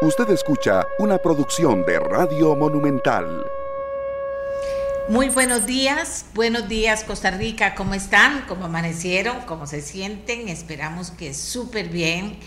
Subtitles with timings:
[0.00, 3.44] Usted escucha una producción de Radio Monumental.
[5.08, 8.44] Muy buenos días, buenos días Costa Rica, ¿cómo están?
[8.46, 9.40] ¿Cómo amanecieron?
[9.40, 10.48] ¿Cómo se sienten?
[10.48, 12.38] Esperamos que súper bien.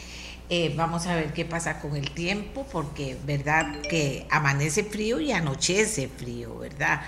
[0.47, 5.33] Eh, vamos a ver qué pasa con el tiempo, porque verdad que amanece frío y
[5.33, 7.01] anochece frío, ¿verdad?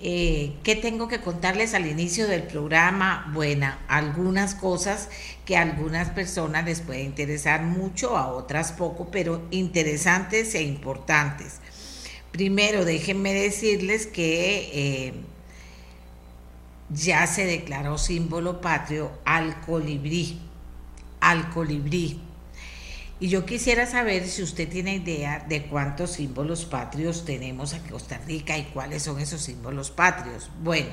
[0.00, 3.30] Eh, ¿Qué tengo que contarles al inicio del programa?
[3.34, 5.08] Bueno, algunas cosas
[5.44, 11.60] que a algunas personas les puede interesar mucho, a otras poco, pero interesantes e importantes.
[12.30, 15.14] Primero, déjenme decirles que eh,
[16.90, 20.38] ya se declaró símbolo patrio al colibrí,
[21.20, 22.20] al colibrí.
[23.20, 28.18] Y yo quisiera saber si usted tiene idea de cuántos símbolos patrios tenemos en Costa
[28.18, 30.50] Rica y cuáles son esos símbolos patrios.
[30.62, 30.90] Bueno,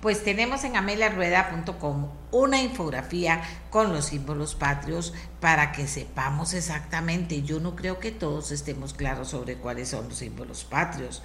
[0.00, 7.42] pues tenemos en ameliarueda.com una infografía con los símbolos patrios para que sepamos exactamente.
[7.42, 11.22] Yo no creo que todos estemos claros sobre cuáles son los símbolos patrios.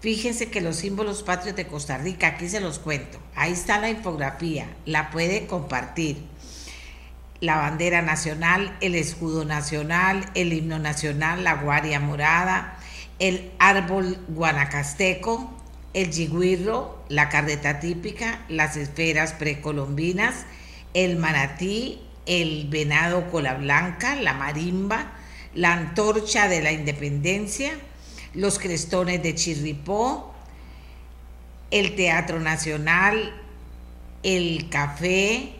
[0.00, 3.18] Fíjense que los símbolos patrios de Costa Rica, aquí se los cuento.
[3.34, 6.26] Ahí está la infografía, la puede compartir
[7.40, 12.76] la bandera nacional, el escudo nacional, el himno nacional, la guaria morada,
[13.18, 15.50] el árbol guanacasteco,
[15.94, 20.46] el yigüirro, la carreta típica, las esferas precolombinas,
[20.94, 25.12] el manatí, el venado cola blanca, la marimba,
[25.54, 27.72] la antorcha de la independencia,
[28.34, 30.32] los crestones de Chirripó,
[31.70, 33.32] el Teatro Nacional,
[34.22, 35.59] el café,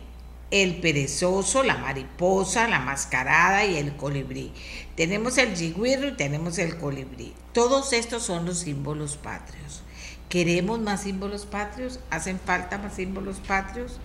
[0.51, 4.51] el perezoso, la mariposa, la mascarada y el colibrí.
[4.95, 7.33] Tenemos el yigüirro y tenemos el colibrí.
[7.53, 9.81] Todos estos son los símbolos patrios.
[10.29, 11.99] ¿Queremos más símbolos patrios?
[12.09, 13.99] ¿Hacen falta más símbolos patrios?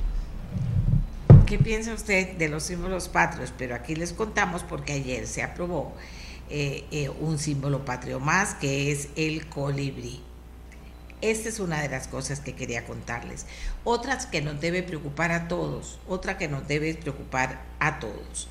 [1.46, 3.52] ¿Qué piensa usted de los símbolos patrios?
[3.56, 5.94] Pero aquí les contamos porque ayer se aprobó
[6.48, 10.25] eh, eh, un símbolo patrio más que es el colibrí.
[11.22, 13.46] Esta es una de las cosas que quería contarles.
[13.84, 18.48] Otras que nos debe preocupar a todos, otra que nos debe preocupar a todos.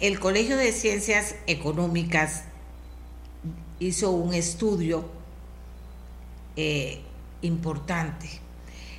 [0.00, 2.44] El Colegio de Ciencias Económicas
[3.80, 5.08] hizo un estudio
[6.56, 7.00] eh,
[7.42, 8.28] importante.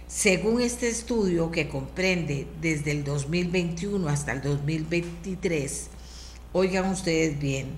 [0.07, 5.87] Según este estudio que comprende desde el 2021 hasta el 2023,
[6.53, 7.69] oigan ustedes bien,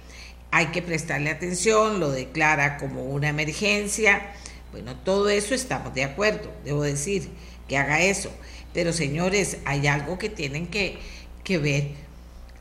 [0.52, 4.34] hay que prestarle atención, lo declara como una emergencia.
[4.72, 7.29] Bueno, todo eso estamos de acuerdo, debo decir,
[7.67, 8.32] que haga eso.
[8.73, 10.97] Pero señores, hay algo que tienen que,
[11.44, 12.04] que ver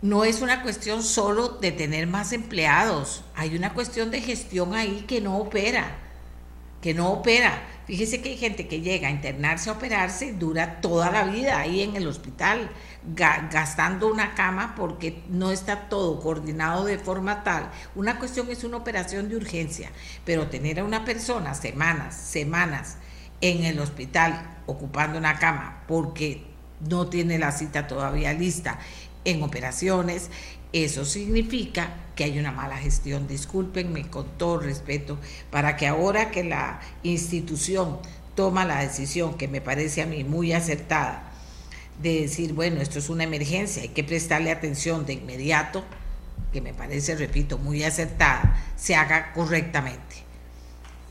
[0.05, 5.07] no es una cuestión solo de tener más empleados, hay una cuestión de gestión ahí
[5.09, 5.97] que no opera,
[6.83, 7.63] que no opera.
[7.87, 11.81] Fíjese que hay gente que llega a internarse a operarse, dura toda la vida ahí
[11.81, 12.69] en el hospital,
[13.15, 17.71] gastando una cama porque no está todo coordinado de forma tal.
[17.95, 19.91] Una cuestión es una operación de urgencia,
[20.27, 22.99] pero tener a una persona semanas, semanas
[23.41, 26.45] en el hospital ocupando una cama porque
[26.81, 28.79] no tiene la cita todavía lista
[29.25, 30.31] en operaciones,
[30.73, 33.27] eso significa que hay una mala gestión.
[33.27, 35.19] Discúlpenme con todo respeto,
[35.51, 37.99] para que ahora que la institución
[38.35, 41.31] toma la decisión, que me parece a mí muy acertada,
[42.03, 45.85] de decir, bueno, esto es una emergencia, hay que prestarle atención de inmediato,
[46.53, 50.24] que me parece, repito, muy acertada, se haga correctamente.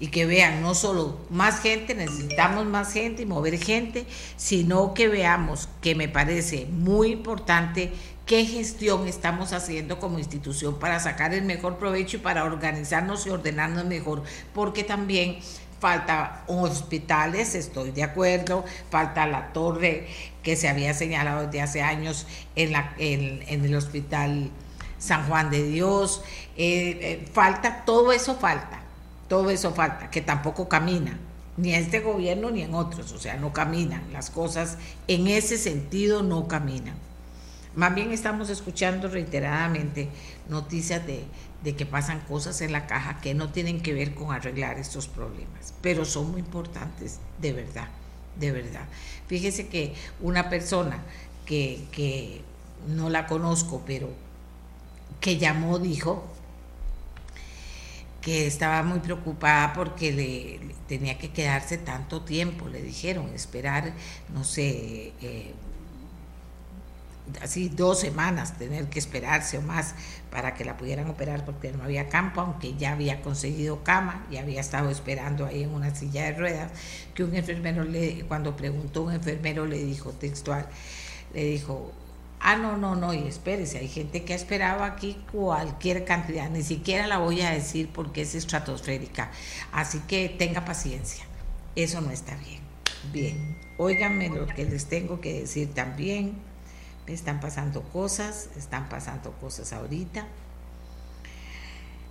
[0.03, 4.05] Y que vean no solo más gente, necesitamos más gente y mover gente,
[4.35, 7.93] sino que veamos, que me parece muy importante,
[8.25, 13.29] qué gestión estamos haciendo como institución para sacar el mejor provecho y para organizarnos y
[13.29, 14.23] ordenarnos mejor,
[14.53, 15.37] porque también
[15.79, 20.07] falta hospitales, estoy de acuerdo, falta la torre
[20.43, 22.27] que se había señalado desde hace años
[22.57, 22.75] en,
[23.47, 24.51] el hospital
[24.97, 26.25] San Juan de Dios,
[26.57, 28.82] eh, eh, falta, todo eso falta,
[29.27, 31.17] todo eso falta, que tampoco camina,
[31.57, 34.77] ni en este gobierno ni en otros, o sea, no caminan, las cosas
[35.07, 36.95] en ese sentido no caminan.
[37.75, 40.09] Más bien estamos escuchando reiteradamente
[40.47, 41.25] noticias de,
[41.63, 45.07] de que pasan cosas en la caja que no tienen que ver con arreglar estos
[45.07, 47.87] problemas, pero son muy importantes, de verdad,
[48.39, 48.85] de verdad.
[49.27, 50.99] Fíjese que una persona
[51.45, 52.41] que, que
[52.87, 54.09] no la conozco, pero
[55.19, 56.23] que llamó, dijo
[58.23, 63.93] que estaba muy preocupada porque le, tenía que quedarse tanto tiempo, le dijeron, esperar,
[64.33, 65.53] no sé, eh,
[67.41, 69.95] así dos semanas, tener que esperarse o más
[70.31, 74.37] para que la pudieran operar porque no había campo, aunque ya había conseguido cama y
[74.37, 76.71] había estado esperando ahí en una silla de ruedas,
[77.13, 80.65] que un enfermero le, cuando preguntó un enfermero le dijo textual,
[81.33, 81.91] le dijo,
[82.43, 86.61] ah, no, no, no, y espérese, hay gente que ha esperado aquí cualquier cantidad, ni
[86.61, 89.31] siquiera la voy a decir porque es estratosférica,
[89.71, 91.25] así que tenga paciencia,
[91.75, 92.61] eso no está bien.
[93.11, 96.35] Bien, óiganme lo que les tengo que decir también
[97.07, 100.25] están pasando cosas, están pasando cosas ahorita.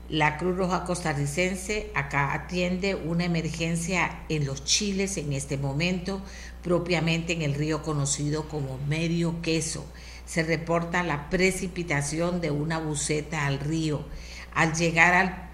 [0.08, 6.20] La Cruz Roja Costarricense acá atiende una emergencia en los chiles en este momento,
[6.62, 9.86] propiamente en el río conocido como Medio Queso.
[10.26, 14.04] Se reporta la precipitación de una buceta al río.
[14.54, 15.50] Al llegar a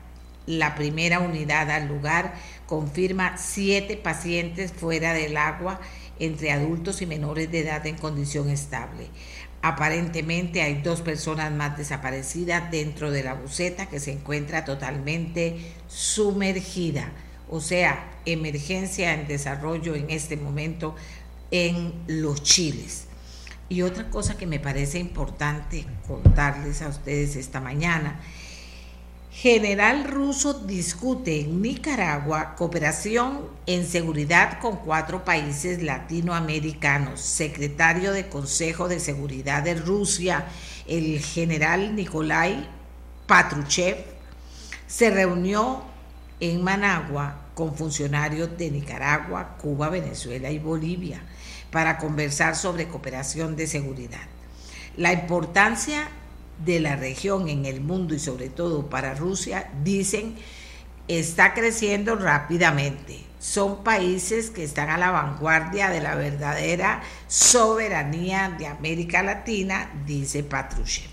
[0.47, 2.35] la primera unidad al lugar,
[2.67, 5.81] confirma siete pacientes fuera del agua
[6.19, 9.09] entre adultos y menores de edad en condición estable.
[9.61, 17.13] Aparentemente hay dos personas más desaparecidas dentro de la buceta que se encuentra totalmente sumergida.
[17.51, 20.95] O sea, emergencia en desarrollo en este momento
[21.51, 23.08] en los chiles.
[23.69, 28.21] Y otra cosa que me parece importante contarles a ustedes esta mañana
[29.41, 37.21] General ruso discute en Nicaragua cooperación en seguridad con cuatro países latinoamericanos.
[37.21, 40.47] Secretario de Consejo de Seguridad de Rusia,
[40.89, 42.69] el general Nikolai
[43.29, 43.99] Patruchev,
[44.89, 45.85] se reunió
[46.41, 51.23] en Managua con funcionarios de Nicaragua, Cuba, Venezuela y Bolivia
[51.71, 54.27] para conversar sobre cooperación de seguridad.
[54.97, 56.09] La importancia
[56.65, 60.37] de la región en el mundo y sobre todo para Rusia, dicen,
[61.07, 63.25] está creciendo rápidamente.
[63.39, 70.43] Son países que están a la vanguardia de la verdadera soberanía de América Latina, dice
[70.43, 71.09] Patrushev.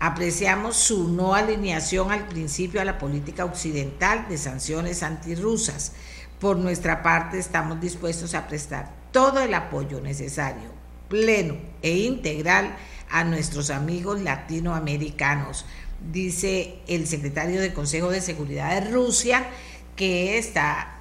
[0.00, 5.92] Apreciamos su no alineación al principio a la política occidental de sanciones antirrusas.
[6.38, 10.70] Por nuestra parte estamos dispuestos a prestar todo el apoyo necesario,
[11.08, 12.76] pleno e integral
[13.10, 15.66] a nuestros amigos latinoamericanos,
[16.12, 19.44] dice el secretario del Consejo de Seguridad de Rusia,
[19.96, 21.00] que está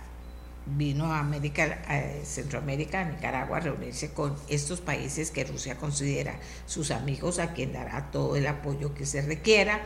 [0.65, 1.77] vino a América,
[2.23, 7.71] Centroamérica, a Nicaragua, a reunirse con estos países que Rusia considera sus amigos, a quien
[7.71, 9.83] dará todo el apoyo que se requiera,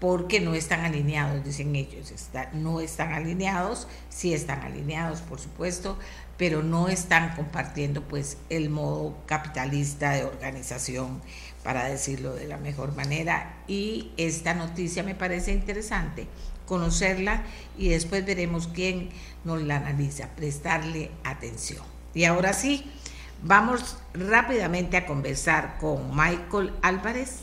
[0.00, 2.12] porque no están alineados, dicen ellos,
[2.52, 5.98] no están alineados, sí están alineados, por supuesto,
[6.36, 11.22] pero no están compartiendo pues el modo capitalista de organización
[11.62, 16.26] para decirlo de la mejor manera y esta noticia me parece interesante
[16.66, 17.44] conocerla
[17.76, 19.10] y después veremos quién
[19.44, 21.84] nos la analiza, prestarle atención.
[22.14, 22.90] Y ahora sí,
[23.42, 27.40] vamos rápidamente a conversar con Michael Álvarez,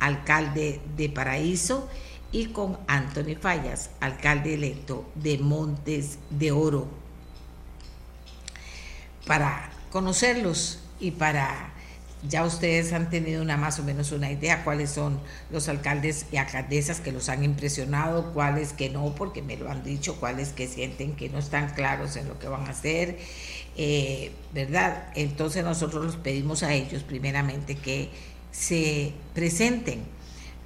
[0.00, 1.88] alcalde de Paraíso,
[2.30, 6.88] y con Anthony Fallas, alcalde electo de Montes de Oro,
[9.28, 11.74] para conocerlos y para
[12.28, 15.20] ya ustedes han tenido una más o menos una idea cuáles son
[15.50, 19.84] los alcaldes y alcaldesas que los han impresionado, cuáles que no, porque me lo han
[19.84, 23.18] dicho, cuáles que sienten que no están claros en lo que van a hacer,
[23.76, 25.12] eh, ¿verdad?
[25.14, 28.08] Entonces nosotros los pedimos a ellos primeramente que
[28.50, 30.02] se presenten.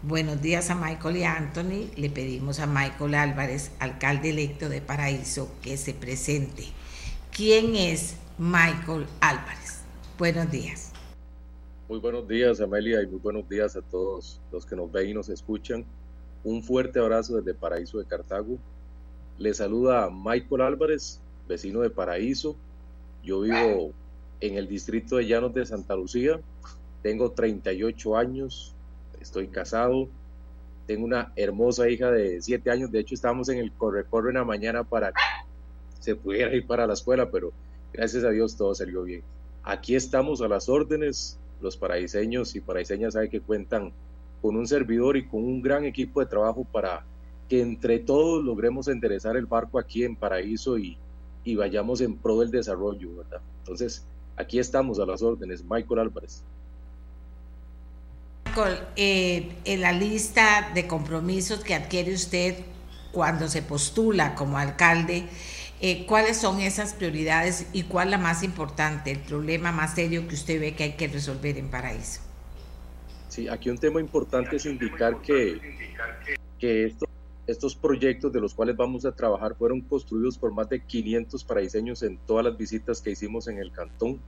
[0.02, 1.90] Buenos días a Michael y Anthony.
[1.97, 6.64] Le pedimos a Michael Álvarez, alcalde electo de Paraíso, que se presente.
[7.31, 9.83] ¿Quién es Michael Álvarez?
[10.19, 10.93] Buenos días.
[11.89, 15.15] Muy buenos días, Amelia, y muy buenos días a todos los que nos ven y
[15.15, 15.85] nos escuchan.
[16.43, 18.57] Un fuerte abrazo desde Paraíso de Cartago.
[19.39, 22.57] Le saluda Michael Álvarez, vecino de Paraíso.
[23.23, 23.93] Yo vivo
[24.41, 26.41] en el distrito de Llanos de Santa Lucía.
[27.03, 28.75] Tengo 38 años,
[29.21, 30.09] estoy casado,
[30.87, 32.91] tengo una hermosa hija de 7 años.
[32.91, 35.21] De hecho, estábamos en el corre-corre en la mañana para que
[36.01, 37.53] se pudiera ir para la escuela, pero
[37.93, 39.23] gracias a Dios todo salió bien.
[39.63, 41.39] Aquí estamos a las órdenes.
[41.61, 43.93] Los paraíseños y paraíseñas saben que cuentan
[44.41, 47.05] con un servidor y con un gran equipo de trabajo para
[47.49, 50.97] que entre todos logremos enderezar el barco aquí en Paraíso y,
[51.45, 53.41] y vayamos en pro del desarrollo, ¿verdad?
[53.61, 54.05] Entonces,
[54.37, 55.63] aquí estamos a las órdenes.
[55.63, 56.43] Michael Álvarez.
[58.47, 62.57] Michael, eh, en la lista de compromisos que adquiere usted
[63.13, 65.29] cuando se postula como alcalde,
[65.83, 70.35] eh, ¿cuáles son esas prioridades y cuál la más importante, el problema más serio que
[70.35, 72.21] usted ve que hay que resolver en Paraíso?
[73.29, 75.61] Sí, aquí un tema importante es indicar que,
[76.59, 77.07] que esto
[77.47, 82.03] estos proyectos de los cuales vamos a trabajar fueron construidos por más de 500 paraíseños
[82.03, 84.21] en todas las visitas que hicimos en el cantón.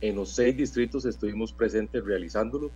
[0.00, 2.70] En los seis distritos estuvimos presentes realizándolo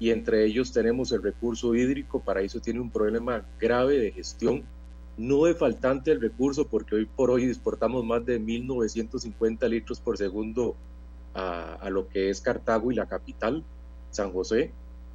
[0.00, 2.20] y entre ellos tenemos el recurso hídrico.
[2.20, 4.64] Paraíso tiene un problema grave de gestión,
[5.18, 10.16] no de faltante el recurso porque hoy por hoy exportamos más de 1.950 litros por
[10.16, 10.76] segundo
[11.34, 13.64] a, a lo que es Cartago y la capital,
[14.10, 14.72] San José.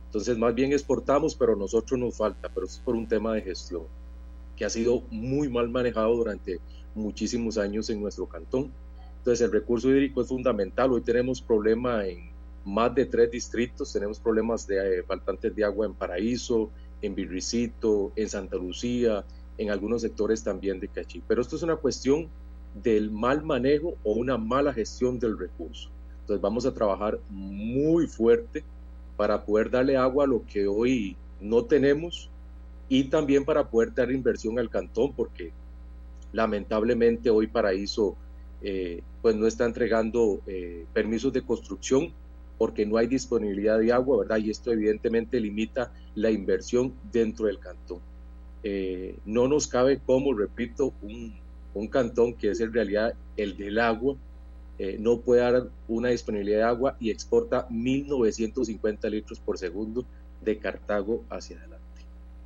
[0.07, 3.83] Entonces más bien exportamos, pero nosotros nos falta, pero es por un tema de gestión
[4.55, 6.59] que ha sido muy mal manejado durante
[6.95, 8.71] muchísimos años en nuestro cantón.
[9.19, 10.91] Entonces el recurso hídrico es fundamental.
[10.91, 12.29] Hoy tenemos problema en
[12.65, 16.69] más de tres distritos, tenemos problemas de eh, faltantes de agua en Paraíso,
[17.01, 19.25] en Virricito, en Santa Lucía,
[19.57, 21.21] en algunos sectores también de Cachí.
[21.27, 22.29] Pero esto es una cuestión
[22.81, 25.89] del mal manejo o una mala gestión del recurso.
[26.21, 28.63] Entonces vamos a trabajar muy fuerte
[29.17, 32.29] para poder darle agua a lo que hoy no tenemos
[32.89, 35.51] y también para poder dar inversión al cantón, porque
[36.31, 38.15] lamentablemente hoy Paraíso
[38.61, 42.13] eh, pues no está entregando eh, permisos de construcción
[42.57, 44.37] porque no hay disponibilidad de agua, ¿verdad?
[44.37, 47.99] Y esto evidentemente limita la inversión dentro del cantón.
[48.63, 51.41] Eh, no nos cabe como, repito, un,
[51.89, 54.15] cantón que es en realidad el del agua,
[54.99, 60.03] no puede dar una disponibilidad de agua y exporta 1.950 litros por segundo
[60.41, 61.83] de Cartago hacia adelante.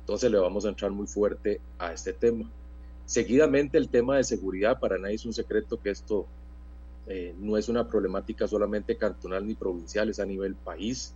[0.00, 2.48] Entonces le vamos a entrar muy fuerte a este tema.
[3.04, 6.26] Seguidamente el tema de seguridad, para nadie es un secreto que esto
[7.06, 11.14] eh, no es una problemática solamente cantonal ni provincial, es a nivel país,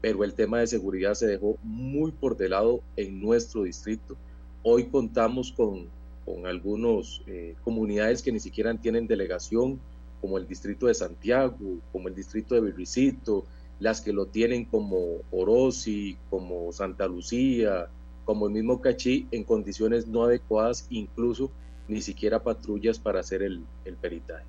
[0.00, 4.16] pero el tema de seguridad se dejó muy por de lado en nuestro distrito.
[4.62, 5.86] Hoy contamos con,
[6.24, 9.80] con algunas eh, comunidades que ni siquiera tienen delegación,
[10.20, 13.44] como el distrito de Santiago, como el distrito de Virricito,
[13.78, 17.88] las que lo tienen como Orosi, como Santa Lucía,
[18.24, 21.50] como el mismo Cachí, en condiciones no adecuadas, incluso
[21.86, 24.44] ni siquiera patrullas para hacer el, el peritaje.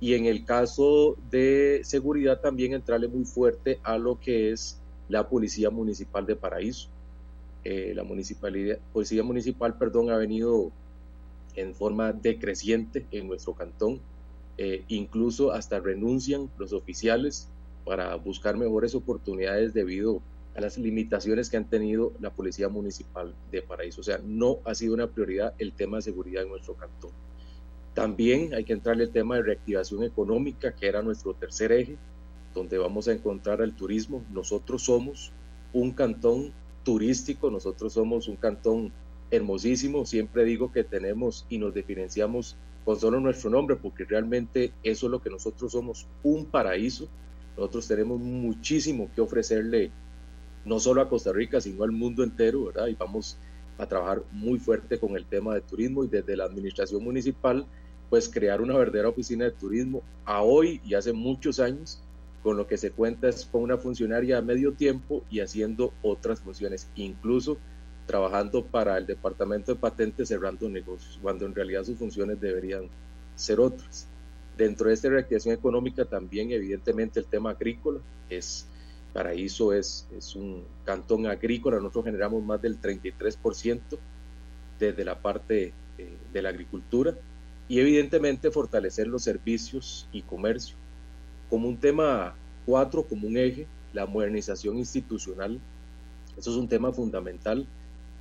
[0.00, 5.28] Y en el caso de seguridad también entrarle muy fuerte a lo que es la
[5.28, 6.88] Policía Municipal de Paraíso.
[7.64, 10.70] Eh, la municipalidad, Policía Municipal perdón, ha venido
[11.54, 14.00] en forma decreciente en nuestro cantón.
[14.56, 17.48] Eh, incluso hasta renuncian los oficiales
[17.84, 20.20] para buscar mejores oportunidades debido
[20.56, 24.00] a las limitaciones que han tenido la Policía Municipal de Paraíso.
[24.00, 27.10] O sea, no ha sido una prioridad el tema de seguridad en nuestro cantón.
[27.94, 31.96] También hay que entrarle el tema de reactivación económica, que era nuestro tercer eje,
[32.54, 34.24] donde vamos a encontrar el turismo.
[34.32, 35.32] Nosotros somos
[35.72, 36.52] un cantón
[36.88, 38.90] turístico, nosotros somos un cantón
[39.30, 40.06] hermosísimo.
[40.06, 45.10] Siempre digo que tenemos y nos diferenciamos con solo nuestro nombre, porque realmente eso es
[45.12, 47.06] lo que nosotros somos, un paraíso.
[47.58, 49.90] Nosotros tenemos muchísimo que ofrecerle
[50.64, 52.86] no solo a Costa Rica, sino al mundo entero, ¿verdad?
[52.86, 53.36] Y vamos
[53.76, 57.66] a trabajar muy fuerte con el tema de turismo y desde la administración municipal,
[58.08, 62.02] pues crear una verdadera oficina de turismo a hoy y hace muchos años,
[62.48, 66.40] con lo que se cuenta es con una funcionaria a medio tiempo y haciendo otras
[66.40, 67.58] funciones, incluso
[68.06, 72.88] trabajando para el departamento de patentes cerrando negocios, cuando en realidad sus funciones deberían
[73.36, 74.06] ser otras.
[74.56, 78.00] Dentro de esta reactivación económica también evidentemente el tema agrícola
[78.30, 78.66] es
[79.12, 83.78] Paraíso es, es un cantón agrícola, nosotros generamos más del 33%
[84.80, 87.14] desde la parte eh, de la agricultura
[87.68, 90.77] y evidentemente fortalecer los servicios y comercio.
[91.50, 92.34] Como un tema
[92.66, 95.60] cuatro, como un eje, la modernización institucional.
[96.36, 97.66] Eso es un tema fundamental.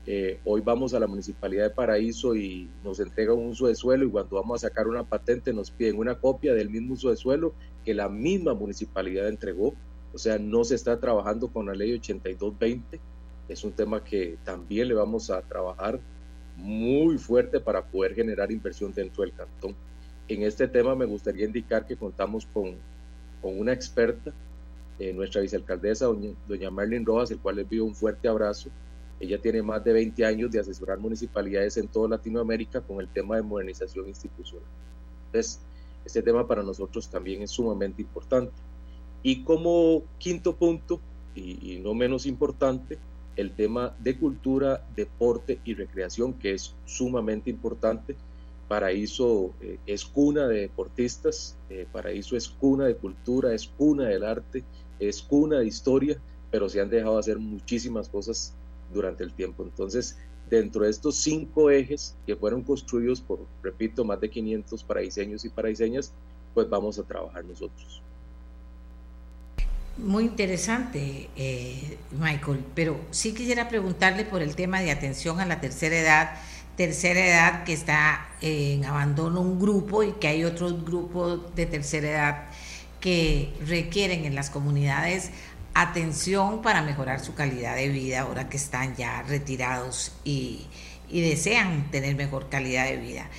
[0.05, 4.05] Eh, hoy vamos a la Municipalidad de Paraíso y nos entregan un uso de suelo
[4.05, 7.17] y cuando vamos a sacar una patente nos piden una copia del mismo uso de
[7.17, 7.53] suelo
[7.83, 9.73] que la misma municipalidad entregó.
[10.13, 13.01] O sea, no se está trabajando con la ley 8220.
[13.49, 15.99] Es un tema que también le vamos a trabajar
[16.55, 19.75] muy fuerte para poder generar inversión dentro del cantón.
[20.29, 22.77] En este tema me gustaría indicar que contamos con,
[23.47, 24.33] con una experta,
[24.99, 28.69] eh, nuestra vicealcaldesa, doña, doña Marlene Rojas, el cual les pido un fuerte abrazo.
[29.21, 33.37] Ella tiene más de 20 años de asesorar municipalidades en toda Latinoamérica con el tema
[33.37, 34.67] de modernización institucional.
[35.27, 35.61] Entonces,
[36.03, 38.51] este tema para nosotros también es sumamente importante.
[39.23, 40.99] Y como quinto punto,
[41.33, 42.97] y, y no menos importante,
[43.37, 48.17] el tema de cultura, deporte y recreación, que es sumamente importante.
[48.67, 54.23] Paraíso eh, es cuna de deportistas, eh, Paraíso es cuna de cultura, es cuna del
[54.23, 54.63] arte,
[54.99, 56.17] es cuna de historia,
[56.51, 58.53] pero se han dejado hacer muchísimas cosas
[58.93, 59.63] durante el tiempo.
[59.63, 60.17] Entonces,
[60.49, 65.49] dentro de estos cinco ejes que fueron construidos por, repito, más de 500 paraiseños y
[65.49, 66.11] paraiseñas,
[66.53, 68.01] pues vamos a trabajar nosotros.
[69.97, 75.59] Muy interesante, eh, Michael, pero sí quisiera preguntarle por el tema de atención a la
[75.59, 76.29] tercera edad,
[76.77, 82.07] tercera edad que está en abandono un grupo y que hay otros grupos de tercera
[82.07, 82.43] edad
[83.01, 85.31] que requieren en las comunidades
[85.73, 90.67] atención para mejorar su calidad de vida ahora que están ya retirados y,
[91.09, 93.29] y desean tener mejor calidad de vida.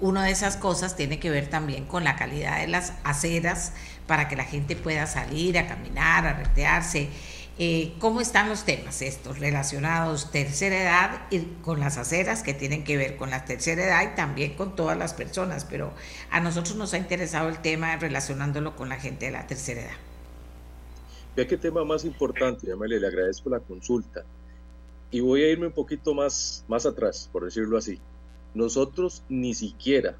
[0.00, 3.72] Una de esas cosas tiene que ver también con la calidad de las aceras,
[4.10, 7.10] para que la gente pueda salir a caminar, a retearse.
[7.62, 12.84] Eh, ¿Cómo están los temas estos relacionados tercera edad y con las aceras que tienen
[12.84, 15.66] que ver con la tercera edad y también con todas las personas?
[15.68, 15.92] Pero
[16.30, 19.96] a nosotros nos ha interesado el tema relacionándolo con la gente de la tercera edad.
[21.36, 24.24] Vea qué tema más importante, llámale, le agradezco la consulta.
[25.10, 28.00] Y voy a irme un poquito más, más atrás, por decirlo así.
[28.54, 30.16] Nosotros ni siquiera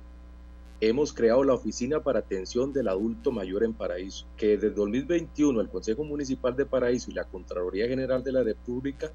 [0.80, 5.68] hemos creado la Oficina para Atención del Adulto Mayor en Paraíso, que desde 2021 el
[5.68, 9.12] Consejo Municipal de Paraíso y la Contraloría General de la República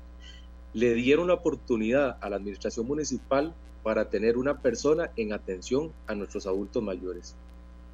[0.73, 6.13] le dieron la oportunidad a la Administración Municipal para tener una persona en atención a
[6.15, 7.35] nuestros adultos mayores.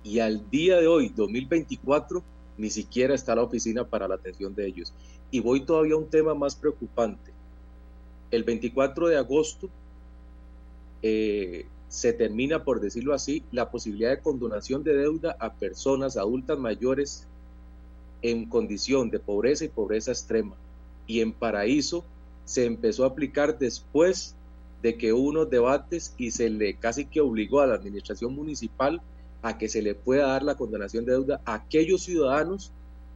[0.03, 2.23] Y al día de hoy, 2024,
[2.57, 4.93] ni siquiera está la oficina para la atención de ellos.
[5.29, 7.31] Y voy todavía a un tema más preocupante.
[8.31, 9.69] El 24 de agosto,
[11.03, 16.57] eh, se termina, por decirlo así, la posibilidad de condonación de deuda a personas adultas
[16.57, 17.27] mayores
[18.21, 20.55] en condición de pobreza y pobreza extrema.
[21.05, 22.05] Y en Paraíso
[22.45, 24.35] se empezó a aplicar después
[24.81, 29.01] de que hubo unos debates y se le casi que obligó a la administración municipal
[29.41, 32.71] a que se le pueda dar la condonación de deuda a aquellos ciudadanos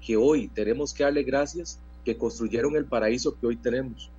[0.06, 4.10] que hoy tenemos que darle gracias que construyeron el paraíso que hoy tenemos.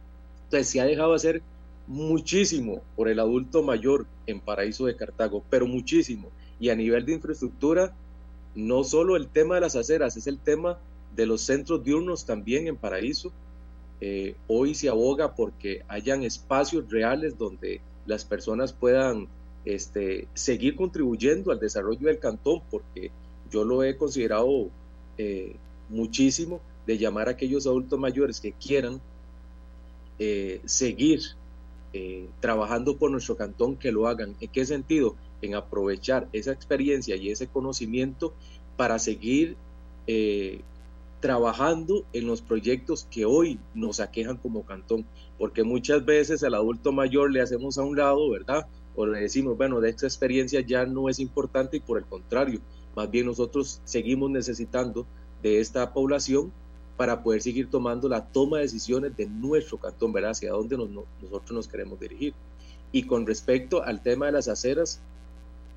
[0.44, 1.42] Entonces se ha dejado hacer
[1.86, 6.28] muchísimo por el adulto mayor en Paraíso de Cartago, pero muchísimo.
[6.58, 7.94] Y a nivel de infraestructura,
[8.54, 10.78] no solo el tema de las aceras, es el tema
[11.14, 13.32] de los centros diurnos también en Paraíso.
[14.00, 19.28] Eh, hoy se aboga porque hayan espacios reales donde las personas puedan
[19.64, 23.10] este, seguir contribuyendo al desarrollo del cantón, porque
[23.50, 24.68] yo lo he considerado
[25.18, 25.56] eh,
[25.88, 29.00] muchísimo de llamar a aquellos adultos mayores que quieran
[30.18, 31.20] eh, seguir
[31.98, 34.36] eh, trabajando por nuestro cantón que lo hagan.
[34.38, 35.16] ¿En qué sentido?
[35.40, 38.34] En aprovechar esa experiencia y ese conocimiento
[38.76, 39.56] para seguir
[40.06, 40.60] eh,
[41.20, 45.06] trabajando en los proyectos que hoy nos aquejan como cantón,
[45.38, 48.66] porque muchas veces al adulto mayor le hacemos a un lado, ¿verdad?
[48.94, 52.60] O le decimos, bueno, de esta experiencia ya no es importante y por el contrario,
[52.94, 55.06] más bien nosotros seguimos necesitando
[55.42, 56.52] de esta población
[56.96, 60.30] para poder seguir tomando la toma de decisiones de nuestro cantón, ¿verdad?
[60.32, 62.34] Hacia dónde nosotros nos queremos dirigir.
[62.92, 65.00] Y con respecto al tema de las aceras,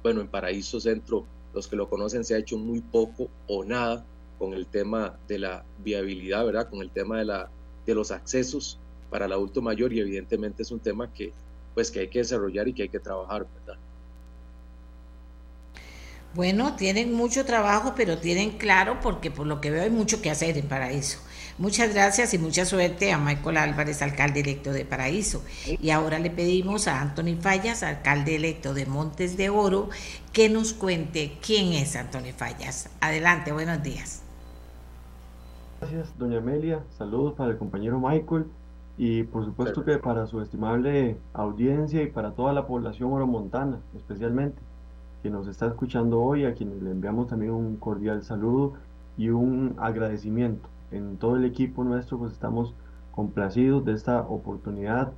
[0.01, 4.05] bueno, en Paraíso Centro, los que lo conocen, se ha hecho muy poco o nada
[4.37, 6.69] con el tema de la viabilidad, ¿verdad?
[6.69, 7.49] Con el tema de, la,
[7.85, 8.79] de los accesos
[9.09, 11.33] para el adulto mayor y evidentemente es un tema que,
[11.73, 13.78] pues, que hay que desarrollar y que hay que trabajar, ¿verdad?
[16.35, 20.29] Bueno, tienen mucho trabajo, pero tienen claro porque por lo que veo hay mucho que
[20.29, 21.17] hacer en Paraíso.
[21.57, 25.43] Muchas gracias y mucha suerte a Michael Álvarez, alcalde electo de Paraíso.
[25.65, 29.89] Y ahora le pedimos a Anthony Fallas, alcalde electo de Montes de Oro,
[30.31, 32.89] que nos cuente quién es Anthony Fallas.
[33.01, 34.21] Adelante, buenos días.
[35.81, 36.83] Gracias, doña Amelia.
[36.97, 38.45] Saludos para el compañero Michael
[38.97, 44.68] y por supuesto que para su estimable audiencia y para toda la población oromontana, especialmente
[45.21, 48.73] que nos está escuchando hoy, a quienes le enviamos también un cordial saludo
[49.17, 52.73] y un agradecimiento en todo el equipo nuestro pues estamos
[53.11, 55.11] complacidos de esta oportunidad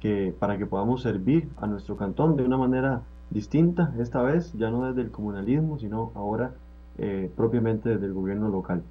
[0.00, 4.70] que, para que podamos servir a nuestro cantón de una manera distinta, esta vez ya
[4.70, 6.52] no desde el comunalismo, sino ahora
[6.98, 8.82] eh, propiamente desde el gobierno local.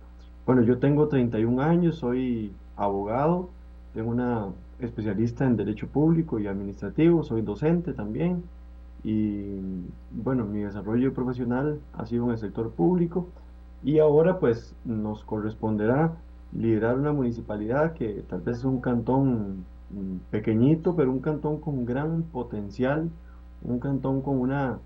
[0.45, 3.49] Bueno, yo tengo 31 años, soy abogado,
[3.93, 4.47] tengo una
[4.79, 8.43] especialista en Derecho Público y Administrativo, soy docente también
[9.07, 9.61] y
[10.11, 13.29] bueno, mi desarrollo profesional ha sido en el sector público
[13.81, 16.11] y ahora pues nos corresponderá
[16.51, 21.85] liderar una municipalidad que tal vez es un cantón mm, pequeñito, pero un cantón con
[21.85, 23.09] gran potencial,
[23.63, 24.79] un cantón con una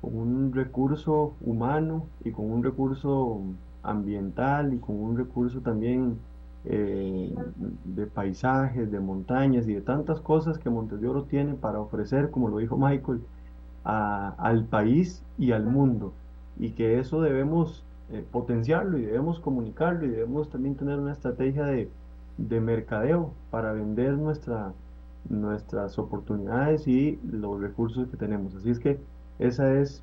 [0.00, 3.42] con un recurso humano y con un recurso
[3.82, 6.16] ambiental y con un recurso también
[6.64, 7.34] eh,
[7.84, 12.30] de paisajes, de montañas y de tantas cosas que Montes de Oro tiene para ofrecer,
[12.30, 13.20] como lo dijo Michael,
[13.84, 16.12] al país y al mundo.
[16.58, 21.64] Y que eso debemos eh, potenciarlo y debemos comunicarlo y debemos también tener una estrategia
[21.64, 21.88] de,
[22.36, 24.72] de mercadeo para vender nuestra,
[25.28, 28.54] nuestras oportunidades y los recursos que tenemos.
[28.54, 28.98] Así es que
[29.38, 30.02] esa es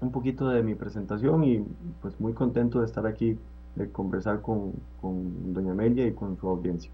[0.00, 1.64] un poquito de mi presentación y
[2.02, 3.38] pues muy contento de estar aquí,
[3.76, 6.90] de conversar con, doña Amelia y con su audiencia.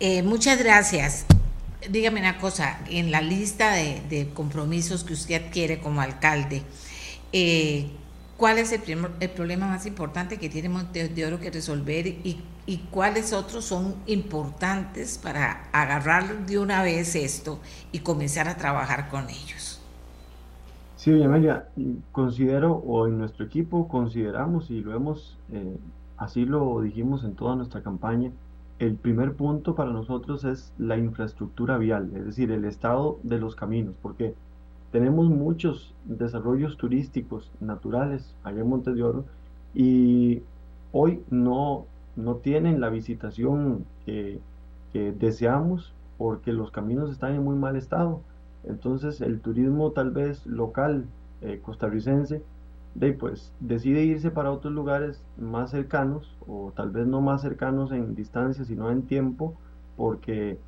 [0.00, 1.26] Eh, muchas gracias.
[1.90, 6.62] Dígame una cosa, en la lista de, compromisos que usted adquiere como alcalde,
[7.32, 7.90] eh,
[8.36, 8.82] ¿cuál es el,
[9.20, 13.64] el, problema más importante que tiene Monte de Oro que resolver y, y cuáles otros
[13.64, 17.60] son importantes para agarrar de una vez esto
[17.92, 19.80] y comenzar a trabajar con ellos?
[20.96, 21.68] Sí, doña Amelia,
[22.10, 25.78] considero, o en nuestro equipo consideramos, y lo hemos, eh,
[26.16, 28.32] así lo dijimos en toda nuestra campaña,
[28.78, 33.56] el primer punto para nosotros es la infraestructura vial, es decir, el estado de los
[33.56, 34.34] caminos, porque
[34.92, 39.24] tenemos muchos desarrollos turísticos naturales allá en Montes de Oro
[39.74, 40.42] y
[40.92, 41.86] hoy no,
[42.16, 44.40] no tienen la visitación que,
[44.92, 48.20] deseamos porque los caminos están en muy mal estado.
[48.64, 51.04] Entonces el turismo tal vez local
[51.40, 52.42] eh, costarricense
[52.94, 57.92] de, pues, decide irse para otros lugares más cercanos o tal vez no más cercanos
[57.92, 59.54] en distancia sino en tiempo
[59.96, 60.58] porque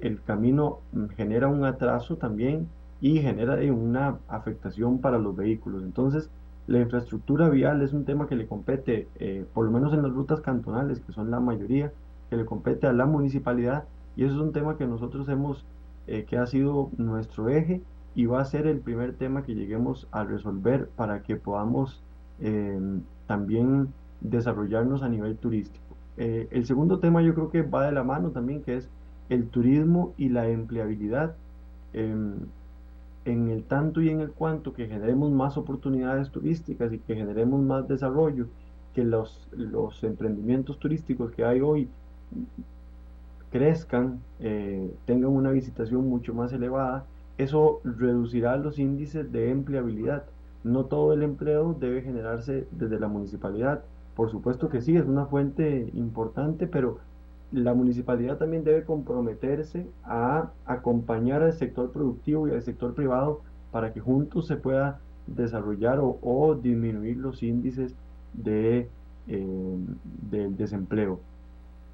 [0.00, 0.78] el, camino
[1.16, 2.68] genera un atraso también
[3.00, 5.82] y genera una afectación para los vehículos.
[5.82, 6.30] Entonces
[6.66, 10.12] la infraestructura vial es un tema que le compete, eh, por lo menos en las
[10.12, 11.92] rutas cantonales, que son la mayoría,
[12.30, 13.84] que le compete a la municipalidad
[14.16, 15.64] y eso es un tema que nosotros hemos
[16.06, 17.82] eh, que ha sido nuestro eje
[18.14, 22.02] y va a ser el primer tema que lleguemos a resolver para que podamos
[22.40, 23.88] em, también
[24.20, 25.96] desarrollarnos a nivel turístico.
[26.16, 28.90] Eh, el segundo tema yo creo que va de la mano también, que es
[29.28, 31.34] el turismo y la empleabilidad.
[31.92, 32.34] Em,
[33.24, 37.60] en el tanto y en el cuanto que generemos más oportunidades turísticas y que generemos
[37.62, 38.48] más desarrollo,
[38.94, 41.88] que los, los emprendimientos turísticos que hay hoy
[43.50, 47.06] crezcan, eh, tengan una visitación mucho más elevada,
[47.42, 50.24] eso reducirá los índices de empleabilidad.
[50.64, 53.82] No todo el empleo debe generarse desde la municipalidad.
[54.14, 56.98] Por supuesto que sí, es una fuente importante, pero
[57.52, 63.92] la municipalidad también debe comprometerse a acompañar al sector productivo y al sector privado para
[63.92, 67.94] que juntos se pueda desarrollar o, disminuir los índices
[68.32, 68.88] de,
[69.28, 69.76] eh,
[70.30, 71.20] del desempleo.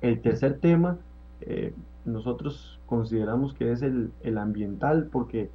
[0.01, 0.99] El tercer tema
[1.41, 1.73] eh,
[2.05, 5.51] nosotros consideramos que es el, ambiental porque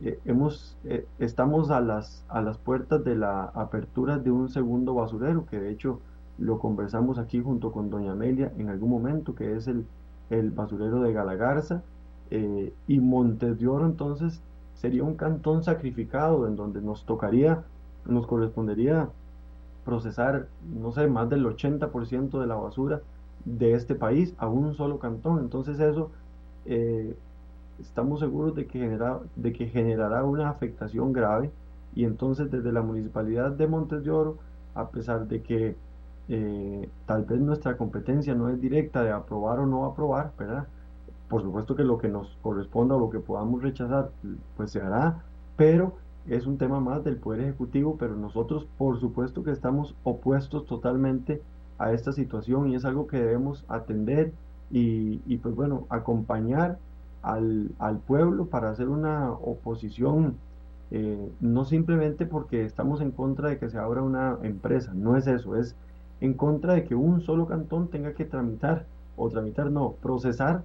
[0.00, 4.94] eh, hemos, eh, estamos a las, a las puertas de la apertura de un segundo
[4.94, 6.00] basurero, que de hecho
[6.38, 9.84] lo conversamos aquí junto con doña Amelia en algún momento, que es el,
[10.30, 11.82] el basurero de Galagarza,
[12.30, 14.42] y Montes de Oro entonces
[14.74, 17.64] sería un cantón sacrificado en donde nos tocaría,
[18.04, 19.08] nos correspondería
[19.84, 20.48] procesar,
[20.78, 23.00] no sé, más del 80% de la basura
[23.44, 25.40] de este país a un solo cantón.
[25.40, 26.10] Entonces eso
[26.68, 27.16] eh,
[27.80, 31.50] estamos seguros de que, genera, de que generará una afectación grave
[31.94, 34.36] y entonces desde la municipalidad de Montes de Oro,
[34.74, 35.76] a pesar de que
[36.28, 40.66] eh, tal vez nuestra competencia no es directa de aprobar o no aprobar, ¿verdad?
[41.30, 44.10] Por supuesto que lo que nos corresponda o lo que podamos rechazar,
[44.56, 45.22] pues se hará,
[45.56, 45.94] pero
[46.26, 51.40] es un tema más del Poder Ejecutivo, pero nosotros por supuesto que estamos opuestos totalmente
[51.78, 54.32] a esta situación y es algo que debemos atender
[54.70, 56.78] y, pues bueno, acompañar
[57.22, 60.36] al, al, pueblo para hacer una oposición,
[60.90, 65.26] eh, no simplemente porque estamos en contra de que se abra una empresa, no es
[65.26, 65.74] eso, es
[66.20, 68.84] en contra de que un solo cantón tenga que tramitar,
[69.16, 70.62] o tramitar no, procesar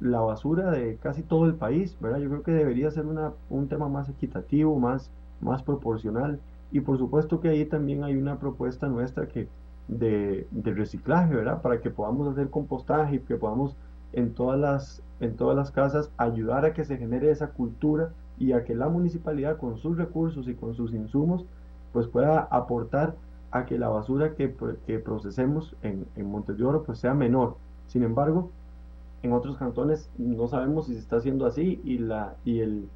[0.00, 2.18] la basura de casi todo el país, ¿verdad?
[2.18, 6.40] Yo creo que debería ser una, un tema más equitativo, más, más proporcional
[6.72, 9.48] Y por supuesto que ahí también hay una propuesta nuestra que
[9.88, 11.62] de, reciclaje, ¿verdad?
[11.62, 13.76] Para que podamos hacer compostaje y que podamos
[14.12, 18.52] en todas, las, en todas las casas ayudar a que se genere esa cultura y
[18.52, 21.44] a que la municipalidad con sus recursos y con sus insumos
[21.92, 23.14] pues pueda aportar
[23.50, 24.54] a que la basura que,
[24.86, 27.56] que procesemos en, en Montes de Oro pues sea menor.
[27.86, 28.50] Sin embargo,
[29.22, 32.88] en otros cantones no sabemos si se está haciendo así y, la, y, el,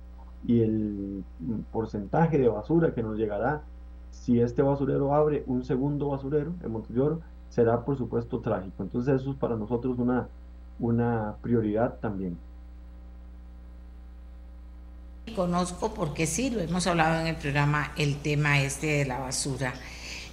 [0.46, 1.24] y el
[1.72, 3.62] porcentaje de basura que nos llegará
[4.10, 8.82] si este basurero abre un segundo basurero en Montes de Oro será por supuesto trágico.
[8.82, 10.28] Entonces eso es para nosotros una,
[10.78, 12.38] una prioridad también.
[15.34, 19.74] Conozco porque sí, lo hemos hablado en el programa, el tema este de la basura.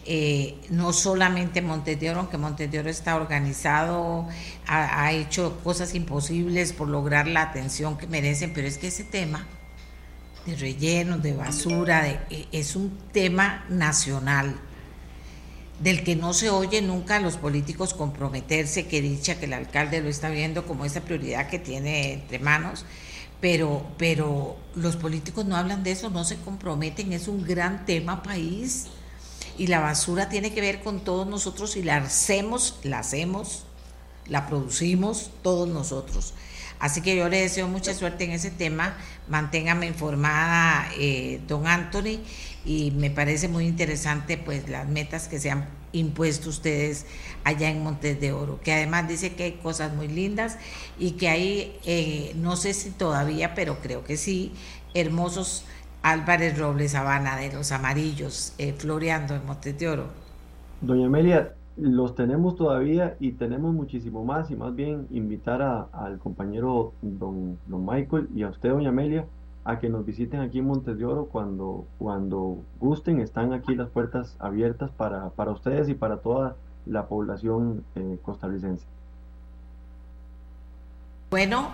[0.10, 4.26] Eh, no solamente Montes de Oro, aunque Montes de Oro está organizado,
[4.66, 9.46] ha, hecho cosas imposibles por lograr la atención que merecen, pero es que ese tema
[10.48, 14.56] de relleno, de basura, de, e, es un tema nacional
[15.80, 20.02] del que no se oye nunca a los políticos comprometerse, que dicha que el alcalde
[20.02, 22.86] lo está viendo como esa prioridad que tiene entre manos,
[23.42, 28.24] pero, pero los políticos no hablan de eso, no se comprometen, es un gran tema
[28.24, 28.88] país
[29.58, 33.66] y la basura tiene que ver con todos nosotros y la hacemos, la hacemos,
[34.28, 36.34] la producimos todos nosotros.
[36.80, 38.96] Así que yo le deseo mucha suerte en ese tema,
[39.28, 42.20] manténgame informada, eh, don Anthony,
[42.66, 47.06] y me parece muy interesante pues las metas que se han impuesto ustedes
[47.44, 50.58] allá en Montes de Oro, que además dice que hay cosas muy lindas
[51.00, 54.54] y que hay, eh, no sé si todavía, pero creo que sí,
[54.94, 55.66] hermosos
[56.04, 60.08] Álvarez Robles Habana de los amarillos eh, floreando en Montes de Oro.
[60.82, 65.62] Doña Amelia, los tenemos todavía y tenemos muchísimo más y más bien invitar
[65.92, 69.26] al compañero don, don Michael y a usted, doña Amelia,
[69.64, 73.20] a que nos visiten aquí en Montes de Oro cuando, cuando gusten.
[73.20, 78.86] Están aquí las puertas abiertas para, para ustedes y para toda la población eh, costarricense.
[81.30, 81.70] Bueno,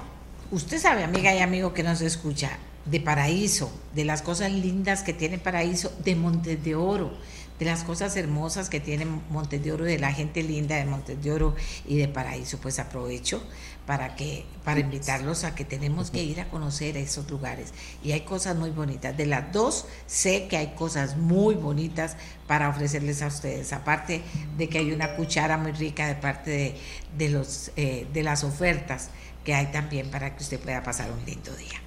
[0.51, 2.49] usted sabe, amiga y amigo que nos escucha,
[2.85, 7.11] de Paraíso, de las cosas lindas que tiene Paraíso, de Montes de Oro
[7.59, 11.21] de las cosas hermosas que tiene Montes de Oro, de la gente linda de Montes
[11.21, 11.55] de Oro
[11.87, 13.43] y de Paraíso, pues aprovecho
[13.85, 18.21] para que para invitarlos a que tenemos que ir a conocer esos lugares y hay
[18.21, 19.15] cosas muy bonitas.
[19.15, 22.15] De las dos sé que hay cosas muy bonitas
[22.47, 24.21] para ofrecerles a ustedes, aparte
[24.57, 26.75] de que hay una cuchara muy rica de parte de,
[27.17, 29.09] de los eh, de las ofertas
[29.43, 31.82] que hay también para que usted pueda pasar un lindo día.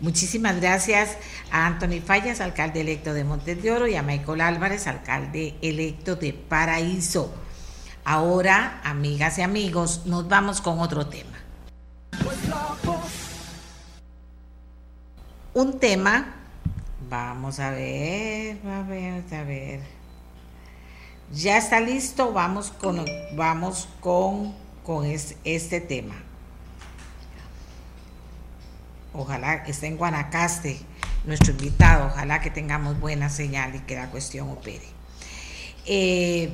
[0.00, 1.16] Muchísimas gracias
[1.50, 6.14] a Anthony Fallas, alcalde electo de Montes de Oro, y a Michael Álvarez, alcalde electo
[6.14, 7.34] de Paraíso.
[8.04, 11.36] Ahora, amigas y amigos, nos vamos con otro tema.
[15.52, 16.36] Un tema,
[17.10, 19.80] vamos a ver, a ver, a ver.
[21.32, 26.27] Ya está listo, vamos con, vamos con, con este tema.
[29.12, 30.80] Ojalá esté en Guanacaste
[31.24, 34.86] nuestro invitado, ojalá que tengamos buena señal y que la cuestión opere.
[35.86, 36.50] Eh,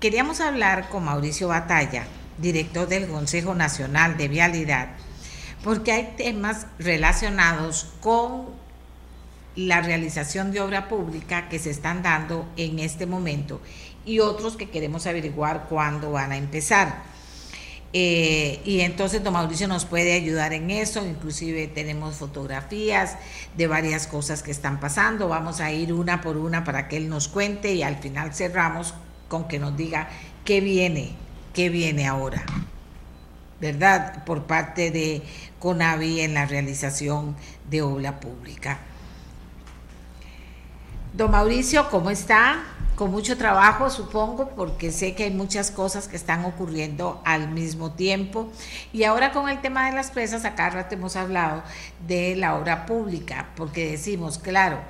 [0.00, 2.06] queríamos hablar con Mauricio Batalla,
[2.38, 4.88] director del Consejo Nacional de Vialidad,
[5.64, 8.46] porque hay temas relacionados con
[9.56, 13.60] la realización de obra pública que se están dando en este momento
[14.04, 17.15] y otros que queremos averiguar cuándo van a empezar.
[17.92, 23.16] Eh, y entonces don Mauricio nos puede ayudar en eso, inclusive tenemos fotografías
[23.56, 27.08] de varias cosas que están pasando, vamos a ir una por una para que él
[27.08, 28.92] nos cuente y al final cerramos
[29.28, 30.08] con que nos diga
[30.44, 31.12] qué viene,
[31.54, 32.44] qué viene ahora,
[33.60, 34.24] ¿verdad?
[34.24, 35.22] Por parte de
[35.58, 37.36] CONAVI en la realización
[37.70, 38.78] de obra pública.
[41.14, 42.62] Don Mauricio, ¿cómo está?
[42.96, 47.92] Con mucho trabajo, supongo, porque sé que hay muchas cosas que están ocurriendo al mismo
[47.92, 48.48] tiempo.
[48.92, 51.62] Y ahora con el tema de las presas, acá rato hemos hablado
[52.08, 54.80] de la obra pública, porque decimos, claro,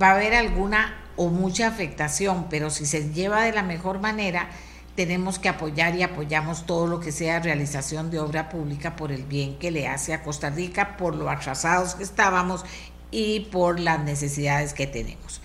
[0.00, 4.48] va a haber alguna o mucha afectación, pero si se lleva de la mejor manera,
[4.94, 9.24] tenemos que apoyar y apoyamos todo lo que sea realización de obra pública por el
[9.24, 12.64] bien que le hace a Costa Rica, por lo atrasados que estábamos
[13.10, 15.39] y por las necesidades que tenemos.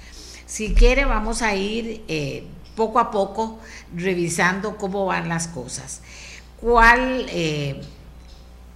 [0.55, 2.45] Si quiere, vamos a ir eh,
[2.77, 3.59] poco a poco
[3.93, 6.01] revisando cómo van las cosas.
[6.61, 7.81] ¿Cuál, eh,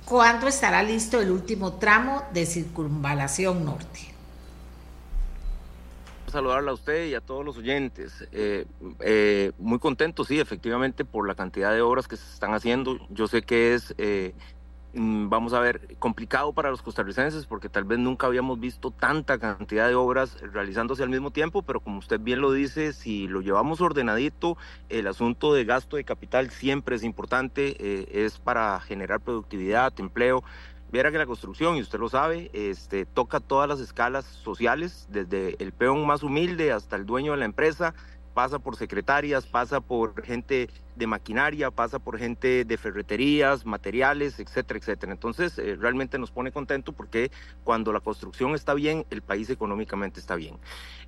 [0.03, 4.01] ¿Cuándo estará listo el último tramo de circunvalación norte?
[6.27, 8.27] saludarla a usted y a todos los oyentes.
[8.33, 12.99] Eh, muy contento, sí, efectivamente, por la cantidad de obras que se están haciendo.
[13.09, 13.95] Yo sé que es
[14.93, 19.87] vamos a ver, complicado para los costarricenses porque tal vez nunca habíamos visto tanta cantidad
[19.87, 23.81] de obras realizándose al mismo tiempo, pero como usted bien lo dice, si lo llevamos
[23.81, 24.57] ordenadito,
[24.89, 30.43] el asunto de gasto de capital siempre es importante, eh, es para generar productividad, empleo.
[30.91, 35.55] Viera que la construcción, y usted lo sabe, este, toca todas las escalas sociales, desde
[35.63, 37.93] el peón más humilde hasta el dueño de la empresa,
[38.33, 44.79] pasa por secretarias, pasa por gente de maquinaria, pasa por gente de ferreterías, materiales, etcétera,
[44.79, 45.11] etcétera.
[45.13, 47.31] Entonces, eh, realmente nos pone contento porque
[47.63, 50.57] cuando la construcción está bien, el país económicamente está bien.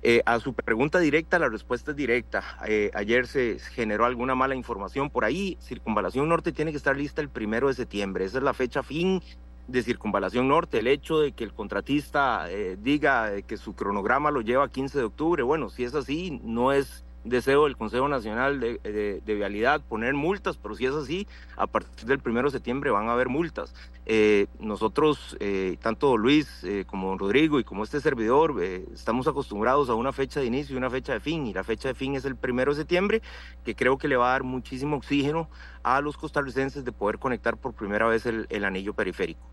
[0.02, 2.42] Eh, a su pregunta directa, la respuesta es directa.
[2.66, 5.58] Eh, ayer se generó alguna mala información por ahí.
[5.60, 8.24] Circunvalación Norte tiene que estar lista el primero de septiembre.
[8.24, 9.22] Esa es la fecha fin
[9.68, 12.46] de Circunvalación Norte, el hecho de que el contratista
[12.78, 16.72] diga que su cronograma lo lleva a 15 de octubre, bueno, si es así, no
[16.72, 22.06] es deseo del Consejo Nacional de, Vialidad poner multas, pero si es así, a partir
[22.06, 23.74] del primero de septiembre van a haber multas.
[24.06, 29.94] Eh, nosotros, eh, tanto Luis eh, como Rodrigo y como este servidor, estamos acostumbrados a
[29.94, 32.24] una fecha de inicio y una fecha de fin, y la fecha de fin es
[32.24, 33.22] el primero de septiembre,
[33.64, 35.48] que creo que le va a dar muchísimo oxígeno
[35.82, 39.52] a los costarricenses de poder conectar por primera vez el anillo periférico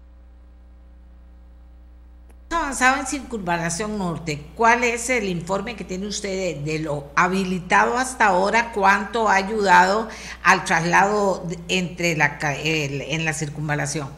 [2.52, 4.46] avanzado en circunvalación norte.
[4.56, 8.72] ¿Cuál es el informe que tiene usted de, lo habilitado hasta ahora?
[8.74, 10.08] ¿Cuánto ha ayudado
[10.44, 14.10] al traslado entre la, en la circunvalación?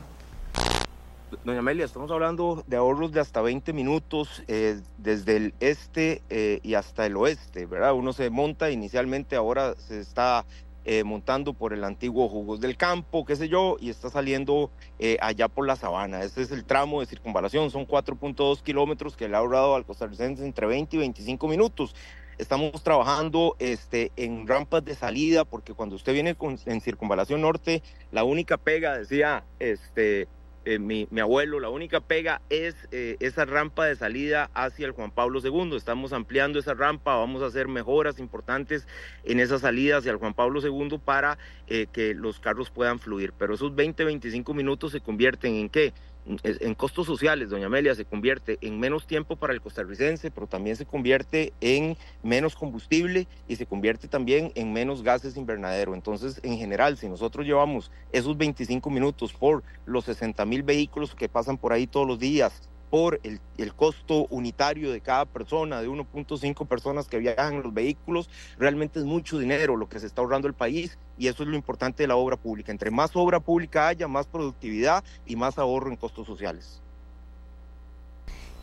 [1.43, 6.59] Doña Amelia, estamos hablando de ahorros de hasta 20 minutos eh, desde el este eh,
[6.61, 7.93] y hasta el oeste, ¿verdad?
[7.93, 10.45] Uno se monta inicialmente, ahora se está
[10.85, 15.17] eh, montando por el antiguo Jugos del Campo, qué sé yo, y está saliendo eh,
[15.21, 16.23] allá por la sabana.
[16.23, 20.43] Este es el tramo de circunvalación, son 4.2 kilómetros que le ha ahorrado al costarricense
[20.43, 21.95] entre 20 y 25 minutos.
[22.37, 28.23] Estamos trabajando este, en rampas de salida, porque cuando usted viene en circunvalación norte, la
[28.23, 30.27] única pega, decía este,
[30.63, 35.09] eh, mi, abuelo, la única pega es eh, esa rampa de salida hacia el Juan
[35.09, 35.75] Pablo II.
[35.75, 38.87] Estamos ampliando esa rampa, vamos a hacer mejoras importantes
[39.23, 43.33] en esa salida hacia el Juan Pablo II para eh, que los carros puedan fluir.
[43.37, 45.93] Pero esos 20, 25 minutos se convierten en qué?
[46.25, 50.75] En costos sociales, doña Amelia, se convierte en menos tiempo para el costarricense, pero también
[50.75, 55.95] se convierte en menos combustible y se convierte también en menos gases invernadero.
[55.95, 61.27] Entonces, en general, si nosotros llevamos esos 25 minutos por los 60 mil vehículos que
[61.27, 63.39] pasan por ahí todos los días, por el,
[63.73, 69.05] costo unitario de cada persona, de 1.5 personas que viajan en los vehículos, realmente es
[69.05, 72.07] mucho dinero lo que se está ahorrando el país y eso es lo importante de
[72.07, 72.69] la obra pública.
[72.69, 76.81] Entre más obra pública haya, más productividad y más ahorro en costos sociales.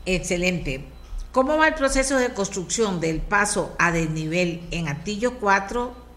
[0.05, 0.85] Excelente.
[1.33, 6.09] ¿Cómo va el proceso de construcción del paso a desnivel en Atillo 4?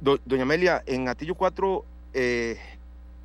[0.00, 2.58] doña Amelia, en Atillo 4 eh,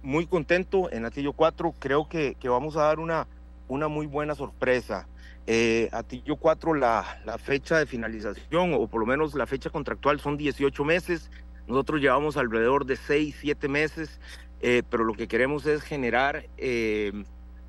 [0.05, 1.73] muy contento en Atillo 4.
[1.79, 3.27] Creo que, que vamos a dar una,
[3.67, 5.07] una muy buena sorpresa.
[5.47, 10.19] Eh, Atillo 4, la, la, fecha de finalización, o por lo menos la fecha contractual,
[10.19, 11.29] son 18 meses.
[11.67, 14.19] Nosotros llevamos alrededor de 6, 7 meses,
[14.61, 17.11] eh, pero lo que queremos es generar eh,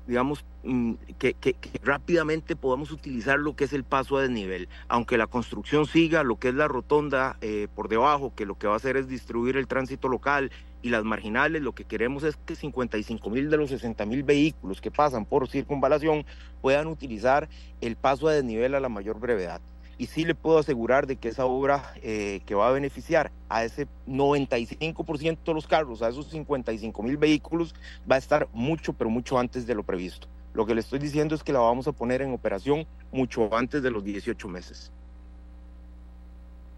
[0.07, 1.35] digamos, mm, que,
[1.83, 4.69] rápidamente podamos utilizar lo que es el paso a desnivel.
[4.87, 8.67] Aunque la construcción siga, lo que es la rotonda eh, por debajo, que lo que
[8.67, 12.37] va a hacer es distribuir el tránsito local y las marginales, lo que queremos es
[12.37, 16.25] que 55 mil de los 60 mil vehículos que pasan por circunvalación
[16.61, 17.49] puedan utilizar
[17.81, 19.61] el paso a desnivel a la mayor brevedad
[19.97, 23.63] y sí le puedo asegurar de que esa obra eh, que va a beneficiar a
[23.63, 27.73] ese 95% de los carros, a esos 55 mil vehículos,
[28.09, 30.27] va a estar mucho, pero mucho antes de lo previsto.
[30.53, 33.81] Lo que le estoy diciendo es que la vamos a poner en operación mucho antes
[33.81, 34.91] de los 18 meses.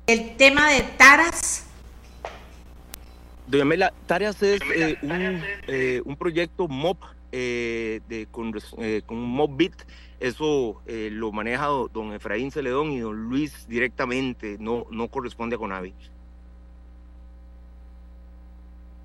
[0.07, 1.65] El tema de Taras.
[3.47, 7.01] Doña Mela, Taras es eh, un, eh, un, proyecto MOP
[7.31, 8.53] de, con,
[9.05, 9.73] con MOPBIT
[10.19, 15.59] eso eh, lo maneja don Efraín Celedón y don Luis directamente, no, no corresponde a
[15.59, 15.93] Conavi.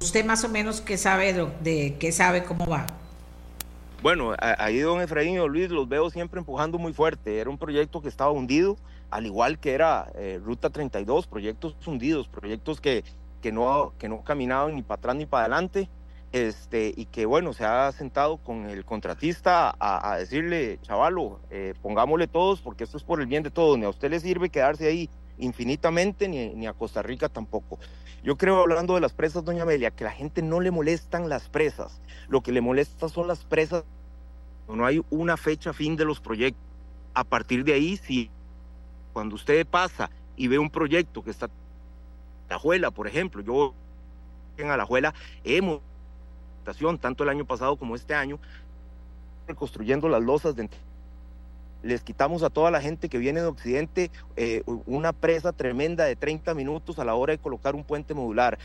[0.01, 2.87] ¿Usted más o menos qué sabe de, qué sabe cómo va?
[4.03, 7.39] Bueno, ahí don Efraín y don Luis los veo siempre empujando muy fuerte.
[7.39, 8.77] Era un proyecto que estaba hundido,
[9.11, 13.05] al igual que era eh, Ruta 32, proyectos hundidos, proyectos que,
[13.41, 15.89] que, no, que no caminaban ni para atrás ni para adelante
[16.35, 22.27] este, y que bueno, se ha sentado con el contratista a, decirle, chavalo, eh, pongámosle
[22.27, 24.89] todos porque esto es por el bien de todos, ni a usted le sirve quedarse
[24.89, 25.09] ahí
[25.39, 27.79] infinitamente, ni, ni, a Costa Rica tampoco.
[28.25, 31.49] Yo creo, hablando de las presas, doña Amelia, que la gente no le molestan las
[31.49, 33.85] presas, lo que le molesta son las presas,
[34.69, 36.61] no hay una fecha fin de los proyectos.
[37.15, 38.29] A partir de ahí, si
[39.13, 41.49] cuando usted pasa y ve un proyecto que está,
[42.51, 43.73] la Juela, por ejemplo, yo
[44.57, 45.15] en Alajuela
[45.45, 45.81] hemos
[46.99, 48.39] tanto el año pasado como este año
[49.47, 50.69] reconstruyendo las losas de
[51.83, 56.17] les quitamos a toda la gente que viene de Occidente eh, una presa tremenda de
[56.17, 58.59] 30 minutos a la hora de colocar un puente modular.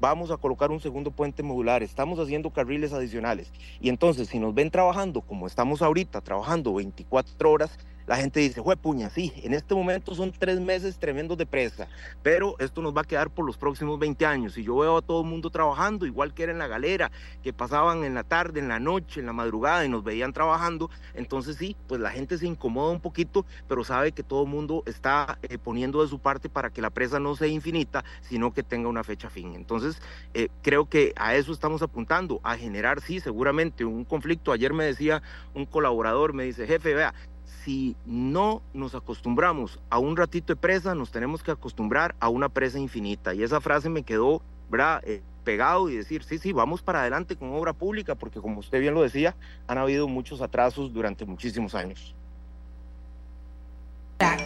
[0.00, 3.52] Vamos a colocar un segundo puente modular, estamos haciendo carriles adicionales.
[3.80, 8.62] Y entonces, si nos ven trabajando como estamos ahorita, trabajando 24 horas, la gente dice,
[8.62, 11.88] fue puña, sí, en este momento son tres meses tremendos de presa,
[12.22, 14.58] pero esto nos va a quedar por los próximos 20 años.
[14.58, 17.10] Y yo veo a todo el mundo trabajando, igual que era en la galera,
[17.42, 20.90] que pasaban en la tarde, en la noche, en la madrugada y nos veían trabajando,
[21.14, 24.82] entonces sí, pues la gente se incomoda un poquito, pero sabe que todo el mundo
[24.86, 28.62] está eh, poniendo de su parte para que la presa no sea infinita, sino que
[28.62, 29.54] tenga una fecha fin.
[29.54, 30.00] Entonces,
[30.34, 34.52] eh, creo que a eso estamos apuntando, a generar, sí, seguramente un conflicto.
[34.52, 35.22] Ayer me decía
[35.54, 37.14] un colaborador, me dice, jefe, vea,
[37.64, 42.48] si no nos acostumbramos a un ratito de presa, nos tenemos que acostumbrar a una
[42.48, 43.34] presa infinita.
[43.34, 45.02] Y esa frase me quedó ¿verdad?
[45.04, 48.80] Eh, pegado y decir, sí, sí, vamos para adelante con obra pública, porque como usted
[48.80, 49.36] bien lo decía,
[49.66, 52.14] han habido muchos atrasos durante muchísimos años.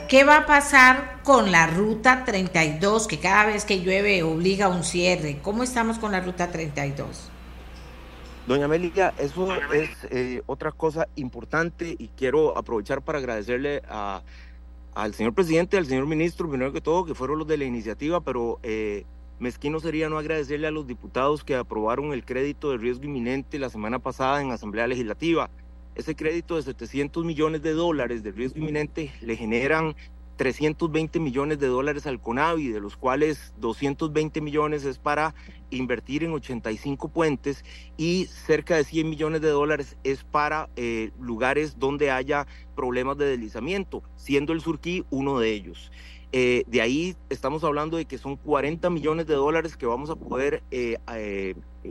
[0.09, 4.69] ¿Qué va a pasar con la ruta 32, que cada vez que llueve obliga a
[4.71, 5.39] un cierre?
[5.43, 7.31] ¿Cómo estamos con la ruta 32?
[8.49, 14.22] Doña Amelia, eso es eh, otra cosa importante y quiero aprovechar para agradecerle a,
[14.94, 18.22] al señor presidente, al señor ministro, primero que todo, que fueron los de la iniciativa,
[18.22, 19.05] pero eh,
[19.38, 23.68] mezquino sería no agradecerle a los diputados que aprobaron el crédito de riesgo inminente la
[23.68, 25.51] semana pasada en Asamblea Legislativa.
[25.94, 29.94] Ese crédito de 700 millones de dólares de riesgo inminente le generan
[30.39, 35.34] 320 millones de dólares al CONAVI, de los cuales 220 millones es para
[35.70, 37.64] invertir en 85 puentes
[37.99, 43.26] y cerca de 100 millones de dólares es para eh, lugares donde haya problemas de
[43.26, 45.91] deslizamiento, siendo el Surquí uno de ellos.
[46.30, 50.16] Eh, de ahí estamos hablando de que son 40 millones de dólares que vamos a
[50.16, 50.99] poder eh,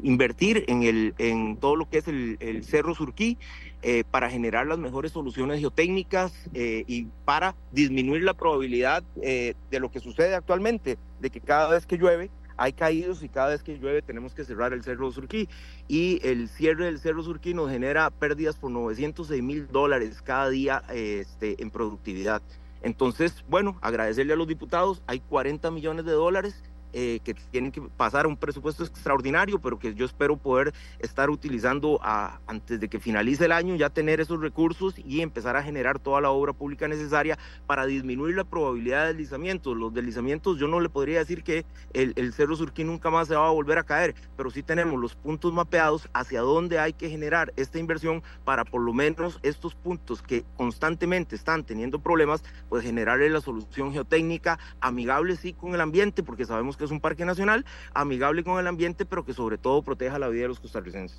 [0.04, 3.38] invertir en, el, en todo lo que es el, Cerro Surquí
[3.82, 9.80] eh, para generar las mejores soluciones geotécnicas eh, y para disminuir la probabilidad eh, de
[9.80, 13.62] lo que sucede actualmente, de que cada vez que llueve hay caídos y cada vez
[13.62, 15.48] que llueve tenemos que cerrar el Cerro Surquí.
[15.88, 20.84] Y el cierre del Cerro Surquí nos genera pérdidas por 906 mil dólares cada día
[20.92, 22.42] este, en productividad.
[22.82, 26.64] Entonces, bueno, agradecerle a los diputados, hay 40 millones de dólares
[26.94, 32.00] eh, que tienen que pasar un presupuesto extraordinario, pero que yo espero poder estar utilizando
[32.02, 36.00] a, antes de que finalice el año, ya tener esos recursos y empezar a generar
[36.00, 39.76] toda la obra pública necesaria para disminuir la probabilidad de deslizamientos.
[39.76, 43.36] Los deslizamientos, yo no le podría decir que el, el Cerro Surquí nunca más se
[43.36, 47.10] va a volver a caer, pero sí tenemos los puntos mapeados hacia dónde hay que
[47.10, 52.84] generar esta inversión para por lo menos estos puntos que constantemente están teniendo problemas, pues
[52.84, 57.26] generarle la solución geotécnica amigable sí con el ambiente, porque sabemos que es un parque
[57.26, 61.18] nacional amigable con el ambiente, pero que sobre todo proteja la vida de los costarricenses.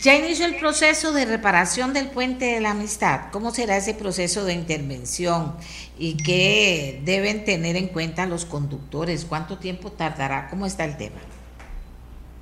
[0.00, 3.32] Ya inició el proceso de reparación del puente de la amistad.
[3.32, 5.56] ¿Cómo será ese proceso de intervención?
[5.98, 9.24] ¿Y qué deben tener en cuenta los conductores?
[9.24, 10.48] ¿Cuánto tiempo tardará?
[10.50, 11.20] ¿Cómo está el tema?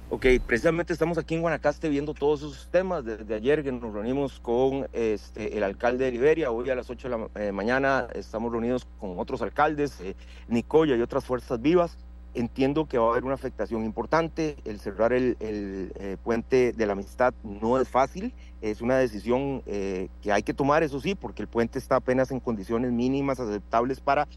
[0.08, 3.04] Ok, precisamente estamos aquí en Guanacaste viendo todos esos temas.
[3.04, 7.08] Desde ayer que nos reunimos con este, el alcalde de Liberia, hoy a las 8
[7.08, 10.14] de la eh, mañana estamos reunidos con otros alcaldes, eh,
[10.46, 11.98] Nicoya y otras fuerzas vivas.
[12.34, 14.56] Entiendo que va a haber una afectación importante.
[14.64, 18.32] El cerrar el, eh, puente de la amistad no es fácil.
[18.62, 22.38] Es una decisión que hay que tomar, eso sí, porque el puente está apenas en
[22.38, 24.28] condiciones mínimas aceptables para,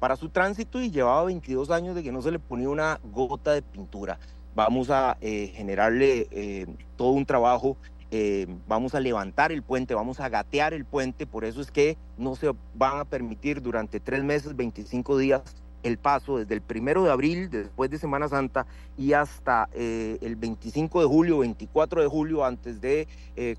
[0.00, 3.52] para su tránsito y llevaba 22 años de que no se le ponía una gota
[3.52, 4.18] de pintura
[4.58, 7.76] vamos a eh, generarle eh, todo un trabajo,
[8.10, 11.96] eh, vamos a levantar el puente, vamos a gatear el puente, por eso es que
[12.16, 15.42] no se van a permitir durante tres meses, 25 días,
[15.84, 21.02] el paso desde el primero de abril, después de Semana Santa, y hasta el 25
[21.02, 23.06] de julio, 24 de julio, antes de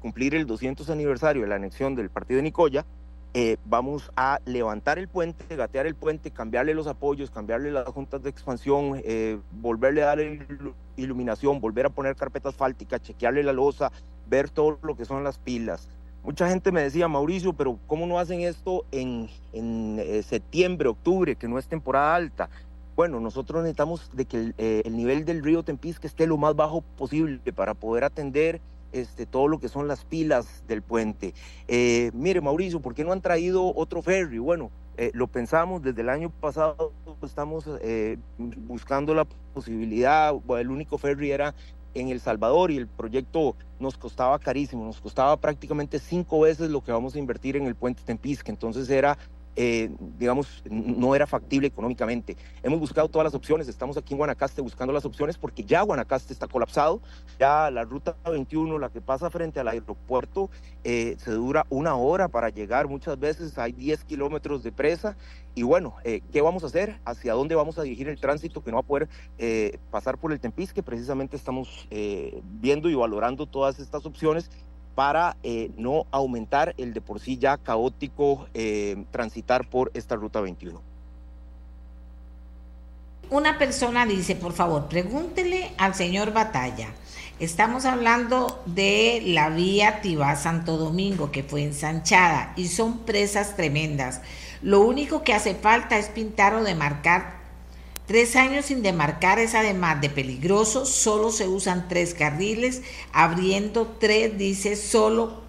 [0.02, 2.86] cumplir el 200 aniversario de la anexión del partido de Nicoya,
[3.36, 8.24] eh, vamos a levantar el puente, gatear el puente, cambiarle los apoyos, cambiarle las juntas
[8.24, 10.20] de expansión, eh, volverle a dar
[10.96, 13.92] iluminación, volver a poner carpeta asfáltica, chequearle la losa,
[14.28, 15.90] ver todo lo que son las pilas.
[16.24, 21.48] Mucha gente me decía, Mauricio, pero ¿cómo no hacen esto en, eh, septiembre, octubre, que
[21.48, 22.50] no es temporada alta?
[22.96, 27.54] Bueno, nosotros necesitamos de que el, nivel del río Tempisque esté lo más bajo posible
[27.54, 28.60] para poder atender
[28.92, 31.34] este, todo lo que son las pilas del puente.
[31.68, 34.40] Eh, mire, Mauricio, ¿por qué no han traído otro ferry?
[34.40, 36.92] Bueno, eh, lo pensamos desde el año pasado,
[37.24, 41.56] estamos eh, buscando la posibilidad, el único ferry era
[41.94, 46.84] en El Salvador y el proyecto nos costaba carísimo, nos costaba prácticamente cinco veces lo
[46.84, 49.18] que vamos a invertir en el puente Tempisque, entonces era
[49.56, 52.38] eh, digamos, no era factible económicamente.
[52.64, 56.34] Hemos buscado todas las opciones, estamos aquí en Guanacaste buscando las opciones porque ya Guanacaste
[56.34, 57.02] está colapsado,
[57.40, 60.50] ya la ruta 21, la que pasa frente al aeropuerto,
[60.84, 65.18] eh, se dura una hora para llegar, muchas veces hay 10 kilómetros de presa
[65.56, 67.00] y bueno, eh, ¿qué vamos a hacer?
[67.04, 69.10] ¿Hacia dónde vamos a dirigir el tránsito que no va a poder
[69.92, 70.72] pasar por el Tempiz?
[70.72, 71.88] Que precisamente estamos
[72.44, 74.50] viendo y valorando todas estas opciones
[74.96, 80.42] para eh, no aumentar el de por sí ya caótico eh, transitar por esta ruta
[80.42, 80.82] 21.
[83.30, 86.90] Una persona dice, por favor, pregúntele al señor Batalla.
[87.40, 94.22] Estamos hablando de la vía Tibá Santo Domingo que fue ensanchada y son presas tremendas.
[94.62, 97.39] Lo único que hace falta es pintar o demarcar
[98.10, 102.82] Tres años sin demarcar es además de peligroso, solo se usan tres carriles,
[103.14, 105.42] abriendo tres, dice, solo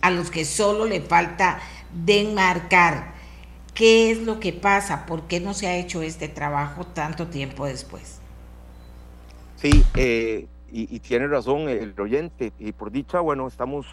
[0.00, 1.58] a los que solo le falta
[1.92, 3.14] demarcar.
[3.74, 5.06] ¿Qué es lo que pasa?
[5.06, 8.20] ¿Por qué no se ha hecho este trabajo tanto tiempo después?
[9.56, 13.86] Sí, eh, y, tiene razón el oyente, y por dicha, bueno, estamos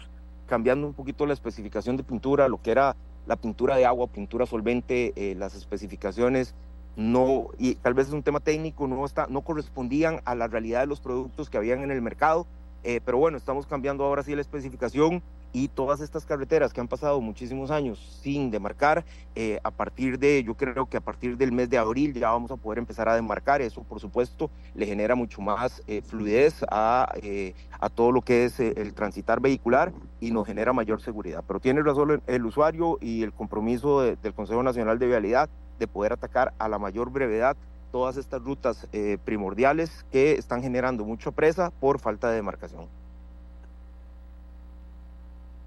[0.46, 2.94] cambiando un poquito la especificación de pintura, lo que era
[3.26, 6.54] la pintura de agua, pintura solvente, eh, las especificaciones
[6.96, 10.80] no, y tal vez es un tema técnico, no, está, no correspondían a la realidad
[10.80, 12.46] de los productos que habían en el mercado,
[12.84, 15.22] eh, pero bueno, estamos cambiando ahora sí la especificación
[15.52, 20.42] y todas estas carreteras que han pasado muchísimos años sin demarcar, eh, a partir de,
[20.42, 23.14] yo creo que a partir del mes de abril ya vamos a poder empezar a
[23.14, 27.12] demarcar, eso por supuesto le genera mucho más eh, fluidez a,
[27.78, 31.44] a, todo lo que es el transitar vehicular y nos genera mayor seguridad.
[31.46, 36.12] Pero tiene razón el, usuario y el compromiso del Consejo Nacional de Vialidad de poder
[36.12, 37.56] atacar a la mayor brevedad
[37.92, 42.86] todas estas rutas eh, primordiales que están generando mucha presa por falta de demarcación.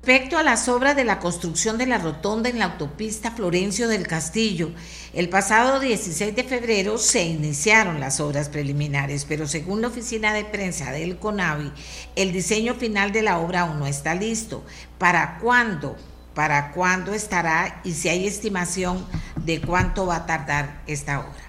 [0.02, 4.08] Respecto a las obras de la construcción de la rotonda en la autopista Florencio del
[4.08, 4.72] Castillo,
[5.14, 10.46] el pasado 16 de febrero se iniciaron las obras preliminares, pero según la oficina de
[10.46, 11.74] prensa del CONAVI,
[12.16, 14.64] el diseño final de la obra aún no está listo.
[14.98, 15.98] ¿Para cuándo
[16.40, 21.44] para cuándo estará y si hay estimación de cuánto va a tardar esta obra.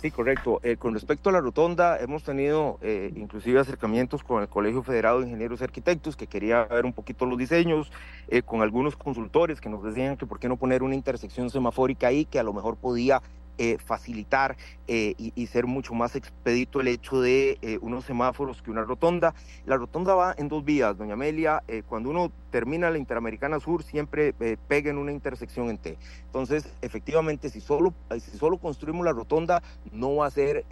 [0.00, 0.58] Sí, correcto.
[0.62, 5.20] Eh, con respecto a la rotonda, hemos tenido eh, inclusive acercamientos con el Colegio Federado
[5.20, 7.92] de Ingenieros y Arquitectos, que quería ver un poquito los diseños,
[8.28, 12.06] eh, con algunos consultores que nos decían que por qué no poner una intersección semafórica
[12.06, 13.20] ahí, que a lo mejor podía
[13.58, 14.56] eh, facilitar
[14.88, 19.34] eh, y, ser mucho más expedito el hecho de eh, unos semáforos que una rotonda.
[19.66, 21.62] La rotonda va en dos vías, doña Amelia.
[21.86, 25.98] cuando uno termina la Interamericana Sur, siempre pega en una intersección en T.
[26.24, 30.64] Entonces, efectivamente, si solo, si solo construimos la rotonda, no va a ser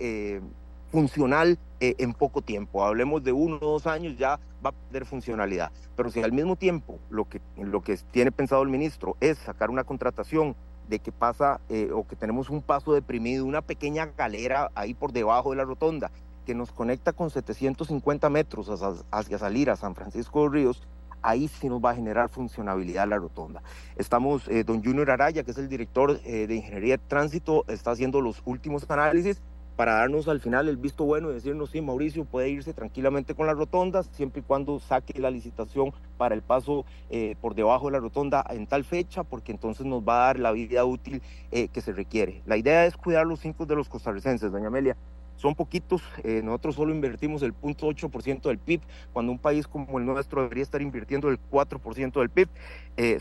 [0.90, 2.84] funcional en poco tiempo.
[2.84, 5.70] Hablemos de uno o dos años, ya va a perder funcionalidad.
[5.96, 9.70] Pero si al mismo tiempo lo que, lo que tiene pensado el ministro es sacar
[9.70, 10.56] una contratación
[10.90, 15.12] de que pasa eh, o que tenemos un paso deprimido, una pequeña galera ahí por
[15.12, 16.10] debajo de la rotonda
[16.44, 18.68] que nos conecta con 750 metros
[19.12, 20.82] hacia, salir a San Francisco de Ríos,
[21.22, 23.62] ahí sí nos va a generar funcionabilidad la rotonda.
[23.96, 27.92] Estamos, eh, don Junior Araya, que es el director eh, de Ingeniería de Tránsito, está
[27.92, 29.40] haciendo los últimos análisis
[29.80, 33.46] para darnos al final el visto bueno y decirnos, sí, Mauricio puede irse tranquilamente con
[33.46, 37.92] las rotondas, siempre y cuando saque la licitación para el paso eh, por debajo de
[37.92, 41.68] la rotonda en tal fecha, porque entonces nos va a dar la vida útil eh,
[41.68, 42.42] que se requiere.
[42.44, 44.98] La idea es cuidar los cinco de los costarricenses, doña Amelia.
[45.36, 48.82] Son poquitos, eh, nosotros solo invertimos el 0.8% del PIB,
[49.14, 52.50] cuando un país como el nuestro debería estar invirtiendo el 4% del PIB.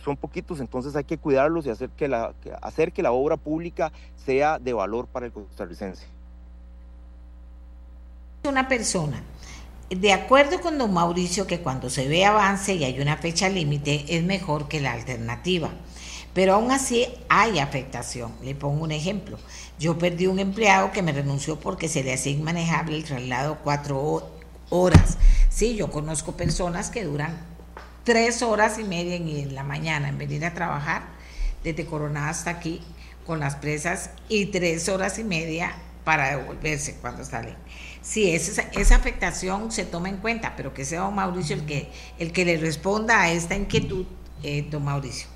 [0.04, 3.94] son poquitos, entonces hay que cuidarlos y hacer que, la, hacer que la obra pública
[4.18, 6.19] sea de valor para el costarricense
[8.48, 9.22] una persona.
[9.90, 14.06] De acuerdo con don Mauricio que cuando se ve avance y hay una fecha límite
[14.08, 15.70] es mejor que la alternativa.
[16.34, 18.34] Pero aún así hay afectación.
[18.44, 19.38] Le pongo un ejemplo.
[19.80, 24.30] Yo perdí un empleado que me renunció porque se le hacía inmanejable el traslado cuatro
[24.70, 25.18] horas.
[25.50, 27.38] Sí, yo conozco personas que duran
[28.04, 31.04] tres horas y media en la mañana en venir a trabajar
[31.64, 32.82] desde Coronada hasta aquí
[33.26, 35.74] con las presas y tres horas y media
[36.06, 37.56] para devolverse cuando salen
[38.10, 41.92] sí, esa, esa afectación se toma en cuenta, pero que sea don Mauricio el que,
[42.18, 44.06] el que le responda a esta inquietud,
[44.42, 45.30] eh, don Mauricio.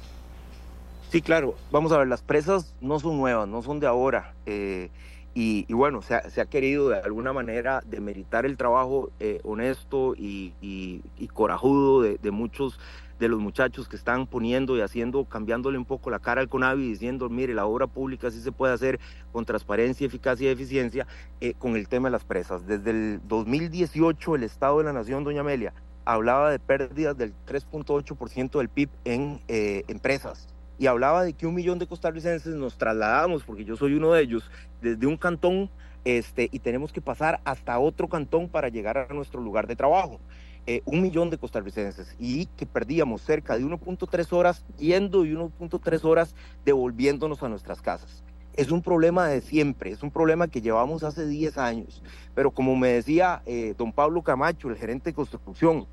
[1.11, 1.55] Sí, claro.
[1.71, 4.33] Vamos a ver, las presas no son nuevas, no son de ahora.
[4.47, 4.89] Eh,
[5.35, 11.01] y, bueno, se ha, querido de alguna manera demeritar el trabajo eh, honesto y,
[11.33, 12.79] corajudo de, de, muchos
[13.19, 16.89] de los muchachos que están poniendo y haciendo, cambiándole un poco la cara al CONAVI,
[16.89, 18.99] diciendo, mire, la obra pública sí se puede hacer
[19.31, 21.07] con transparencia, eficacia y eficiencia
[21.41, 22.65] eh, con el tema de las presas.
[22.65, 25.73] Desde el 2018, el Estado de la Nación, doña Amelia,
[26.05, 30.47] hablaba de pérdidas del 3.8% del PIB en eh, empresas.
[30.79, 34.23] y hablaba de que un millón de costarricenses nos trasladamos, porque yo soy uno de
[34.23, 34.49] ellos,
[34.81, 35.69] desde un cantón
[36.03, 40.19] este, y tenemos que pasar hasta otro cantón para llegar a nuestro lugar de trabajo.
[40.65, 46.05] Eh, un millón de costarricenses y que perdíamos cerca de 1.3 horas yendo y 1.3
[46.05, 48.23] horas devolviéndonos a nuestras casas.
[48.53, 52.01] Es un problema de siempre, es un problema que llevamos hace 10 años,
[52.33, 55.85] pero como me decía eh, don Pablo Camacho, el gerente de construcción,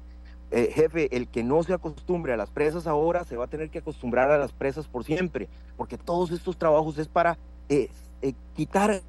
[0.53, 3.71] eh, jefe, el que no se acostumbre a las presas ahora se va a tener
[3.71, 7.39] que acostumbrar a las presas por siempre, porque todos estos trabajos es para
[8.55, 9.03] quitar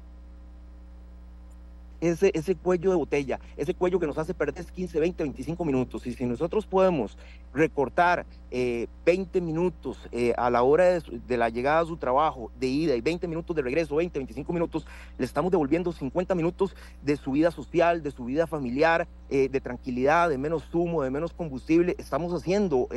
[2.02, 6.06] ese, ese cuello de botella, ese cuello que nos hace perder 15, 20, 25 minutos.
[6.06, 7.16] Y si nosotros podemos
[7.54, 8.90] recortar 20
[9.38, 13.00] eh, minutos eh, a la hora de, la llegada a su trabajo, de ida, y
[13.00, 14.86] 20 minutos de regreso, 20, 25 minutos,
[15.16, 19.60] le estamos devolviendo 50 minutos de su vida social, de su vida familiar, eh, de
[19.60, 21.94] tranquilidad, de menos zumo, de menos combustible.
[21.98, 22.88] Estamos haciendo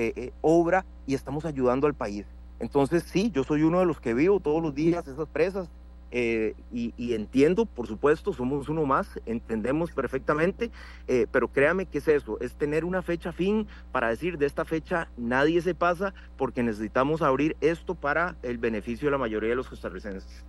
[0.42, 2.26] obra y estamos ayudando al país.
[2.60, 5.70] Entonces, sí, yo soy uno de los que vivo todos los días esas presas,
[6.12, 10.72] eh, y, entiendo, por supuesto, somos uno más, entendemos perfectamente,
[11.08, 14.66] eh, pero créame que es eso, es tener una fecha fin para decir de esta
[14.66, 19.56] fecha nadie se pasa porque necesitamos abrir esto para el beneficio de la mayoría de
[19.56, 20.44] los costarricenses.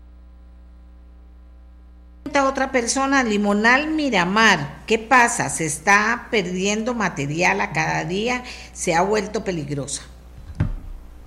[2.45, 5.49] Otra persona, Limonal Miramar, ¿qué pasa?
[5.49, 10.03] Se está perdiendo material a cada día, se ha vuelto peligrosa.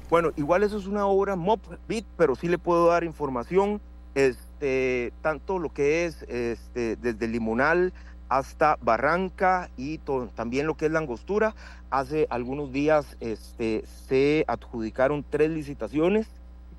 [0.10, 3.82] Bueno, igual eso es una obra MOP bit, pero sí le puedo dar información
[4.28, 7.94] este, tanto lo que es este, desde Limonal
[8.28, 10.00] hasta Barranca y
[10.36, 11.56] también lo que es la angostura.
[11.90, 16.28] Hace algunos días este, se adjudicaron tres licitaciones,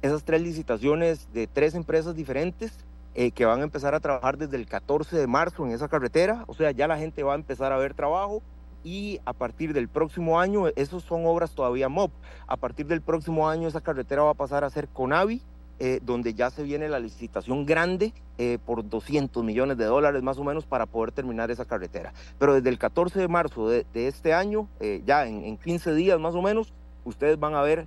[0.02, 2.72] esas tres licitaciones de tres empresas diferentes
[3.14, 6.44] eh, que van a empezar a trabajar desde el 14 de marzo en esa carretera,
[6.46, 8.40] o sea, ya la gente va a empezar a ver trabajo
[8.84, 12.12] y a partir del próximo año, esos son obras todavía MOP,
[12.46, 15.42] a partir del próximo año esa carretera va a pasar a ser CONAVI,
[15.82, 20.36] eh, donde ya se viene la licitación grande eh, por 200 millones de dólares más
[20.36, 22.12] o menos para poder terminar esa carretera.
[22.38, 26.34] Pero desde el 14 de marzo de, este año, eh, ya en, 15 días más
[26.34, 26.74] o menos,
[27.04, 27.86] ustedes van a ver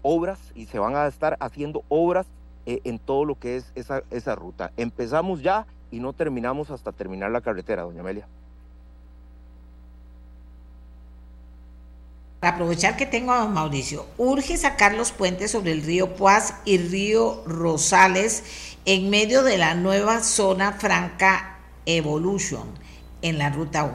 [0.00, 2.26] obras y se van a estar haciendo obras
[2.64, 4.72] en todo lo que es esa, esa ruta.
[4.78, 8.26] Empezamos ya y no terminamos hasta terminar la carretera, doña Amelia.
[12.44, 16.60] Para aprovechar que tengo a don Mauricio, urge sacar los puentes sobre el río Puaz
[16.66, 22.68] y río Rosales en medio de la nueva zona franca Evolution
[23.22, 23.94] en la ruta 1.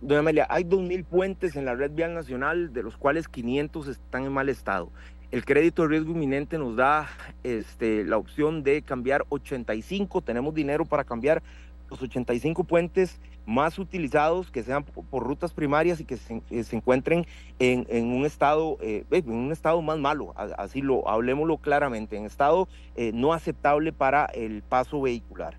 [0.00, 4.24] Doña Amelia, hay 2.000 puentes en la red vial nacional, de los cuales 500 están
[4.24, 4.90] en mal estado.
[5.30, 7.08] El crédito de riesgo inminente nos da
[7.44, 11.40] este, la opción de cambiar 85, tenemos dinero para cambiar
[11.88, 17.26] los 85 puentes más utilizados, que sean por rutas primarias y que se, eh, encuentren
[17.58, 22.68] en, un estado, eh, en un estado más malo, así lo hablemoslo claramente, en estado
[22.96, 25.58] eh, no aceptable para el paso vehicular.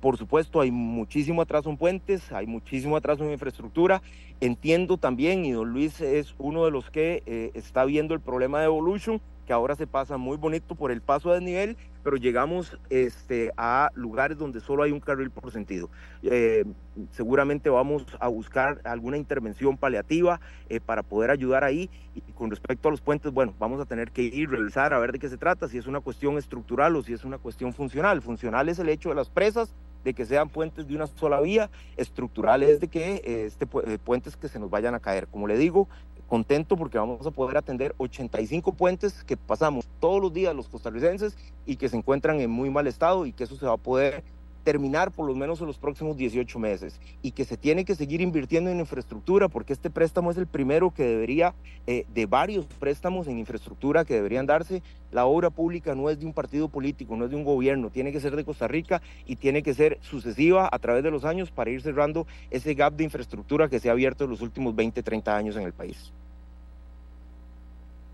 [0.00, 4.02] por supuesto, hay muchísimo atraso en puentes, hay muchísimo atraso en infraestructura.
[4.40, 8.66] Entiendo también, y don Luis es uno de los que está viendo el problema de
[8.66, 13.52] Evolution, que ahora se pasa muy bonito por el paso a desnivel, pero llegamos este,
[13.56, 15.90] a lugares donde solo hay un carril por sentido.
[16.22, 16.64] Eh,
[17.10, 21.90] seguramente vamos a buscar alguna intervención paliativa eh, para poder ayudar ahí.
[22.14, 25.12] Y con respecto a los puentes, bueno, vamos a tener que ir, revisar, a ver
[25.12, 28.22] de qué se trata, si es una cuestión estructural o si es una cuestión funcional.
[28.22, 29.74] Funcional es el hecho de las presas,
[30.04, 33.66] de que sean puentes de una sola vía, estructural es de que eh, este,
[33.98, 35.26] puentes que se nos vayan a caer.
[35.28, 35.88] Como le digo,
[36.28, 41.36] contento porque vamos a poder atender 85 puentes que pasamos todos los días los costarricenses
[41.66, 44.22] y que se encuentran en muy mal estado y que eso se va a poder
[44.64, 48.20] terminar por lo menos en los próximos 18 meses y que se tiene que seguir
[48.20, 51.54] invirtiendo en infraestructura porque este préstamo es el primero que debería,
[51.86, 54.82] eh, de varios préstamos en infraestructura que deberían darse.
[55.12, 58.10] La obra pública no es de un partido político, no es de un gobierno, tiene
[58.10, 61.52] que ser de Costa Rica y tiene que ser sucesiva a través de los años
[61.52, 65.02] para ir cerrando ese gap de infraestructura que se ha abierto en los últimos 20,
[65.02, 66.12] 30 años en el país.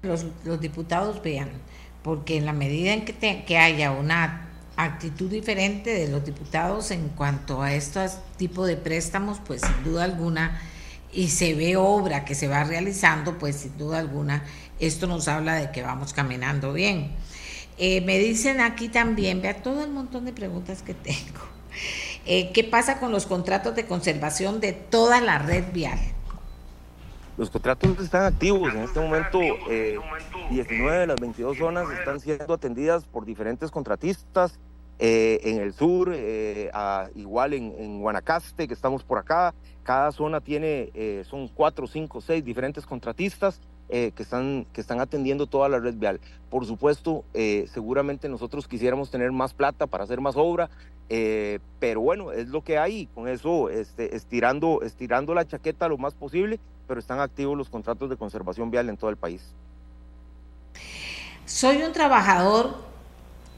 [0.02, 0.26] Los,
[0.60, 1.50] diputados vean,
[2.02, 7.08] porque en la medida en que, que haya una actitud diferente de los diputados en
[7.10, 10.60] cuanto a estos tipos de préstamos, pues sin duda alguna,
[11.12, 14.44] y se ve obra que se va realizando, pues sin duda alguna,
[14.78, 17.10] esto nos habla de que vamos caminando bien.
[17.78, 21.40] Eh, me dicen aquí también, vea todo el montón de preguntas que tengo.
[22.26, 25.98] Eh, ¿Qué pasa con los contratos de conservación de toda la red vial?
[27.40, 28.74] Los contratos están activos.
[28.74, 29.70] En este momento, 19
[30.50, 34.58] eh, de las 22 zonas están siendo atendidas por diferentes contratistas
[34.98, 36.70] eh, en el sur, eh,
[37.14, 39.54] igual en, Guanacaste, que estamos por acá.
[39.84, 45.46] Cada zona tiene, eh, son cuatro, cinco, seis diferentes contratistas que, están, que están atendiendo
[45.46, 46.20] toda la red vial.
[46.50, 47.24] Por supuesto,
[47.72, 50.70] seguramente nosotros quisiéramos tener más plata para hacer más obra,
[51.08, 53.06] pero bueno, es lo que hay.
[53.06, 56.60] Con eso, este, estirando, estirando la chaqueta lo más posible,
[56.90, 59.40] pero están activos los contratos de conservación vial en todo el país.
[61.46, 62.78] Soy un trabajador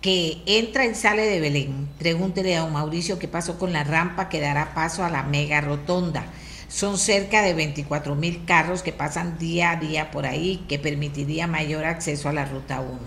[0.02, 1.88] que entra y sale de Belén.
[1.98, 5.62] Pregúntele a don Mauricio qué pasó con la rampa que dará paso a la mega
[5.62, 6.26] rotonda.
[6.68, 11.46] Son cerca de 24 mil carros que pasan día a día por ahí, que permitiría
[11.46, 12.98] mayor acceso a la ruta 1.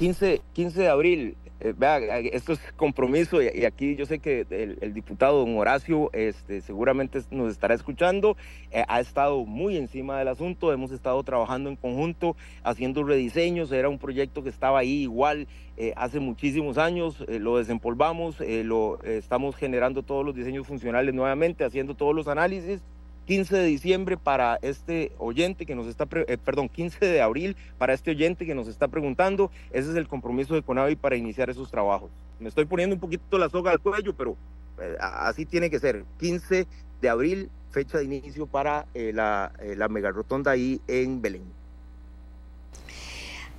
[0.00, 4.92] 15, 15 de abril, eh, vea, esto es compromiso y, aquí yo sé que el,
[4.92, 8.36] diputado don Horacio este, seguramente nos estará escuchando,
[8.70, 13.88] eh, ha estado muy encima del asunto, hemos estado trabajando en conjunto, haciendo rediseños, era
[13.88, 15.48] un proyecto que estaba ahí igual
[15.78, 21.94] eh, hace muchísimos años, lo desempolvamos, lo estamos generando todos los diseños funcionales nuevamente, haciendo
[21.94, 22.82] todos los análisis
[23.26, 27.92] 15 de diciembre para este oyente que nos está, eh, perdón, 15 de abril para
[27.92, 29.50] este oyente que nos está preguntando.
[29.72, 32.10] Ese es el compromiso de Conavi para iniciar esos trabajos.
[32.38, 34.36] Me estoy poniendo un poquito la soga al cuello, pero
[34.80, 36.04] eh, así tiene que ser.
[36.20, 36.66] 15
[37.00, 41.42] de abril, fecha de inicio para eh, la, la mega rotonda ahí en Belén.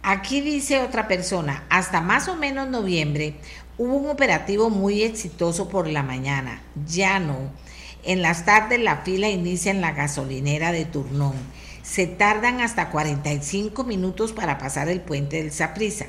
[0.01, 3.35] Aquí dice otra persona, hasta más o menos noviembre
[3.77, 7.51] hubo un operativo muy exitoso por la mañana, ya no
[8.03, 11.35] en las tardes la fila inicia en la gasolinera de Turnón.
[11.83, 16.05] Se tardan hasta 45 minutos para pasar el puente del Saprisa.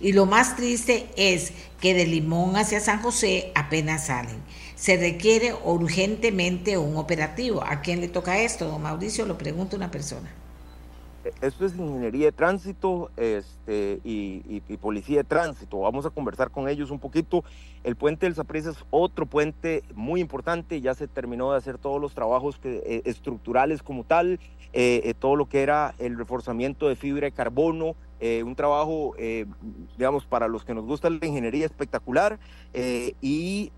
[0.00, 4.36] Y lo más triste es que de Limón hacia San José apenas salen.
[4.76, 7.64] Se requiere urgentemente un operativo.
[7.64, 9.24] ¿A quién le toca esto, don Mauricio?
[9.24, 10.28] Lo pregunta una persona.
[11.40, 15.80] Esto es ingeniería de tránsito este, y, policía de tránsito.
[15.80, 17.44] Vamos a conversar con ellos un poquito.
[17.84, 20.80] El puente del Saprissa es otro puente muy importante.
[20.80, 24.40] Ya se terminó de hacer todos los trabajos eh, estructurales como tal,
[24.72, 27.94] eh, eh, todo lo que era el reforzamiento de fibra de carbono,
[28.44, 29.16] un trabajo,
[29.98, 32.38] digamos, para los que nos gusta la ingeniería espectacular.
[32.72, 33.72] y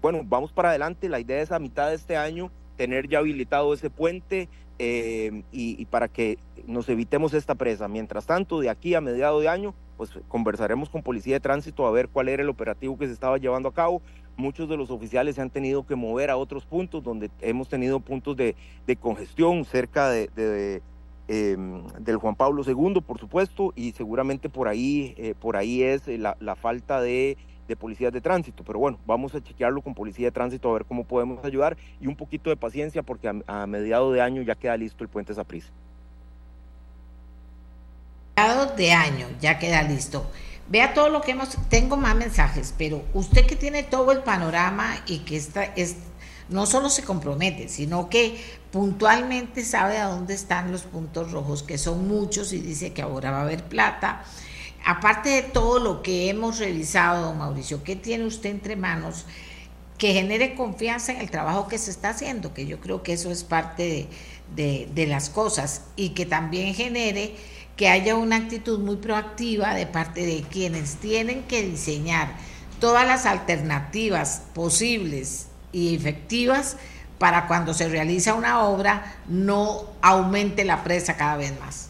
[0.00, 1.10] bueno, vamos para adelante.
[1.10, 4.48] La idea es a mitad de este año tener ya habilitado ese puente.
[4.78, 7.86] Eh, y, para que nos evitemos esta presa.
[7.88, 11.92] Mientras tanto, de aquí a mediado de año, pues conversaremos con Policía de Tránsito a
[11.92, 14.02] ver cuál era el operativo que se estaba llevando a cabo.
[14.36, 18.00] Muchos de los oficiales se han tenido que mover a otros puntos donde hemos tenido
[18.00, 18.56] puntos de,
[19.00, 20.82] congestión cerca de,
[21.28, 26.06] em, del Juan Pablo II, por supuesto, y seguramente por ahí, eh, por ahí es
[26.06, 27.36] la, la falta de
[27.68, 28.64] de policías de tránsito.
[28.64, 32.06] Pero bueno, vamos a chequearlo con policía de tránsito a ver cómo podemos ayudar y
[32.06, 35.70] un poquito de paciencia porque a, mediado de año ya queda listo el puente Saprissa.
[38.36, 40.30] Mediado de año ya queda listo.
[40.66, 44.96] Vea todo lo que hemos, tengo más mensajes, pero usted que tiene todo el panorama
[45.06, 45.96] y que está, es,
[46.48, 48.38] no solo se compromete, sino que
[48.70, 53.30] puntualmente sabe a dónde están los puntos rojos, que son muchos y dice que ahora
[53.30, 54.24] va a haber plata
[54.84, 59.24] aparte de todo lo que hemos revisado, don Mauricio, ¿qué tiene usted entre manos
[59.98, 62.52] que genere confianza en el trabajo que se está haciendo?
[62.52, 64.08] Que yo creo que eso es parte
[64.54, 67.34] de, las cosas y que también genere
[67.76, 72.36] que haya una actitud muy proactiva de parte de quienes tienen que diseñar
[72.78, 76.76] todas las alternativas posibles y efectivas
[77.18, 81.83] para cuando se realiza una obra no aumente la presa cada vez más.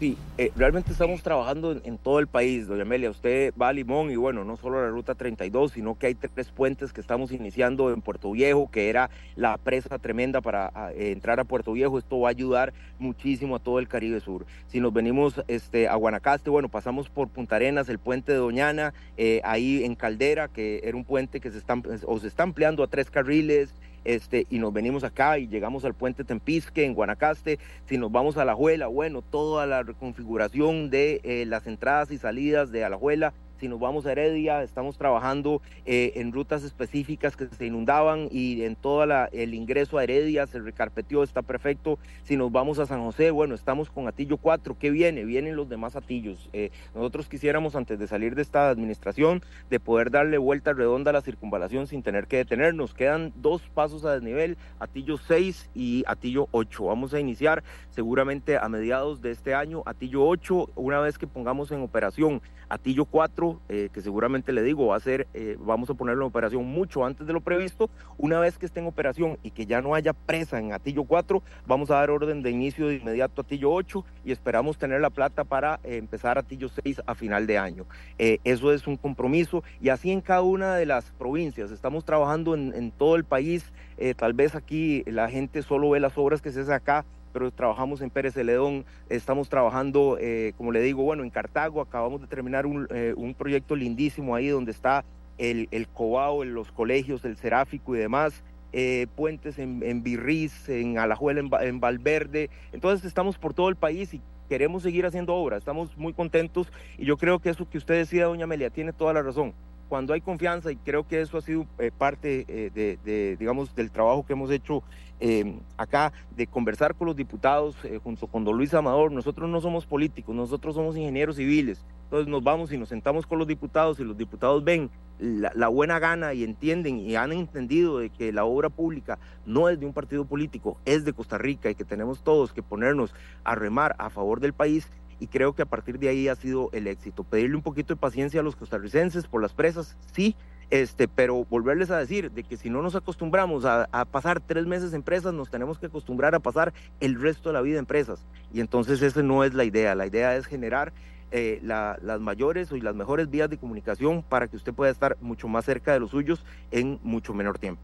[0.00, 3.10] Sí, eh, realmente estamos trabajando en, todo el país, doña Amelia.
[3.10, 6.50] Usted va a Limón y bueno, no solo la ruta 32, sino que hay tres
[6.50, 11.44] puentes que estamos iniciando en Puerto Viejo, que era la presa tremenda para entrar a
[11.44, 11.98] Puerto Viejo.
[11.98, 14.46] Esto va a ayudar muchísimo a todo el Caribe Sur.
[14.68, 18.94] Si nos venimos este, a Guanacaste, bueno, pasamos por Punta Arenas, el puente de Doñana,
[19.18, 22.82] eh, ahí en Caldera, que era un puente que se está, o se está ampliando
[22.82, 23.74] a tres carriles
[24.04, 28.36] este, y nos venimos acá y llegamos al puente Tempisque en Guanacaste, si nos vamos
[28.36, 33.32] a La Juela, bueno, toda la reconfiguración de eh, las entradas y salidas de Alajuela
[33.60, 38.62] si nos vamos a Heredia, estamos trabajando eh, en rutas específicas que se inundaban y
[38.62, 41.98] en todo el ingreso a Heredia se recarpeteó, está perfecto.
[42.22, 45.24] Si nos vamos a San José, bueno, estamos con Atillo 4, ¿qué viene?
[45.24, 46.48] Vienen los demás Atillos.
[46.54, 51.12] Eh, nosotros quisiéramos, antes de salir de esta administración, de poder darle vuelta redonda a
[51.12, 52.94] la circunvalación sin tener que detenernos.
[52.94, 56.84] Quedan dos pasos a desnivel, Atillo 6 y Atillo 8.
[56.84, 61.70] Vamos a iniciar seguramente a mediados de este año, Atillo 8, una vez que pongamos
[61.72, 62.40] en operación
[62.70, 66.24] Atillo 4, 4, eh, que seguramente le digo va a ser, eh, vamos a ponerlo
[66.24, 67.90] en operación mucho antes de lo previsto.
[68.18, 71.42] Una vez que esté en operación y que ya no haya presa en Atillo 4,
[71.66, 75.10] vamos a dar orden de inicio de inmediato a Atillo 8 y esperamos tener la
[75.10, 77.86] plata para empezar Atillo 6 a final de año.
[78.18, 81.70] eso es un compromiso y así en cada una de las provincias.
[81.70, 83.72] Estamos trabajando en, en todo el país.
[84.16, 88.00] tal vez aquí la gente solo ve las obras que se hacen acá, pero trabajamos
[88.00, 92.66] en Pérez Celedón, estamos trabajando, eh, como le digo, bueno, en Cartago, acabamos de terminar
[92.66, 95.04] un, eh, un proyecto lindísimo ahí donde está
[95.38, 98.44] el, el Cobao, los colegios, el Seráfico y demás.
[98.72, 102.50] Eh, puentes en, en Birriz, en Alajuela, en, en, Valverde.
[102.72, 105.58] Entonces estamos por todo el país y queremos seguir haciendo obras.
[105.58, 109.12] Estamos muy contentos y yo creo que eso que usted decía, doña Amelia, tiene toda
[109.12, 109.54] la razón.
[109.90, 111.66] Cuando hay confianza, y creo que eso ha sido
[111.98, 114.84] parte de, de, digamos, del trabajo que hemos hecho
[115.18, 119.12] eh, acá de conversar con los diputados eh, junto con don Luis Amador.
[119.12, 121.84] Nosotros no somos políticos, nosotros somos ingenieros civiles.
[122.04, 125.98] Entonces nos vamos y nos sentamos con los diputados y los diputados ven la, buena
[125.98, 129.92] gana y entienden y han entendido de que la obra pública no es de un
[129.92, 133.14] partido político, es de Costa Rica y que tenemos todos que ponernos
[133.44, 134.88] a remar a favor del país
[135.20, 137.22] y creo que a partir de ahí ha sido el éxito.
[137.22, 140.34] Pedirle un poquito de paciencia a los costarricenses por las presas, sí,
[140.70, 144.92] este, pero volverles a decir de que si no nos acostumbramos a, pasar tres meses
[144.94, 148.24] en presas, nos tenemos que acostumbrar a pasar el resto de la vida en presas.
[148.52, 149.94] Y entonces esa no es la idea.
[149.94, 150.92] La idea es generar
[151.32, 155.48] eh, las mayores y las mejores vías de comunicación para que usted pueda estar mucho
[155.48, 157.82] más cerca de los suyos en mucho menor tiempo.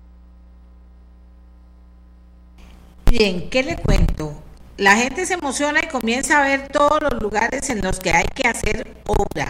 [3.10, 4.42] Bien, ¿qué le cuento?
[4.76, 8.26] La gente se emociona y comienza a ver todos los lugares en los que hay
[8.34, 9.48] que hacer obra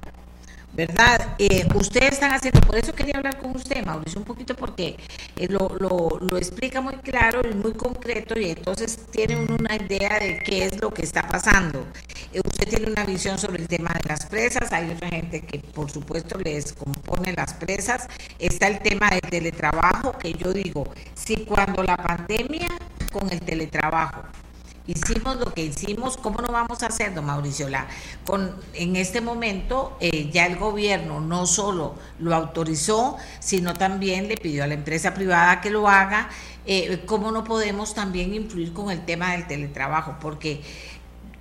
[0.76, 1.34] ¿verdad?
[1.38, 4.96] Eh, ustedes están haciendo, por eso quería hablar con usted, Mauricio, un poquito porque
[5.36, 10.38] eh, lo, lo, explica muy claro y muy concreto y entonces tiene una idea de
[10.44, 11.86] qué es lo que está pasando.
[12.32, 15.60] Eh, usted tiene una visión sobre el tema de las presas, hay otra gente que
[15.60, 18.06] por supuesto les compone las presas,
[18.38, 22.68] está el tema del teletrabajo, que yo digo, si cuando la pandemia
[23.10, 24.24] con el teletrabajo
[24.86, 27.68] hicimos lo que hicimos, ¿cómo no vamos a hacer, don Mauricio?
[27.68, 27.86] La,
[28.24, 34.36] con, en este momento eh, ya el gobierno no solo lo autorizó, sino también le
[34.36, 36.28] pidió a la empresa privada que lo haga.
[36.66, 40.16] Eh, ¿Cómo no podemos también influir con el tema del teletrabajo?
[40.20, 40.62] Porque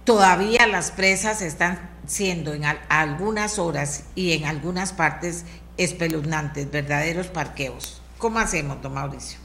[0.04, 5.46] todavía las presas están siendo en algunas horas y en algunas partes
[5.78, 8.02] espeluznantes, verdaderos parqueos.
[8.18, 9.45] ¿Cómo hacemos, don Mauricio?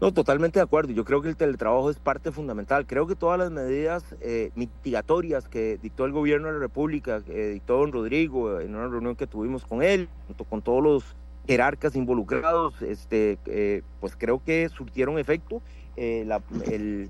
[0.00, 0.92] No, totalmente de acuerdo.
[0.92, 2.86] Yo creo que el teletrabajo es parte fundamental.
[2.86, 7.48] Creo que todas las medidas eh, mitigatorias que dictó el gobierno de la República, que
[7.48, 11.16] dictó don Rodrigo en una reunión que tuvimos con él, junto con todos los
[11.46, 13.38] jerarcas involucrados, este,
[14.00, 15.62] pues creo que surtieron efecto.
[15.98, 16.28] Eh,
[16.70, 17.08] el,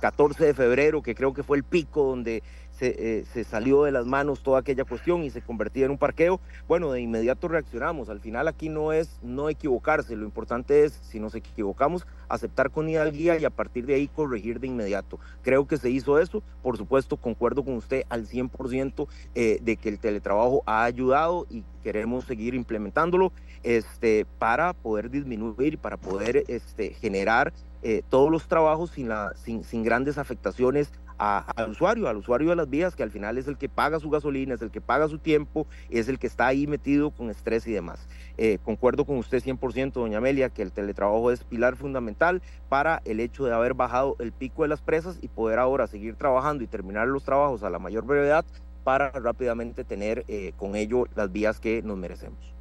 [0.00, 2.42] 14 de febrero, que creo que fue el pico donde
[2.78, 6.40] se, se, salió de las manos toda aquella cuestión y se convertía en un parqueo,
[6.66, 8.08] bueno, de inmediato reaccionamos.
[8.08, 12.86] Al final aquí no es no equivocarse, lo importante es, si nos equivocamos, aceptar con
[12.86, 15.18] guía y a partir de ahí corregir de inmediato.
[15.42, 19.88] Creo que se hizo eso, por supuesto, concuerdo con usted al 100% eh, de que
[19.88, 26.94] el teletrabajo ha ayudado y queremos seguir implementándolo este, para poder disminuir, para poder este,
[26.94, 27.52] generar
[27.82, 32.56] eh, todos los trabajos sin, la, sin, sin grandes afectaciones al usuario, al usuario de
[32.56, 35.08] las vías, que al final es el que paga su gasolina, es el que paga
[35.08, 38.08] su tiempo, es el que está ahí metido con estrés y demás.
[38.36, 43.20] Eh, concuerdo con usted 100%, doña Amelia, que el teletrabajo es pilar fundamental para el
[43.20, 46.68] hecho de haber bajado el pico de las presas y poder ahora seguir trabajando y
[46.68, 48.44] terminar los trabajos a la mayor brevedad
[48.84, 52.57] para rápidamente tener eh, con ello las vías que nos merecemos.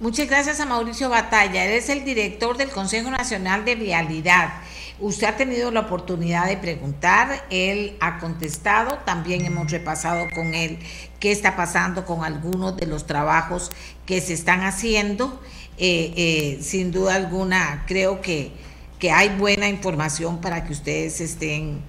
[0.00, 1.64] Muchas gracias a Mauricio Batalla.
[1.64, 4.52] Él es el director del Consejo Nacional de Vialidad.
[5.00, 10.78] Usted ha tenido la oportunidad de preguntar, él ha contestado, también hemos repasado con él
[11.18, 13.72] qué está pasando con algunos de los trabajos
[14.06, 15.40] que se están haciendo.
[15.78, 18.52] Eh, eh, sin duda alguna, creo que,
[19.00, 21.82] que hay buena información para que ustedes estén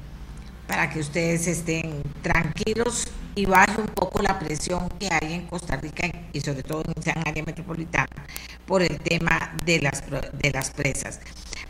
[0.67, 3.07] para que ustedes estén tranquilos
[3.39, 7.01] y baje un poco la presión que hay en Costa Rica y sobre todo en
[7.01, 8.25] esa área metropolitana
[8.65, 11.21] por el tema de las, de las presas.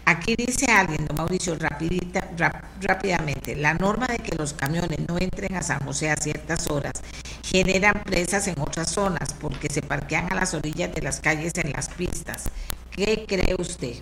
[0.04, 2.28] Aquí dice alguien, don Mauricio, rapidita,
[2.82, 7.04] rápidamente, la norma de que los camiones no entren a San José a ciertas horas
[7.44, 11.72] generan presas en otras zonas porque se parquean a las orillas de las calles en
[11.72, 12.50] las pistas.
[12.90, 13.98] ¿Qué cree usted?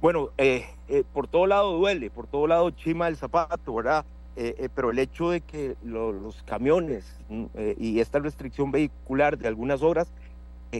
[0.00, 4.06] Bueno, eh, eh, por todo lado duele, por todo lado chima el zapato, ¿verdad?
[4.36, 7.44] Eh, pero el hecho de que los camiones mm,
[7.78, 10.12] y esta restricción vehicular de algunas horas,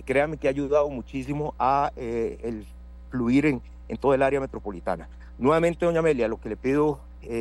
[0.05, 2.64] créame que ha ayudado muchísimo a el
[3.11, 5.09] fluir en, en todo el área metropolitana.
[5.38, 7.01] Nuevamente, doña Amelia, lo que le pido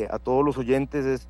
[0.10, 1.28] a todos los oyentes es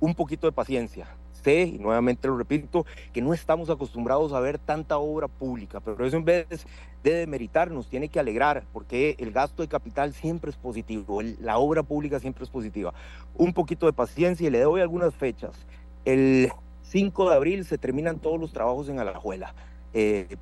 [0.00, 1.06] un poquito de paciencia.
[1.42, 6.04] Sé, y nuevamente lo repito, que no estamos acostumbrados a ver tanta obra pública, pero
[6.04, 6.46] eso en vez
[7.02, 11.58] de demeritar nos tiene que alegrar, porque el gasto de capital siempre es positivo, la
[11.58, 12.92] obra pública siempre es positiva.
[13.34, 15.52] Un poquito de paciencia y le doy algunas fechas.
[16.04, 16.50] El
[16.82, 19.54] 5 de abril se terminan todos los trabajos en Alajuela.
[19.92, 20.36] Eh,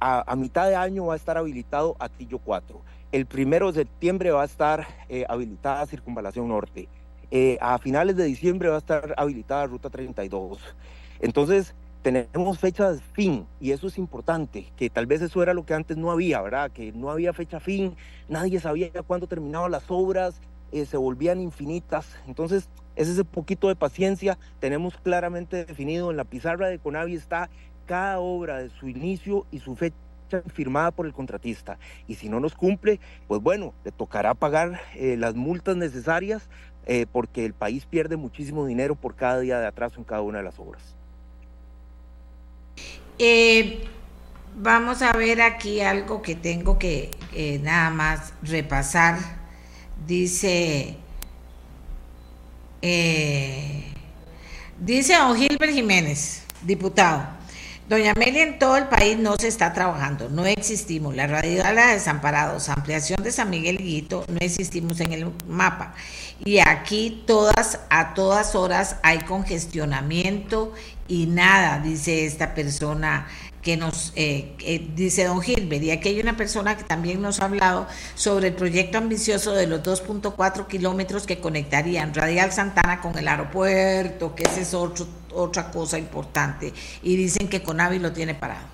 [0.00, 2.80] a, mitad de año va a estar habilitado Atillo 4.
[3.12, 6.88] El primero de septiembre va a estar eh, habilitada Circunvalación Norte.
[7.30, 10.58] Eh, a finales de diciembre va a estar habilitada Ruta 32.
[11.20, 15.66] Entonces, tenemos fecha de fin y eso es importante, que tal vez eso era lo
[15.66, 16.70] que antes no había, ¿verdad?
[16.70, 17.96] Que no había fecha fin,
[18.28, 22.16] nadie sabía cuándo terminaban las obras, eh, se volvían infinitas.
[22.28, 27.50] Entonces, es ese poquito de paciencia, tenemos claramente definido en la pizarra de Conavi está
[27.86, 29.96] cada obra de su inicio y su fecha
[30.52, 31.78] firmada por el contratista.
[32.06, 36.48] Y si no nos cumple, pues bueno, le tocará pagar eh, las multas necesarias
[36.86, 40.38] eh, porque el país pierde muchísimo dinero por cada día de atraso en cada una
[40.38, 40.82] de las obras.
[43.18, 43.84] Eh,
[44.56, 47.10] vamos a ver aquí algo que tengo que
[47.62, 49.18] nada más repasar.
[50.06, 50.96] Dice,
[54.78, 57.35] dice don Gilbert Jiménez, diputado.
[57.88, 61.14] Doña Amelia, en todo el país no se está trabajando, no existimos.
[61.14, 65.94] La radial de desamparados, ampliación de San Miguel Guito, no existimos en el mapa.
[66.44, 70.72] Y aquí todas, a todas horas hay congestionamiento
[71.06, 73.28] y nada, dice esta persona
[73.66, 74.54] que nos eh,
[74.94, 78.54] dice don Gilbert, y aquí hay una persona que también nos ha hablado sobre el
[78.54, 84.60] proyecto ambicioso de los 2.4 kilómetros que conectarían Radial Santana con el aeropuerto, que esa
[84.60, 88.64] es otra cosa importante, y dicen que Conavi lo tiene parado.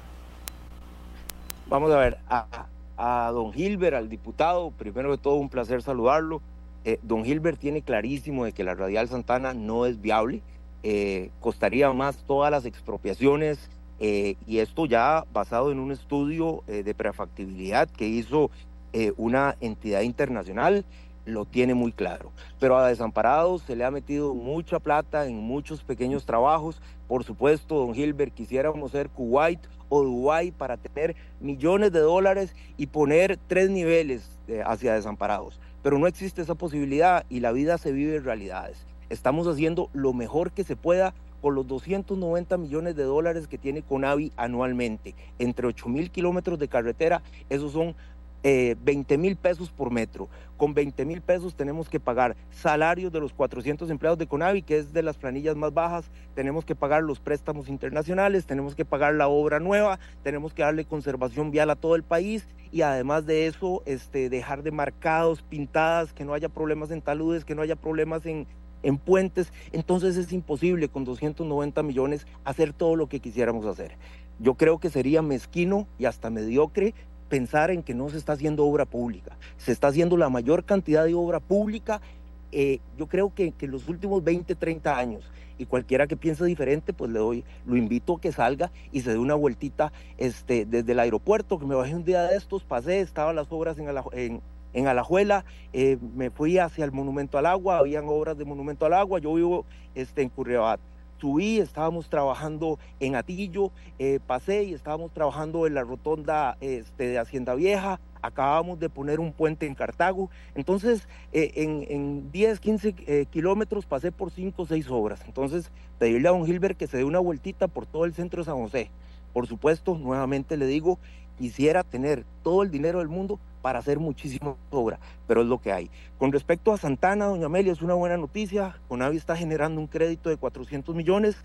[1.71, 6.43] Vamos a ver, a, don Gilbert, al diputado, primero de todo un placer saludarlo.
[6.85, 10.43] Eh, don Gilbert tiene clarísimo de que la Radial Santana no es viable,
[10.83, 13.71] eh, costaría más todas las expropiaciones,
[14.05, 18.51] eh, y esto ya basado en un estudio eh, de prefactibilidad que hizo
[18.93, 20.85] eh, una entidad internacional,
[21.25, 22.33] lo tiene muy claro.
[22.59, 26.83] Pero a Desamparados se le ha metido mucha plata en muchos pequeños trabajos.
[27.07, 32.89] Por supuesto, don Gilbert, quisiéramos ser Kuwait o Dubái para tener millones de dólares y
[32.89, 34.37] poner tres niveles
[34.67, 35.61] hacia Desamparados.
[35.81, 38.85] Pero no existe esa posibilidad y la vida se vive en realidades.
[39.11, 43.83] Estamos haciendo lo mejor que se pueda por los 290 millones de dólares que tiene
[43.83, 45.15] Conavi anualmente.
[45.39, 47.95] Entre 8 mil kilómetros de carretera, esos son
[48.43, 50.29] 20 eh, mil pesos por metro.
[50.57, 54.79] Con 20 mil pesos tenemos que pagar salarios de los 400 empleados de Conavi, que
[54.79, 59.15] es de las planillas más bajas, tenemos que pagar los préstamos internacionales, tenemos que pagar
[59.15, 63.47] la obra nueva, tenemos que darle conservación vial a todo el país y además de
[63.47, 67.77] eso, este, dejar de marcados, pintadas, que no haya problemas en taludes, que no haya
[67.77, 68.47] problemas en,
[68.83, 73.97] en puentes, entonces es imposible con 290 millones hacer todo lo que quisiéramos hacer.
[74.39, 76.95] Yo creo que sería mezquino y hasta mediocre
[77.29, 79.39] pensar en que no se está haciendo obra pública.
[79.57, 82.03] Se está haciendo la mayor cantidad de obra pública,
[82.51, 85.31] eh, yo creo que, en los últimos 20, 30 años.
[85.57, 89.13] Y cualquiera que piense diferente, pues le doy, lo invito a que salga y se
[89.13, 93.01] dé una vueltita este, desde el aeropuerto, que me bajé un día de estos, pasé,
[93.01, 94.43] estaban las obras en, en,
[94.73, 98.95] en Alajuela, eh, me fui hacia el Monumento al Agua, habían obras de Monumento al
[98.95, 99.65] Agua, yo vivo
[99.95, 100.81] este, en Curriabat.
[101.21, 103.71] Subí, estábamos trabajando en Atillo,
[104.01, 109.21] eh, pasé y estábamos trabajando en la rotonda este, de Hacienda Vieja, acabamos de poner
[109.21, 110.31] un puente en Cartago.
[110.57, 115.23] Entonces, eh, en, en, 10, 15 kilómetros pasé por 5 o 6 obras.
[115.27, 115.71] Entonces,
[116.01, 118.57] pedirle a don Gilbert que se dé una vueltita por todo el centro de San
[118.57, 118.91] José.
[119.33, 120.99] Por supuesto, nuevamente le digo,
[121.39, 125.73] quisiera tener todo el dinero del mundo para hacer muchísima obra, pero es lo que
[125.73, 125.91] hay.
[126.19, 128.77] Con respecto a Santana, doña Amelia, es una buena noticia.
[128.89, 131.37] Conavi está generando un crédito de 400 millones.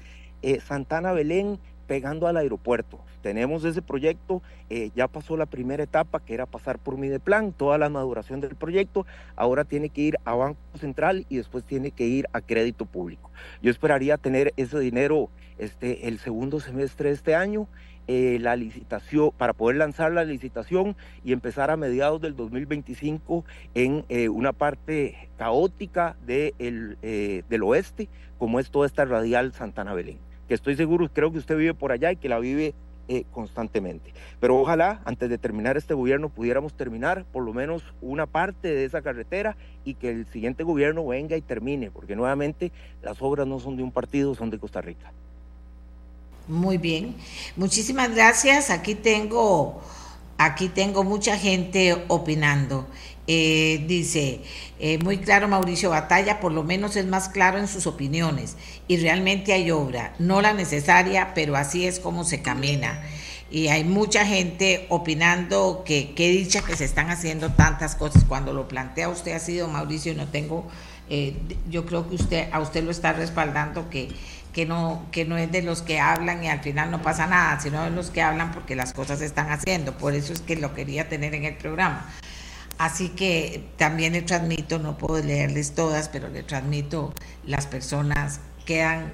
[0.41, 2.99] Eh, Santana Belén pegando al aeropuerto.
[3.21, 7.77] Tenemos ese proyecto, eh, ya pasó la primera etapa que era pasar por Mideplan, toda
[7.77, 9.05] la maduración del proyecto,
[9.35, 13.31] ahora tiene que ir a Banco Central y después tiene que ir a crédito público.
[13.61, 17.67] Yo esperaría tener ese dinero este, el segundo semestre de este año
[18.09, 20.95] eh, la licitación, para poder lanzar la licitación
[21.25, 23.43] y empezar a mediados del 2025
[23.73, 28.07] en eh, una parte caótica de eh, del oeste,
[28.39, 31.91] como es toda esta radial Santana Belén, que estoy seguro, creo que usted vive por
[31.91, 32.73] allá y que la vive
[33.31, 34.13] constantemente.
[34.41, 38.83] Pero ojalá antes de terminar este gobierno pudiéramos terminar por lo menos una parte de
[38.83, 39.55] esa carretera
[39.85, 43.83] y que el siguiente gobierno venga y termine, porque nuevamente las obras no son de
[43.83, 45.13] un partido, son de Costa Rica.
[46.47, 47.15] Muy bien.
[47.55, 48.69] Muchísimas gracias.
[48.69, 49.81] Aquí tengo,
[50.37, 52.87] aquí tengo mucha gente opinando.
[53.29, 54.39] Eh, dice,
[54.79, 58.55] eh, muy claro Mauricio Batalla, por lo menos es más claro en sus opiniones
[58.87, 63.01] y realmente hay obra, no la necesaria, pero así es como se camina.
[63.51, 68.23] Y hay mucha gente opinando que qué dicha que se están haciendo tantas cosas.
[68.25, 70.65] Cuando lo plantea usted ha sido Mauricio, no tengo,
[71.09, 71.35] eh,
[71.69, 74.09] yo creo que usted a usted lo está respaldando que
[74.57, 77.59] que no, que no es de los que hablan y al final no pasa nada,
[77.59, 79.95] sino de los que hablan porque las cosas se están haciendo.
[79.99, 82.09] Por eso es que lo quería tener en el programa.
[82.79, 87.13] Así que también le transmito, no puedo leerles todas, pero le transmito,
[87.45, 89.13] las personas quedan,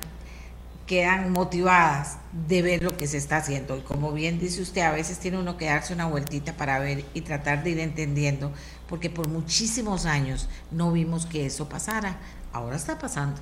[0.88, 3.76] quedan motivadas de ver lo que se está haciendo.
[3.76, 7.04] Y como bien dice usted, a veces tiene uno que darse una vueltita para ver
[7.14, 8.54] y tratar de ir entendiendo,
[8.88, 12.16] porque por muchísimos años no vimos que eso pasara.
[12.54, 13.42] Ahora está pasando.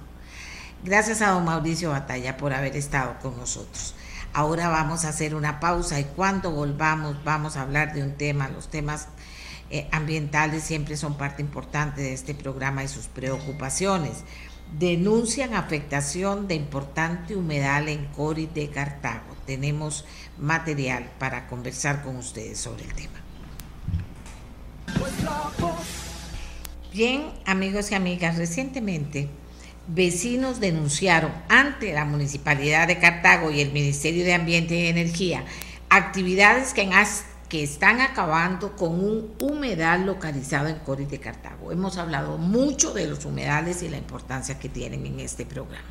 [0.84, 3.94] Gracias a don Mauricio Batalla por haber estado con nosotros.
[4.34, 8.50] Ahora vamos a hacer una pausa y cuando volvamos vamos a hablar de un tema,
[8.50, 9.08] los temas
[9.70, 14.24] eh, ambientales siempre son parte importante de este programa y sus preocupaciones.
[14.80, 19.36] Denuncian afectación de importante humedal en Cori de Cartago.
[19.46, 20.06] Tenemos
[20.40, 23.20] material para conversar con ustedes sobre el tema.
[26.92, 29.30] Bien, amigos y amigas, recientemente
[29.94, 35.44] vecinos denunciaron ante la Municipalidad de Cartago y el Ministerio de Ambiente y Energía
[35.90, 36.74] actividades
[37.50, 41.74] que están acabando con un humedal localizado en Coris de Cartago.
[41.74, 45.90] Hemos hablado mucho de los humedales y la importancia que tienen en este programa.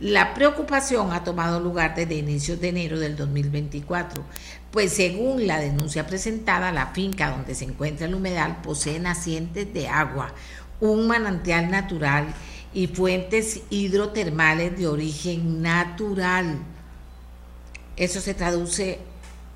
[0.00, 4.24] La preocupación ha tomado lugar desde inicios de enero del 2024,
[4.72, 9.86] pues según la denuncia presentada, la finca donde se encuentra el humedal posee nacientes de
[9.86, 10.34] agua,
[10.80, 12.26] un manantial natural
[12.74, 16.58] y fuentes hidrotermales de origen natural.
[17.96, 18.98] Eso se traduce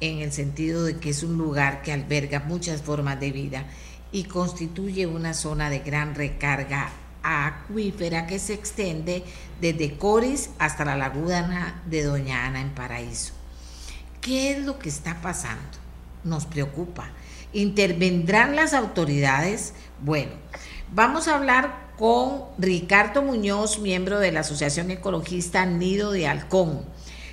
[0.01, 3.67] en el sentido de que es un lugar que alberga muchas formas de vida
[4.13, 6.91] y constituye una zona de gran recarga
[7.25, 9.25] acuífera que se extende
[9.61, 13.35] desde Coris hasta la laguna de Doña Ana en Paraíso.
[14.21, 15.79] ¿Qué es lo que está pasando?
[16.23, 17.11] Nos preocupa.
[17.53, 19.75] ¿Intervendrán las autoridades?
[20.01, 20.33] Bueno,
[20.93, 26.87] vamos a hablar con Ricardo Muñoz, miembro de la Asociación Ecologista Nido de Halcón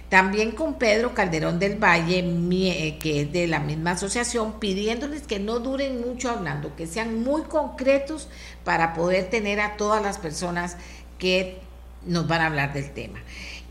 [0.09, 5.39] también con Pedro Calderón del Valle, eh, que es de la misma asociación, pidiéndoles que
[5.39, 8.29] no duren mucho hablando, que sean muy concretos
[8.63, 10.77] para poder tener a todas las personas
[11.17, 11.57] que
[12.05, 13.19] nos van a hablar del tema.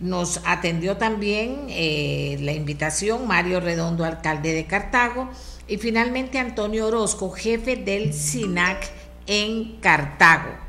[0.01, 5.31] Nos atendió también eh, la invitación Mario Redondo, alcalde de Cartago,
[5.69, 8.91] y finalmente Antonio Orozco, jefe del SINAC
[9.27, 10.64] en Cartago.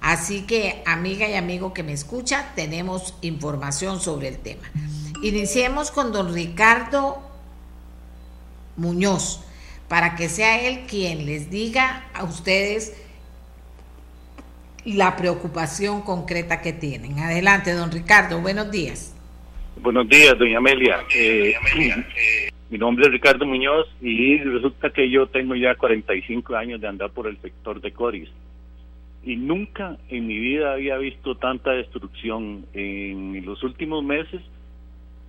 [0.00, 4.62] Así que, amiga y amigo que me escucha, tenemos información sobre el tema.
[5.22, 7.20] Iniciemos con don Ricardo
[8.76, 9.44] Muñoz,
[9.88, 12.96] para que sea él quien les diga a ustedes
[14.84, 17.18] la preocupación concreta que tienen.
[17.18, 19.14] Adelante, don Ricardo, buenos días.
[19.80, 21.00] Buenos días, doña Amelia.
[21.14, 21.54] Eh,
[22.70, 27.10] mi nombre es Ricardo Muñoz y resulta que yo tengo ya 45 años de andar
[27.10, 28.28] por el sector de Coris
[29.22, 32.66] y nunca en mi vida había visto tanta destrucción.
[32.72, 34.40] En los últimos meses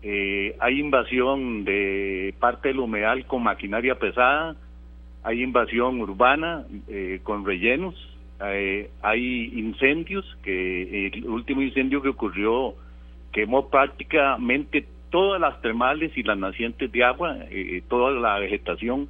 [0.01, 4.55] eh, hay invasión de parte del humedal con maquinaria pesada,
[5.23, 7.95] hay invasión urbana eh, con rellenos,
[8.41, 12.75] eh, hay incendios, que el último incendio que ocurrió
[13.33, 17.37] quemó prácticamente todas las termales y las nacientes de agua,
[17.89, 19.09] toda la vegetación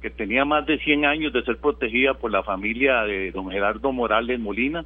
[0.00, 3.92] que tenía más de 100 años de ser protegida por la familia de don Gerardo
[3.92, 4.84] Morales Molina,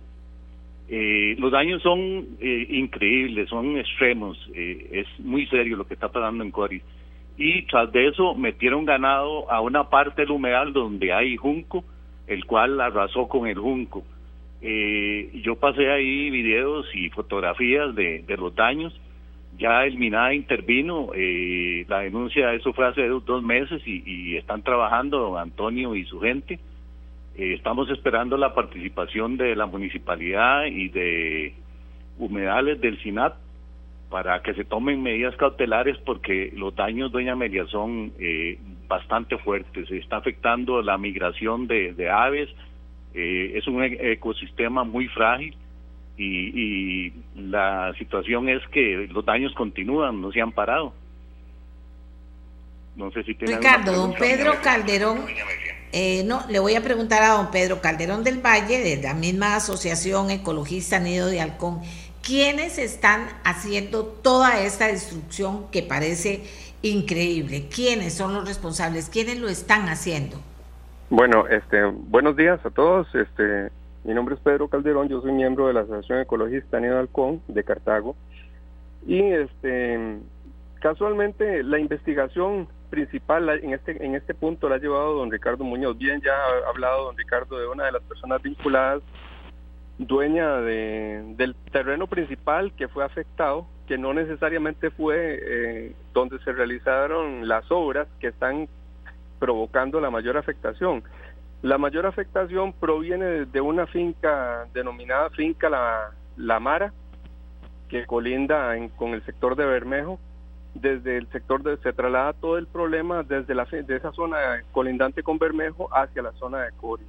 [0.88, 6.08] eh, los daños son eh, increíbles, son extremos, eh, es muy serio lo que está
[6.08, 6.82] pasando en Coris.
[7.36, 11.84] Y tras de eso metieron ganado a una parte del humedal donde hay junco,
[12.26, 14.04] el cual arrasó con el junco.
[14.62, 18.98] yo pasé ahí videos y fotografías de los daños.
[19.59, 21.11] Ya el MINADA intervino,
[21.89, 26.59] la denuncia de eso fue hace dos meses y, están trabajando Antonio y su gente
[27.36, 31.55] eh, estamos esperando la participación de la municipalidad y de
[32.16, 33.35] humedales del SINAT
[34.09, 39.89] para que se tomen medidas cautelares porque los daños, doña Amelia, son eh, bastante fuertes.
[39.89, 42.48] Se está afectando la migración de, aves,
[43.14, 45.56] eh, es un ecosistema muy frágil
[46.16, 50.93] y, y la situación es que los daños continúan, no se han parado.
[52.97, 55.27] No sé si tiene Ricardo, don Pedro Calderón
[55.97, 59.55] eh, no, le voy a preguntar a don Pedro Calderón del Valle, de la misma
[59.55, 61.82] Asociación Ecologista Nido de Halcón,
[62.20, 66.43] ¿quiénes están haciendo toda esta destrucción que parece
[66.82, 67.69] increíble?
[67.73, 69.09] ¿Quiénes son los responsables?
[69.09, 70.39] ¿Quiénes lo están haciendo?
[71.11, 73.07] Bueno, este, buenos días a todos.
[73.15, 73.70] Este,
[74.05, 77.64] mi nombre es Pedro Calderón, yo soy miembro de la Asociación Ecologista Nido Halcón de
[77.64, 78.14] Cartago.
[79.06, 80.18] Y este,
[80.81, 85.97] casualmente la investigación principal en este en este punto la ha llevado don Ricardo Muñoz.
[85.98, 89.02] Bien, ya ha hablado don Ricardo de una de las personas vinculadas,
[89.98, 96.52] dueña de, del terreno principal que fue afectado, que no necesariamente fue eh, donde se
[96.52, 98.68] realizaron las obras que están
[99.39, 101.02] provocando la mayor afectación.
[101.65, 106.93] La mayor afectación proviene de una finca denominada Finca La, la Mara,
[107.89, 110.20] que colinda con el sector de Bermejo.
[110.74, 114.36] Desde el sector de, se traslada todo el problema desde la, de esa zona
[114.73, 117.07] colindante con Bermejo hacia la zona de Coris.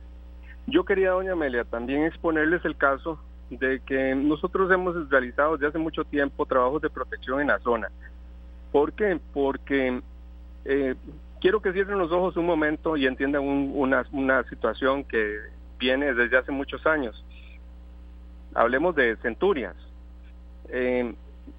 [0.67, 3.19] Yo quería, doña Amelia, también exponerles el caso
[3.49, 7.89] de que nosotros hemos realizado desde hace mucho tiempo trabajos de protección en la zona.
[8.71, 9.19] ¿Por qué?
[9.33, 10.01] Porque
[10.63, 10.95] eh,
[11.41, 15.39] quiero que cierren los ojos un momento y entiendan una, una situación que
[15.79, 17.23] viene desde hace muchos años.
[18.53, 19.75] Hablemos de centurias.
[20.69, 21.13] Eh,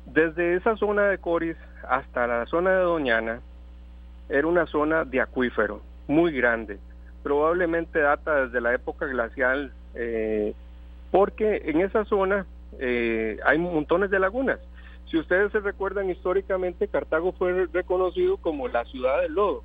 [0.07, 1.57] desde esa zona de Coris
[1.89, 3.41] hasta la zona de Doñana
[4.29, 6.79] era una zona de acuífero muy grande.
[7.23, 10.55] Probablemente data desde la época glacial, eh,
[11.11, 12.47] porque en esa zona
[12.79, 14.59] eh, hay montones de lagunas.
[15.11, 19.63] Si ustedes se recuerdan históricamente, Cartago fue reconocido como la ciudad del lodo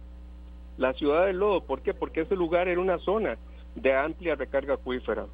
[0.77, 1.61] la ciudad del lodo.
[1.61, 1.93] ¿Por qué?
[1.93, 3.37] Porque ese lugar era una zona
[3.75, 5.27] de amplia recarga acuífera.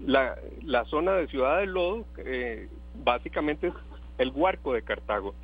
[0.00, 2.68] La, la zona de Ciudad del Lodo eh,
[3.04, 3.74] básicamente es
[4.18, 5.34] el Huarco de Cartago.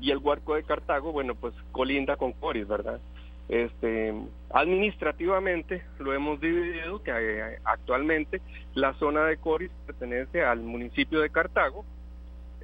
[0.00, 3.00] Y el Huarco de Cartago, bueno, pues colinda con Coris, ¿verdad?
[3.48, 4.12] Este,
[4.50, 8.40] administrativamente lo hemos dividido, que eh, actualmente
[8.74, 11.84] la zona de Coris pertenece al municipio de Cartago,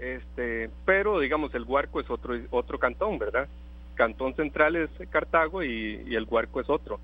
[0.01, 3.49] este, pero digamos el Huarco es otro, otro cantón, ¿verdad?
[3.95, 6.99] Cantón Central es Cartago y, el Huarco es otro.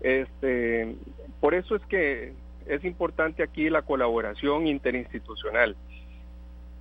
[0.00, 0.96] Este,
[1.40, 2.32] por eso es que
[2.66, 5.76] es importante aquí la colaboración interinstitucional.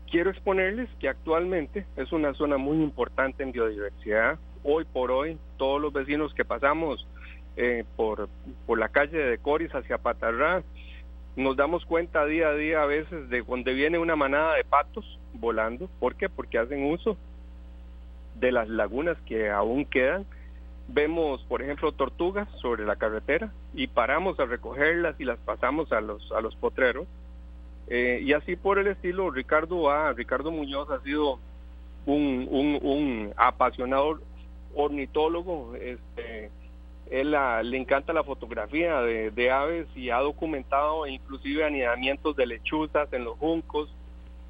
[0.09, 4.39] Quiero exponerles que actualmente es una zona muy importante en biodiversidad.
[4.63, 7.05] Hoy por hoy, todos los vecinos que pasamos
[7.57, 8.29] eh, por,
[8.65, 10.63] por la calle de Coris hacia Patarrá,
[11.35, 15.19] nos damos cuenta día a día a veces de donde viene una manada de patos
[15.33, 15.89] volando.
[15.99, 16.29] ¿Por qué?
[16.29, 17.17] Porque hacen uso
[18.39, 20.25] de las lagunas que aún quedan.
[20.87, 26.01] Vemos, por ejemplo, tortugas sobre la carretera y paramos a recogerlas y las pasamos a
[26.01, 27.07] los, a los potreros.
[27.87, 31.39] Eh, y así por el estilo, Ricardo A, Ricardo Muñoz ha sido
[32.05, 34.19] un, un, apasionado
[34.75, 35.75] ornitólogo.
[35.75, 36.49] Este,
[37.09, 37.31] él
[37.63, 43.25] le encanta la fotografía de, de, aves y ha documentado inclusive anidamientos de lechuzas en
[43.25, 43.93] los juncos,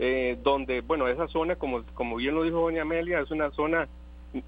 [0.03, 3.87] eh, donde, bueno, esa zona, como, como bien lo dijo doña Amelia, es una zona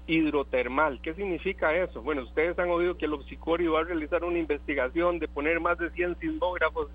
[0.08, 1.00] hidrotermal.
[1.00, 2.02] ¿Qué significa eso?
[2.02, 5.78] Bueno, ustedes han oído que el Obsicori va a realizar una investigación de poner más
[5.78, 6.88] de 100 sismógrafos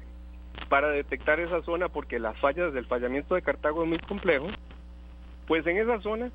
[0.67, 4.47] para detectar esa zona porque las fallas del fallamiento de Cartago es muy complejo.
[5.47, 6.29] Pues en esa zona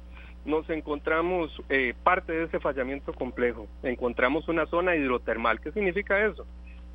[0.46, 3.66] nos encontramos eh, parte de ese fallamiento complejo.
[3.82, 5.60] Encontramos una zona hidrotermal.
[5.60, 6.46] ¿Qué significa eso?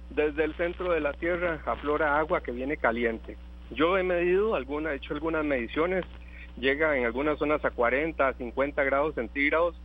[0.10, 3.38] Desde el centro de la tierra aflora agua que viene caliente
[3.72, 6.06] yo he medido, alguna, he hecho algunas mediciones,
[6.58, 9.76] llega en algunas zonas a 40, 50 grados centígrados.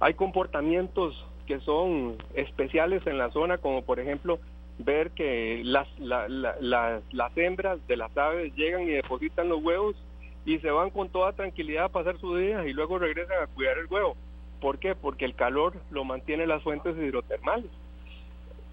[0.00, 4.38] Hay comportamientos que son especiales en la zona, como por ejemplo
[4.78, 9.96] ver que las, las hembras de las aves llegan y depositan los huevos
[10.44, 13.78] y se van con toda tranquilidad a pasar su día y luego regresan a cuidar
[13.78, 14.16] el huevo.
[14.60, 14.94] ¿Por qué?
[14.94, 17.70] Porque el calor lo mantiene las fuentes hidrotermales.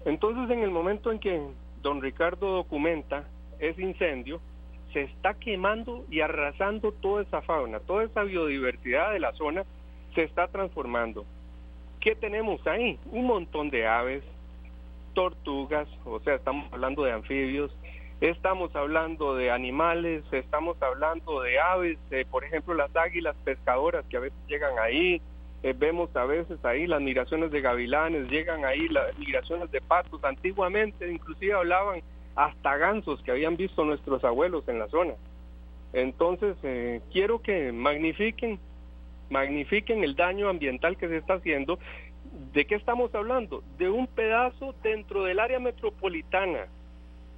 [0.04, 1.40] Entonces, en el momento en que
[1.82, 3.24] don Ricardo documenta
[3.58, 4.40] ese incendio,
[4.94, 9.64] se está quemando y arrasando toda esa fauna, toda esa biodiversidad de la zona
[10.14, 11.26] se está transformando.
[12.00, 12.98] ¿Qué tenemos ahí?
[13.10, 14.22] Un montón de aves,
[15.12, 17.76] tortugas, o sea, estamos hablando de anfibios,
[18.20, 24.16] estamos hablando de animales, estamos hablando de aves, eh, por ejemplo las águilas pescadoras que
[24.16, 25.20] a veces llegan ahí,
[25.64, 30.22] eh, vemos a veces ahí las migraciones de gavilanes, llegan ahí las migraciones de patos,
[30.22, 32.00] antiguamente inclusive hablaban
[32.36, 35.14] hasta gansos que habían visto nuestros abuelos en la zona.
[35.92, 38.58] Entonces, eh, quiero que magnifiquen,
[39.30, 41.78] magnifiquen el daño ambiental que se está haciendo.
[42.52, 43.62] ¿De qué estamos hablando?
[43.78, 46.66] De un pedazo dentro del área metropolitana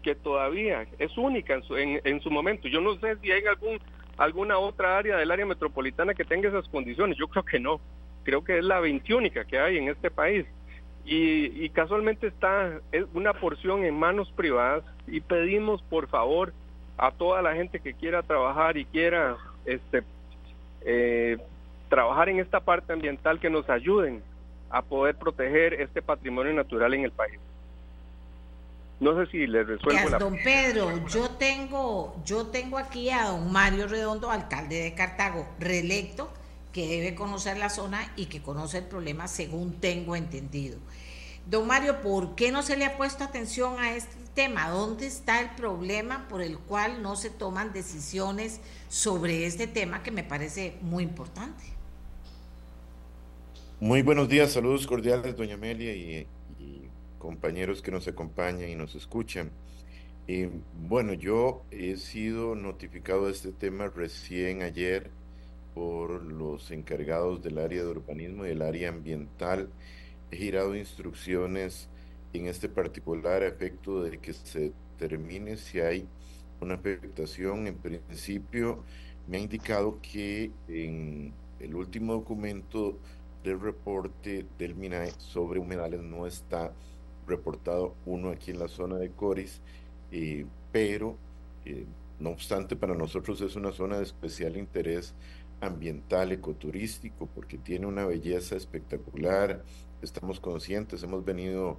[0.02, 2.68] que todavía es única en su, en, su momento.
[2.68, 3.78] Yo no sé si hay algún,
[4.16, 7.18] alguna otra área del área metropolitana que tenga esas condiciones.
[7.18, 7.80] Yo creo que no.
[8.22, 10.46] Creo que es la veintiúnica que hay en este país
[11.08, 12.80] y, casualmente está
[13.14, 16.52] una porción en manos privadas y pedimos por favor
[16.98, 20.02] a toda la gente que quiera trabajar y quiera este
[20.80, 21.38] eh,
[21.88, 24.20] trabajar en esta parte ambiental que nos ayuden
[24.70, 27.38] a poder proteger este patrimonio natural en el país.
[28.98, 30.18] No sé si les resuelvo la...
[30.18, 36.30] Don Pedro, yo tengo, yo tengo aquí a don Mario Redondo, alcalde de Cartago, reelecto,
[36.76, 40.78] que debe conocer la zona y que conoce el problema según tengo entendido.
[41.48, 44.68] Don Mario, ¿por qué no se le ha puesto atención a este tema?
[44.68, 50.10] ¿Dónde está el problema por el cual no se toman decisiones sobre este tema que
[50.10, 51.64] me parece muy importante?
[53.80, 56.28] Muy buenos días, saludos cordiales, doña Amelia y,
[57.18, 59.50] compañeros que nos acompañan y nos escuchan.
[60.28, 65.10] Eh, bueno, yo he sido notificado de este tema recién ayer
[65.76, 69.68] por los encargados del área de urbanismo y del área ambiental
[70.30, 71.90] he girado instrucciones
[72.32, 76.08] en este particular a efecto de que se determine si hay
[76.62, 77.66] una afectación.
[77.66, 78.84] En principio,
[79.28, 82.98] me ha indicado que en el último documento
[83.44, 86.72] del reporte del MINAE sobre humedales no está
[87.26, 89.60] reportado uno aquí en la zona de Coris,
[90.10, 91.18] eh, pero
[91.66, 91.84] eh,
[92.18, 95.14] no obstante para nosotros es una zona de especial interés
[95.60, 99.62] ambiental, ecoturístico, porque tiene una belleza espectacular,
[100.02, 101.78] estamos conscientes, hemos venido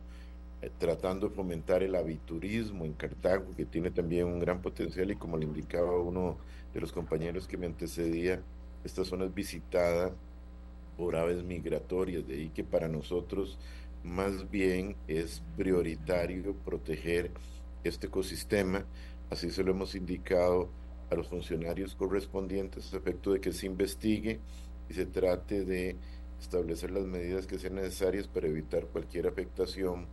[0.62, 5.16] eh, tratando de fomentar el aviturismo en Cartago, que tiene también un gran potencial y
[5.16, 6.38] como le indicaba uno
[6.74, 8.41] de los compañeros que me antecedía,
[8.84, 10.14] esta zona es visitada
[10.98, 13.60] por aves migratorias, de ahí que para nosotros
[14.04, 17.32] más bien es prioritario proteger
[17.84, 18.86] este ecosistema,
[19.30, 20.70] así se lo hemos indicado
[21.10, 24.40] a los funcionarios correspondientes a efecto de que se investigue
[24.90, 25.96] y se trate de
[26.40, 30.08] establecer las medidas que sean necesarias para evitar cualquier afectación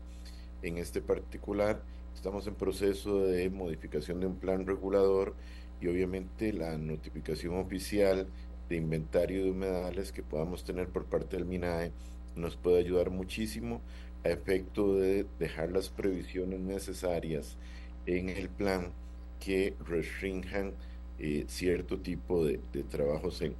[0.63, 1.83] en este particular.
[2.15, 5.35] Estamos en proceso de modificación de un plan regulador
[5.81, 8.29] y obviamente la notificación oficial
[8.69, 11.93] de inventario de humedales que podamos tener por parte del MINAE
[12.37, 13.81] nos puede ayudar muchísimo
[14.25, 17.59] a efecto de dejar las previsiones necesarias
[18.07, 18.93] en el plan
[19.41, 20.75] que restrinjan
[21.19, 22.59] eh, cierto tipo de,
[22.89, 23.55] trabajos en,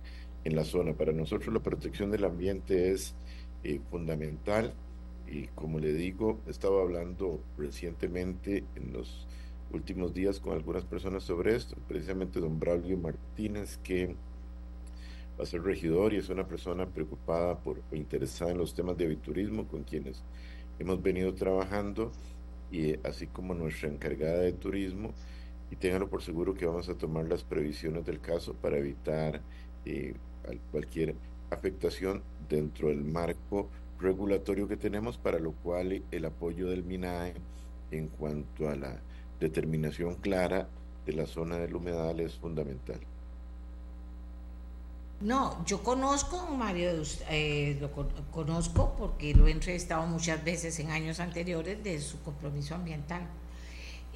[0.45, 0.95] en la zona.
[0.95, 3.15] Para nosotros la protección del ambiente es
[3.63, 4.75] eh, fundamental.
[5.27, 9.27] Y como le digo, estaba hablando recientemente en los
[9.73, 14.15] últimos días con algunas personas sobre esto, precisamente don Braulio Martínez, que
[15.39, 18.97] va a ser regidor y es una persona preocupada por o interesada en los temas
[18.97, 20.23] de aviturismo con quienes
[20.79, 22.13] hemos venido trabajando.
[22.71, 25.15] Y así como nuestra encargada de turismo
[25.71, 29.41] y ténganlo por seguro que vamos a tomar las previsiones del caso para evitar
[29.85, 30.15] eh,
[30.71, 31.15] cualquier
[31.51, 33.69] afectación dentro del marco
[33.99, 37.35] regulatorio que tenemos, para lo cual el apoyo del MINAE
[37.91, 39.01] en cuanto a la
[39.41, 40.69] determinación clara
[41.07, 43.01] de la zona del humedal es fundamental.
[45.21, 46.91] No, yo conozco, Mario,
[47.31, 47.91] eh, lo
[48.31, 53.27] conozco porque lo he entrevistado muchas veces en años anteriores de su compromiso ambiental.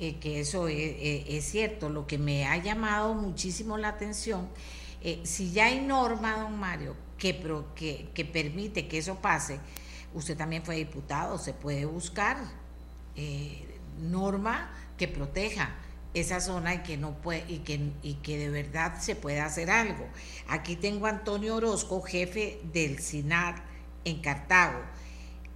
[0.00, 1.88] Eh, que eso es, es, cierto.
[1.88, 4.48] Lo que me ha llamado muchísimo la atención
[5.00, 7.40] eh, si ya hay norma, don Mario, que,
[7.74, 9.60] que, que, permite que eso pase,
[10.14, 12.36] usted también fue diputado, se puede buscar
[13.14, 13.64] eh,
[14.00, 15.76] norma que proteja
[16.14, 19.70] esa zona y que no puede y que, y que de verdad se pueda hacer
[19.70, 20.06] algo.
[20.48, 23.62] Aquí tengo a Antonio Orozco, jefe del SINAR
[24.04, 24.80] en Cartago.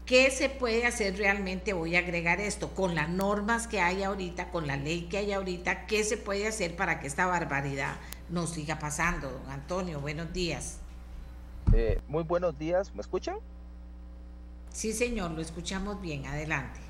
[0.07, 1.73] ¿Qué se puede hacer realmente?
[1.73, 5.33] Voy a agregar esto, con las normas que hay ahorita, con la ley que hay
[5.33, 7.97] ahorita, ¿qué se puede hacer para que esta barbaridad
[8.33, 9.31] no siga pasando.
[9.31, 10.79] Don Antonio, buenos días.
[11.73, 13.37] Eh, muy buenos días, ¿me escuchan?
[14.71, 16.81] Sí, señor, lo escuchamos bien, adelante.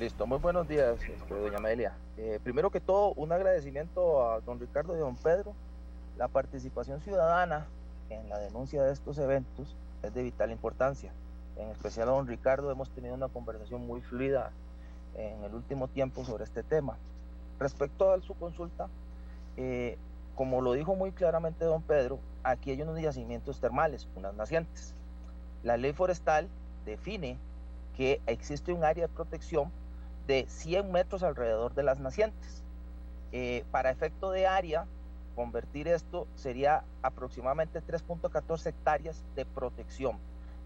[0.00, 1.92] Listo, muy buenos días, este, doña Amelia.
[2.16, 5.54] Eh, primero que todo, un agradecimiento a don Ricardo y don Pedro.
[6.16, 7.66] La participación ciudadana
[8.08, 11.12] en la denuncia de estos eventos es de vital importancia.
[11.56, 14.50] En especial a don Ricardo hemos tenido una conversación muy fluida
[15.14, 16.96] en el último tiempo sobre este tema.
[17.58, 18.88] Respecto a su consulta,
[19.56, 19.96] eh,
[20.34, 24.94] como lo dijo muy claramente don Pedro, aquí hay unos yacimientos termales, unas nacientes.
[25.62, 26.48] La ley forestal
[26.84, 27.38] define
[27.96, 29.72] que existe un área de protección
[30.26, 32.62] de 100 metros alrededor de las nacientes.
[33.32, 34.86] Eh, para efecto de área,
[35.34, 40.18] convertir esto sería aproximadamente 3.14 hectáreas de protección,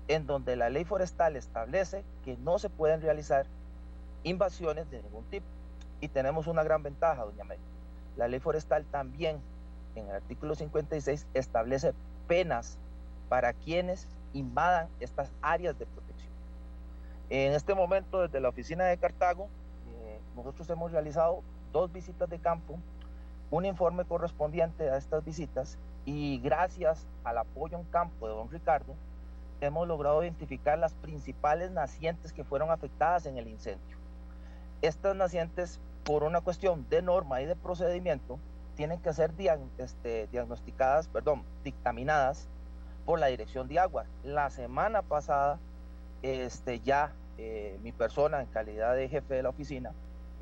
[0.09, 3.47] en donde la ley forestal establece que no se pueden realizar
[4.23, 5.47] invasiones de ningún tipo.
[6.01, 7.59] Y tenemos una gran ventaja, doña May.
[8.17, 9.41] La ley forestal también
[9.95, 11.95] en el artículo 56 establece
[12.27, 12.79] penas
[13.29, 16.33] para quienes invadan estas áreas de protección.
[17.29, 19.49] En este momento, desde la oficina de Cartago,
[19.89, 22.79] eh, nosotros hemos realizado dos visitas de campo,
[23.51, 28.95] un informe correspondiente a estas visitas y gracias al apoyo en campo de don Ricardo,
[29.61, 33.97] hemos logrado identificar las principales nacientes que fueron afectadas en el incendio.
[34.83, 38.39] Estas nacientes, por una cuestión de norma y de procedimiento,
[38.77, 39.33] tienen que ser
[39.79, 42.49] este, diagnosticadas, perdón, dictaminadas
[43.05, 44.07] por la Dirección de Agua.
[44.25, 45.59] La semana pasada,
[46.23, 49.93] este, ya eh, mi persona, en calidad de jefe de la oficina,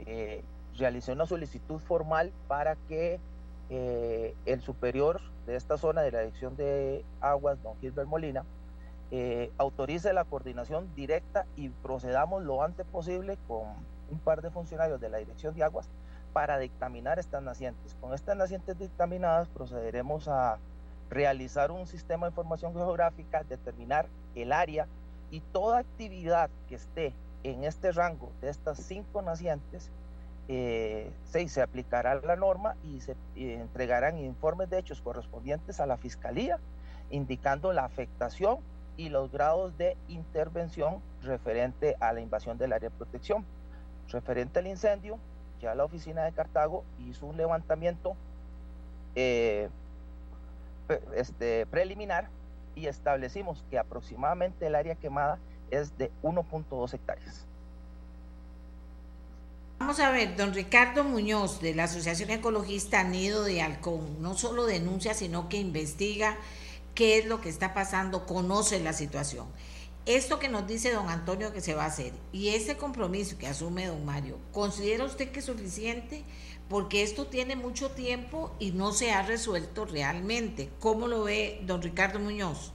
[0.06, 0.44] eh,
[0.78, 3.18] realicé una solicitud formal para que
[3.70, 8.44] eh, el superior de esta zona de la Dirección de Aguas, don Gilbert Molina,
[9.10, 13.62] eh, autorice la coordinación directa y procedamos lo antes posible con
[14.10, 15.88] un par de funcionarios de la Dirección de Aguas
[16.32, 17.96] para dictaminar estas nacientes.
[18.00, 20.58] Con estas nacientes dictaminadas procederemos a
[21.10, 24.86] realizar un sistema de información geográfica, determinar el área
[25.30, 27.14] y toda actividad que esté
[27.44, 29.90] en este rango de estas cinco nacientes
[30.48, 36.58] eh, se, aplicará la norma y se entregarán informes de hechos correspondientes a la Fiscalía,
[37.10, 38.58] indicando la afectación
[38.98, 43.46] y los grados de intervención referente a la invasión del área de protección.
[44.08, 45.18] Referente al incendio,
[45.62, 48.16] ya la oficina de Cartago hizo un levantamiento
[49.14, 49.70] eh,
[51.14, 52.28] este, preliminar
[52.74, 55.38] y establecimos que aproximadamente el área quemada
[55.70, 57.46] es de 1.2 hectáreas.
[59.78, 64.66] Vamos a ver, don Ricardo Muñoz de la Asociación Ecologista Nido de Halcón, no solo
[64.66, 66.36] denuncia, sino que investiga
[66.98, 69.46] qué es lo que está pasando, conoce la situación.
[70.04, 73.46] Esto que nos dice don Antonio que se va a hacer y ese compromiso que
[73.46, 76.24] asume don Mario, ¿considera usted que es suficiente?
[76.68, 80.70] Porque esto tiene mucho tiempo y no se ha resuelto realmente.
[80.80, 82.72] ¿Cómo lo ve don Ricardo Muñoz?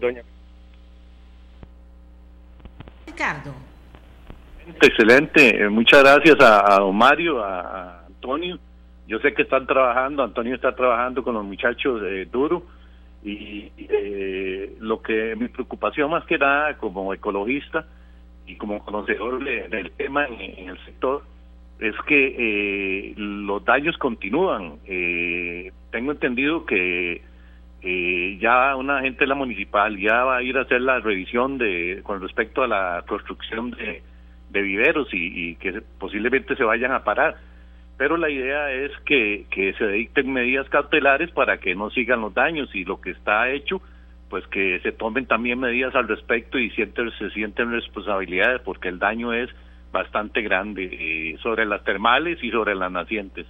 [0.00, 0.22] doña.
[3.06, 3.73] Ricardo.
[4.80, 8.58] Excelente, eh, muchas gracias a, don Mario, a, Antonio.
[9.06, 12.64] Yo sé que están trabajando, Antonio está trabajando con los muchachos de duro
[13.22, 17.86] y eh, lo que mi preocupación más que nada como ecologista
[18.46, 21.22] y como conocedor del tema en, el sector
[21.78, 24.78] es que eh, los daños continúan.
[25.90, 27.22] tengo entendido que
[27.86, 31.58] eh, ya una gente de la municipal ya va a ir a hacer la revisión
[31.58, 34.02] de con respecto a la construcción de,
[34.62, 37.36] viveros y, que posiblemente se vayan a parar.
[37.96, 42.34] Pero la idea es que, que se dicten medidas cautelares para que no sigan los
[42.34, 43.80] daños y lo que está hecho,
[44.28, 48.98] pues que se tomen también medidas al respecto y sienten, se sienten responsabilidades porque el
[48.98, 49.48] daño es
[49.92, 53.46] bastante grande eh, sobre las termales y sobre las nacientes.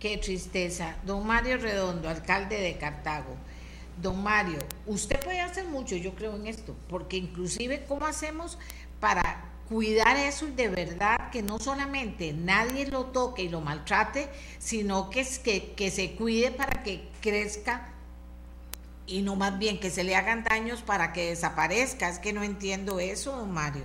[0.00, 0.96] Qué tristeza.
[1.06, 3.36] Don Mario Redondo, alcalde de Cartago.
[4.00, 8.58] Don Mario, usted puede hacer mucho, yo creo en esto, porque inclusive cómo hacemos
[9.00, 14.28] para cuidar eso y de verdad que no solamente nadie lo toque y lo maltrate,
[14.58, 17.94] sino que, que, que se cuide para que crezca
[19.06, 22.08] y no más bien que se le hagan daños para que desaparezca.
[22.08, 23.82] Es que no entiendo eso, don Mario.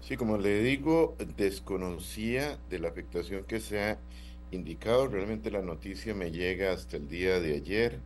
[0.00, 3.98] Sí, como le digo, desconocía de la afectación que se ha
[4.50, 5.08] indicado.
[5.08, 8.00] Realmente la noticia me llega hasta el día de ayer.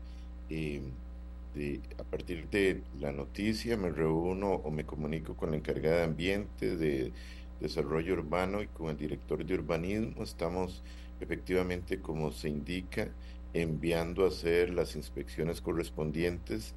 [0.50, 6.04] De, a partir de la noticia me reúno o me comunico con la encargada de
[6.04, 7.12] ambiente, de
[7.60, 10.22] desarrollo urbano y con el director de urbanismo.
[10.22, 10.82] Estamos
[11.20, 13.08] efectivamente, como se indica,
[13.52, 16.74] enviando a hacer las inspecciones correspondientes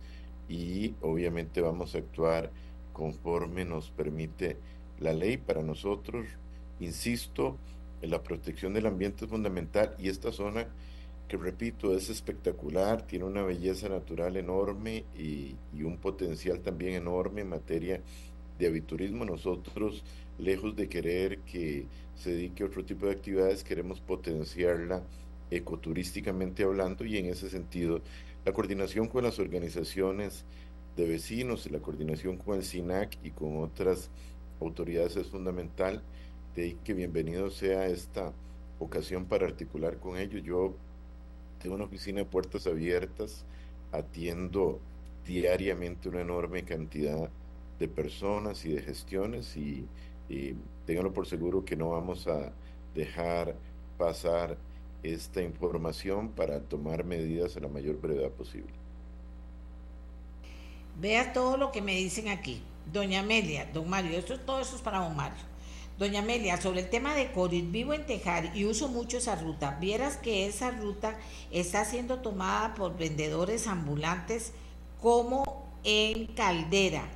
[0.49, 2.51] y obviamente vamos a actuar
[2.91, 4.57] conforme nos permite
[4.99, 6.27] la ley para nosotros.
[6.79, 7.57] Insisto,
[8.01, 10.67] la protección del ambiente es fundamental y esta zona
[11.27, 17.49] que repito es espectacular, tiene una belleza natural enorme y, un potencial también enorme en
[17.49, 18.01] materia
[18.59, 19.25] de aviturismo.
[19.25, 20.03] Nosotros,
[20.37, 25.03] lejos de querer que se dedique a otro tipo de actividades, queremos potenciarla
[25.49, 28.01] ecoturísticamente hablando y en ese sentido
[28.45, 30.45] la coordinación con las organizaciones
[30.95, 34.09] de vecinos, la coordinación con el SINAC y con otras
[34.59, 36.01] autoridades es fundamental
[36.55, 38.33] de que bienvenido sea esta
[38.79, 40.43] ocasión para articular con ellos.
[40.43, 40.75] Yo
[41.63, 43.45] tengo una oficina de puertas abiertas,
[43.93, 44.79] atiendo
[45.25, 47.29] diariamente una enorme cantidad
[47.79, 49.87] de personas y de gestiones y,
[50.27, 52.51] y ténganlo por seguro que no vamos a
[52.93, 53.55] dejar
[53.97, 54.57] pasar
[55.03, 58.73] esta información para tomar medidas a la mayor brevedad posible.
[60.99, 62.61] Vea todo lo que me dicen aquí.
[62.91, 65.52] Doña Amelia, don Mario, esto, todo eso es para don Mario.
[65.99, 69.77] Doña Amelia, sobre el tema de COVID, vivo en Tejar y uso mucho esa ruta.
[69.79, 71.19] Vieras que esa ruta
[71.51, 74.53] está siendo tomada por vendedores ambulantes
[74.99, 77.07] como en Caldera.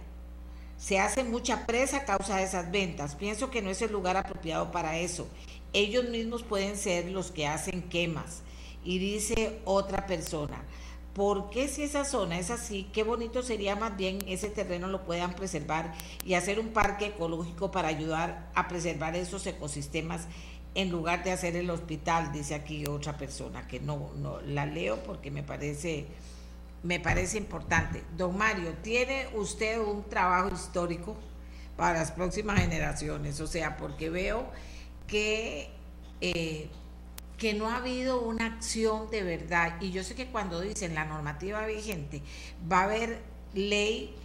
[0.78, 3.16] Se hace mucha presa a causa de esas ventas.
[3.16, 5.28] Pienso que no es el lugar apropiado para eso.
[5.74, 8.44] ellos mismos pueden ser los que hacen quemas.
[8.84, 10.64] Y dice otra persona,
[11.18, 12.88] ¿por qué si esa zona es así?
[12.94, 15.92] Qué bonito sería más bien ese terreno lo puedan preservar
[16.24, 20.28] y hacer un parque ecológico para ayudar a preservar esos ecosistemas
[20.76, 25.02] en lugar de hacer el hospital, dice aquí otra persona, que no, no la leo
[25.04, 26.06] porque me parece,
[26.84, 28.04] me parece importante.
[28.16, 31.16] Don Mario, ¿tiene usted un trabajo histórico
[31.76, 33.42] para las próximas generaciones?
[33.42, 34.46] O sea, porque veo
[35.08, 35.72] que,
[36.22, 36.70] eh,
[37.38, 39.80] que no ha habido una acción de verdad.
[39.82, 42.22] Y yo sé que cuando dicen la normativa vigente,
[42.72, 43.22] va a haber
[43.54, 44.16] ley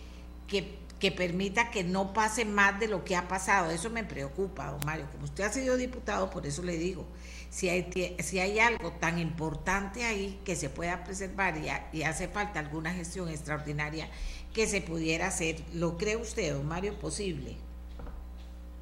[0.46, 3.72] que que permita que no pase más de lo que ha pasado.
[3.72, 5.08] Eso me preocupa, don Mario.
[5.10, 7.04] Como usted ha sido diputado, por eso le digo,
[7.50, 12.28] si hay, si hay algo tan importante ahí que se pueda preservar y, y hace
[12.28, 14.08] falta alguna gestión extraordinaria
[14.54, 17.56] que se pudiera hacer, ¿lo cree usted, don Mario, posible?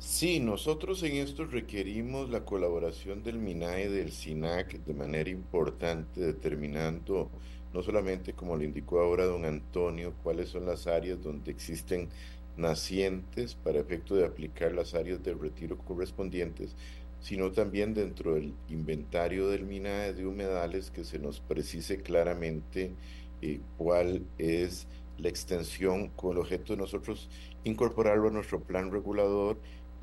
[0.01, 7.31] Sí, nosotros en esto requerimos la colaboración del MINAE del SINAC de manera importante, determinando
[7.75, 12.09] no solamente como le indicó ahora don Antonio, cuáles son las áreas donde existen
[12.57, 16.75] nacientes para efecto de aplicar las áreas de retiro correspondientes,
[17.21, 22.95] sino también dentro del inventario del MINAE de humedales que se nos precise claramente
[23.43, 24.87] eh, cuál es
[25.19, 27.29] la extensión con el objeto de nosotros
[27.65, 29.59] incorporarlo a nuestro plan regulador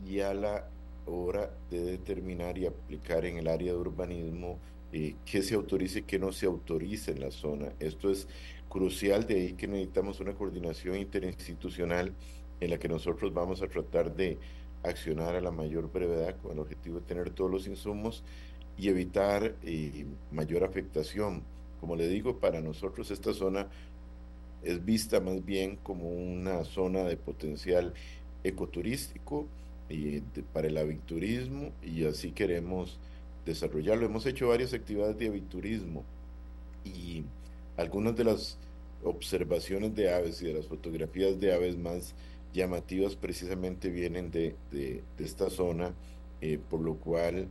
[0.05, 0.67] y a la
[1.05, 4.59] hora de determinar y aplicar en el área de urbanismo
[4.91, 7.71] eh, qué se autorice y qué no se autorice en la zona.
[7.79, 8.27] Esto es
[8.69, 12.13] crucial, de ahí que necesitamos una coordinación interinstitucional
[12.59, 14.37] en la que nosotros vamos a tratar de
[14.83, 18.23] accionar a la mayor brevedad con el objetivo de tener todos los insumos
[18.77, 21.43] y evitar eh, mayor afectación.
[21.79, 23.67] Como le digo, para nosotros esta zona
[24.63, 27.93] es vista más bien como una zona de potencial
[28.43, 29.47] ecoturístico
[29.89, 30.19] y
[30.53, 32.99] para el aviturismo y así queremos
[33.45, 34.05] desarrollarlo.
[34.05, 36.03] Hemos hecho varias actividades de aviturismo
[36.83, 37.23] y
[37.77, 38.57] algunas de las
[39.03, 42.15] observaciones de aves y de las fotografías de aves más
[42.53, 45.93] llamativas precisamente vienen de, de, esta zona,
[46.41, 47.47] eh, por lo cual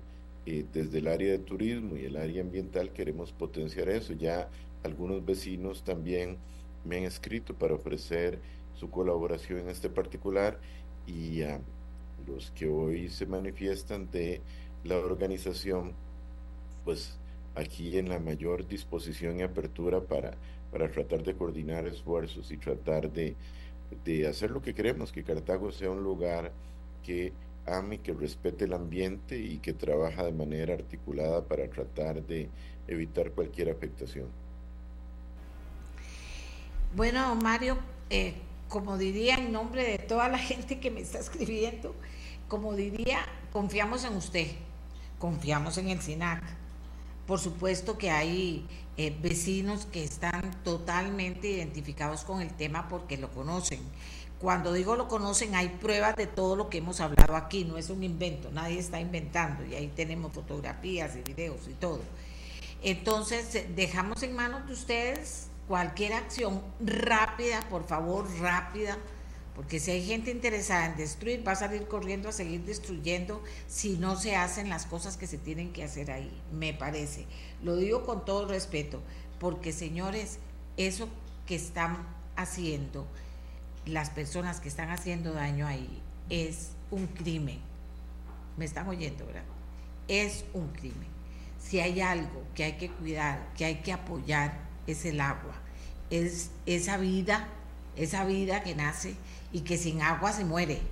[0.47, 4.13] eh, desde el área de turismo y el área ambiental queremos potenciar eso.
[4.13, 4.49] Ya
[4.83, 6.37] algunos vecinos también
[6.85, 8.39] me han escrito para ofrecer
[8.75, 10.61] su colaboración en este particular
[11.07, 11.61] y a
[12.27, 14.41] los que hoy se manifiestan de
[14.85, 15.93] la organización,
[16.85, 17.19] pues
[17.55, 20.35] aquí en la mayor disposición y apertura para,
[20.71, 23.35] para tratar de coordinar esfuerzos y tratar de,
[24.05, 26.53] de hacer lo que queremos, que Cartago sea un lugar
[27.03, 27.33] que
[27.67, 32.49] ame, que respete el ambiente y que trabaja de manera articulada para tratar de
[32.87, 34.27] evitar cualquier afectación.
[36.95, 37.77] Bueno, Mario,
[38.11, 38.35] eh,
[38.69, 41.95] como diría en nombre de toda la gente que me está escribiendo,
[42.49, 43.21] como diría,
[43.53, 44.49] confiamos en usted
[45.19, 46.43] confiamos en el SINAC.
[47.27, 48.67] Por supuesto que hay
[48.97, 53.81] eh, vecinos que están totalmente identificados con el tema porque lo conocen.
[54.41, 57.89] Cuando digo lo conocen, hay pruebas de todo lo que hemos hablado aquí, no es
[57.89, 62.01] un invento, nadie está inventando y ahí tenemos fotografías y videos y todo.
[62.83, 68.99] Entonces, dejamos en manos de ustedes cualquier acción rápida, por favor, rápida,
[69.57, 73.97] porque si hay gente interesada en destruir, va a salir corriendo a seguir destruyendo si
[73.97, 77.25] no se hacen las cosas que se tienen que hacer ahí, me parece.
[77.63, 79.01] Lo digo con todo respeto,
[79.41, 80.41] porque señores,
[80.77, 81.09] eso
[81.47, 82.07] que están
[82.37, 83.07] haciendo,
[83.87, 87.61] las personas que están haciendo daño ahí, es un crimen.
[88.59, 89.45] ¿Me están oyendo, verdad?
[90.07, 91.09] Es un crimen.
[91.59, 95.55] Si hay algo que hay que cuidar, que hay que apoyar, es el agua.
[96.11, 97.49] Es esa vida,
[97.97, 99.17] esa vida que nace
[99.57, 100.83] y que sin agua se muere.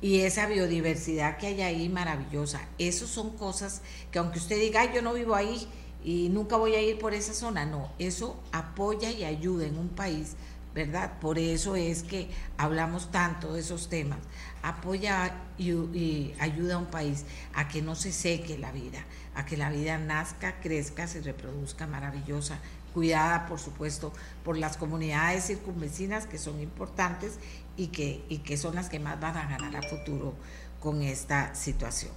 [0.00, 2.60] Y esa biodiversidad que hay ahí maravillosa.
[2.78, 3.82] Esas son cosas
[4.12, 5.66] que aunque usted diga, yo no vivo ahí
[6.04, 9.88] y nunca voy a ir por esa zona, no, eso apoya y ayuda en un
[9.88, 10.36] país,
[10.72, 11.18] ¿verdad?
[11.18, 14.20] Por eso es que hablamos tanto de esos temas.
[14.62, 17.24] Apoya y, y ayuda a un país
[17.54, 19.04] a que no se seque la vida,
[19.34, 22.60] a que la vida nazca, crezca, se reproduzca maravillosa,
[22.92, 24.12] cuidada, por supuesto,
[24.44, 27.38] por las comunidades circunvecinas que son importantes
[27.76, 30.34] y que, y que son las que más van a ganar a futuro
[30.80, 32.12] con esta situación.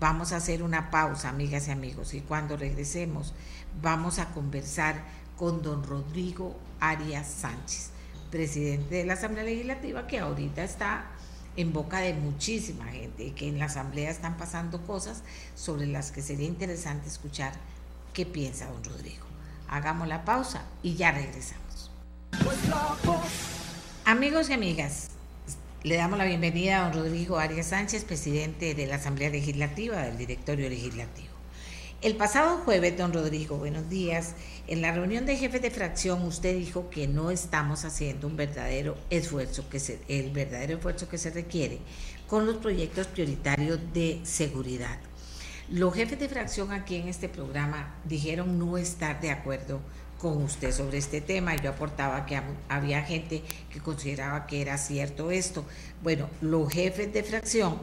[0.00, 3.32] Vamos a hacer una pausa, amigas y amigos, y cuando regresemos
[3.80, 5.04] vamos a conversar
[5.36, 7.90] con don Rodrigo Arias Sánchez,
[8.30, 11.06] presidente de la Asamblea Legislativa, que ahorita está
[11.56, 15.22] en boca de muchísima gente y que en la Asamblea están pasando cosas
[15.54, 17.52] sobre las que sería interesante escuchar
[18.12, 19.23] qué piensa don Rodrigo.
[19.74, 21.90] Hagamos la pausa y ya regresamos.
[24.04, 25.08] Amigos y amigas,
[25.82, 30.16] Le damos la bienvenida a don Rodrigo Arias Sánchez, presidente de la Asamblea Legislativa, del
[30.16, 31.34] Directorio Legislativo.
[32.02, 34.36] El pasado jueves, don Rodrigo, buenos días.
[34.68, 38.96] En la reunión de jefes de fracción usted dijo que no estamos haciendo un verdadero
[39.10, 41.80] esfuerzo, que se, el verdadero esfuerzo que se requiere
[42.28, 45.00] con los proyectos prioritarios de seguridad.
[45.70, 49.80] Los jefes de fracción aquí en este programa dijeron no estar de acuerdo
[50.18, 51.56] con usted sobre este tema.
[51.56, 53.42] Yo aportaba que había gente
[53.72, 55.64] que consideraba que era cierto esto.
[56.02, 57.78] Bueno, los jefes de fracción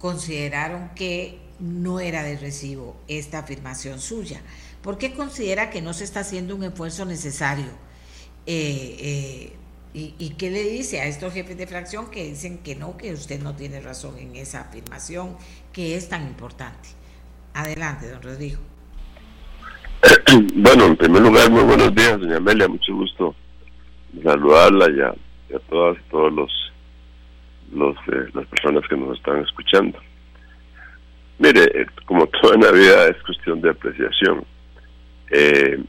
[0.00, 4.40] consideraron que no era de recibo esta afirmación suya.
[4.82, 7.66] ¿Por qué considera que no se está haciendo un esfuerzo necesario?
[8.46, 9.52] Eh, eh,
[9.94, 13.40] y, qué le dice a estos jefes de fracción que dicen que no, que usted
[13.40, 15.36] no tiene razón en esa afirmación
[15.78, 16.88] que es tan importante?
[17.54, 18.58] Adelante, don Rodrigo.
[20.56, 23.36] Bueno, en primer lugar, muy buenos días, doña Amelia, mucho gusto
[24.24, 26.72] saludarla y a, todas y todos los,
[27.72, 30.00] los eh, las personas que nos están escuchando.
[31.38, 34.44] Mire, eh, como toda vida es cuestión de apreciación.
[35.30, 35.80] Eh,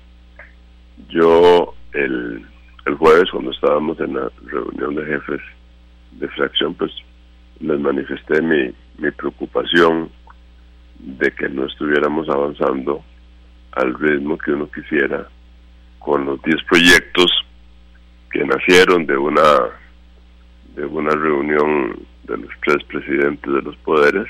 [1.09, 2.45] yo el,
[2.85, 5.41] el jueves cuando estábamos en la reunión de jefes
[6.11, 6.91] de fracción, pues
[7.59, 10.09] les manifesté mi, mi preocupación
[10.99, 13.03] de que no estuviéramos avanzando
[13.71, 15.27] al ritmo que uno quisiera
[15.99, 17.31] con los 10 proyectos
[18.31, 19.41] que nacieron de una
[20.75, 24.27] de una reunión de los tres presidentes de los poderes.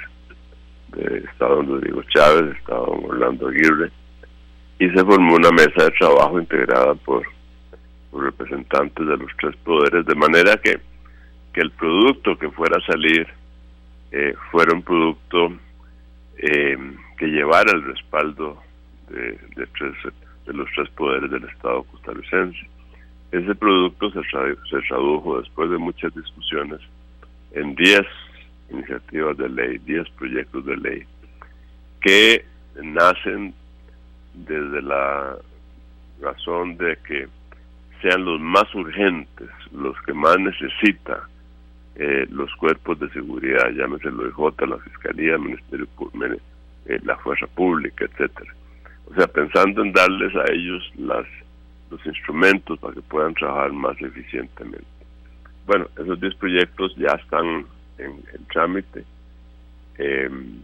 [0.90, 3.92] De Estado Rodrigo Chávez, Estado Orlando Aguirre
[4.80, 7.22] y se formó una mesa de trabajo integrada por,
[8.12, 10.80] representantes de los tres poderes de manera que
[11.54, 13.28] que el producto que fuera a salir
[14.12, 15.54] eh, fuera un producto
[16.38, 16.78] eh,
[17.18, 18.62] que llevara el respaldo
[19.10, 22.68] de, de, los tres poderes del Estado costarricense.
[23.32, 26.80] Ese producto se, se tradujo después de muchas discusiones
[27.52, 28.02] en 10
[28.72, 31.04] iniciativas de ley, 10 proyectos de ley,
[32.02, 32.46] que
[32.82, 33.54] nacen
[34.34, 35.38] desde la
[36.22, 37.28] razón de que
[38.02, 41.28] sean los más urgentes, los que más necesita
[42.02, 45.86] eh, los cuerpos de seguridad, llámese el OIJ, la Fiscalía, el Ministerio,
[46.86, 48.54] eh, la Fuerza Pública, etcétera.
[49.12, 51.26] O sea, pensando en darles a ellos las,
[51.92, 54.86] los instrumentos para que puedan trabajar más eficientemente.
[55.68, 57.66] Bueno, esos 10 proyectos ya están
[57.98, 58.24] en,
[58.54, 59.04] trámite.
[59.98, 60.62] Em,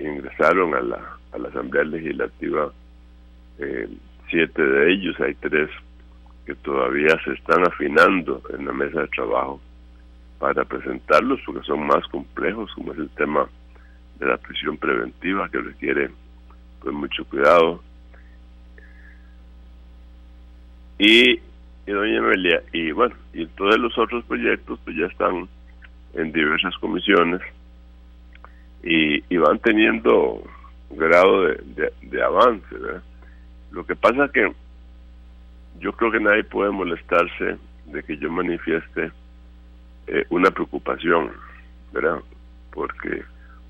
[0.00, 2.72] ingresaron a la, a la Asamblea Legislativa
[3.60, 3.88] eh,
[4.28, 5.70] siete de ellos, hay tres
[6.46, 9.60] que todavía se están afinando en la mesa de trabajo
[10.44, 13.48] para presentarlos porque son más complejos, como es el tema
[14.18, 16.10] de la prisión preventiva que requiere
[16.80, 17.82] con mucho cuidado.
[20.98, 25.48] Y, y doña Amelia, y bueno, y todos los otros proyectos pues ya están
[26.12, 27.40] en diversas comisiones
[28.82, 30.42] y, van teniendo
[30.90, 32.66] grado de, avance.
[33.70, 34.52] Lo que pasa que
[35.80, 37.56] yo creo que nadie puede molestarse
[37.86, 39.10] de que yo manifieste
[40.06, 41.30] eh, una preocupación,
[41.92, 42.20] ¿verdad?
[42.72, 43.22] Porque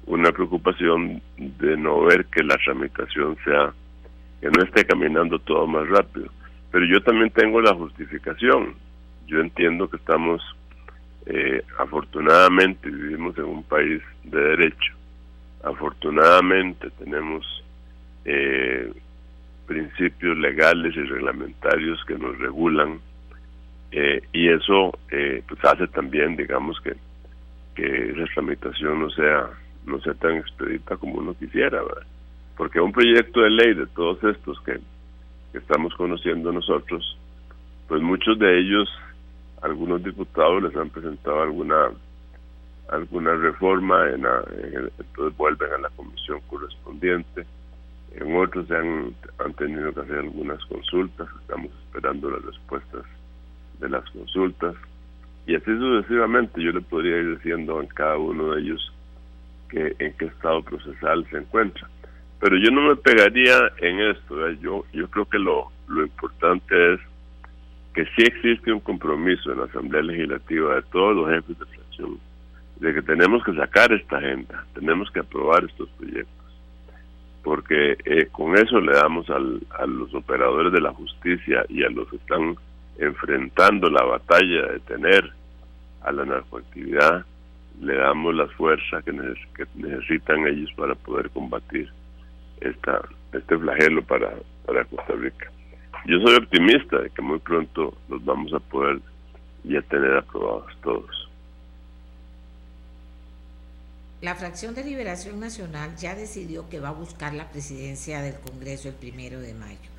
[0.07, 3.73] una preocupación de no ver que la tramitación sea,
[4.41, 6.27] que no esté caminando todo más rápido.
[6.71, 8.75] Pero yo también tengo la justificación.
[9.27, 10.43] Yo entiendo que estamos,
[11.27, 14.93] eh, afortunadamente, vivimos en un país de derecho.
[15.63, 17.47] Afortunadamente tenemos
[18.25, 18.93] eh,
[19.67, 23.01] principios legales y reglamentarios que nos regulan
[23.97, 26.95] eh, y eso pues hace también, digamos, que,
[27.77, 29.49] que esa tramitación no sea
[29.87, 31.81] no sea tan expedita como uno quisiera,
[32.57, 34.81] porque un proyecto de ley de todos estos que,
[35.53, 37.17] estamos conociendo nosotros,
[37.87, 38.89] pues muchos de ellos,
[39.63, 41.93] algunos diputados les han presentado alguna
[42.89, 44.27] alguna reforma, en,
[44.99, 47.47] entonces vuelven a la comisión correspondiente,
[48.17, 53.05] en otros se han, han tenido que hacer algunas consultas, estamos esperando las respuestas
[53.85, 54.75] de las consultas,
[55.47, 58.93] y así sucesivamente yo le podría ir diciendo en cada uno de ellos
[59.73, 61.89] en qué estado procesal se encuentra.
[62.41, 67.01] Pero yo no me pegaría en esto, yo yo creo que lo, lo importante es
[67.95, 72.19] que sí existe un compromiso en la Asamblea Legislativa de todos los jefes de fracción
[72.77, 76.45] de que tenemos que sacar esta agenda, tenemos que aprobar estos proyectos,
[77.43, 81.91] porque eh, con eso le damos al, a los operadores de la justicia y a
[81.91, 82.57] los que están
[82.99, 85.33] enfrentando la batalla de tener
[86.03, 87.25] a la narcoactividad
[87.81, 89.13] le damos la fuerza que,
[89.75, 91.91] necesitan ellos para poder combatir
[92.61, 93.01] esta
[93.33, 94.33] este flagelo para,
[94.65, 95.51] para Costa Rica.
[96.07, 99.01] Yo soy optimista de que muy pronto los vamos a poder
[99.65, 101.25] ya tener aprobados todos.
[104.25, 108.89] la fracción de Liberación Nacional ya decidió que va a buscar la presidencia del Congreso
[108.89, 109.94] el primero de mayo.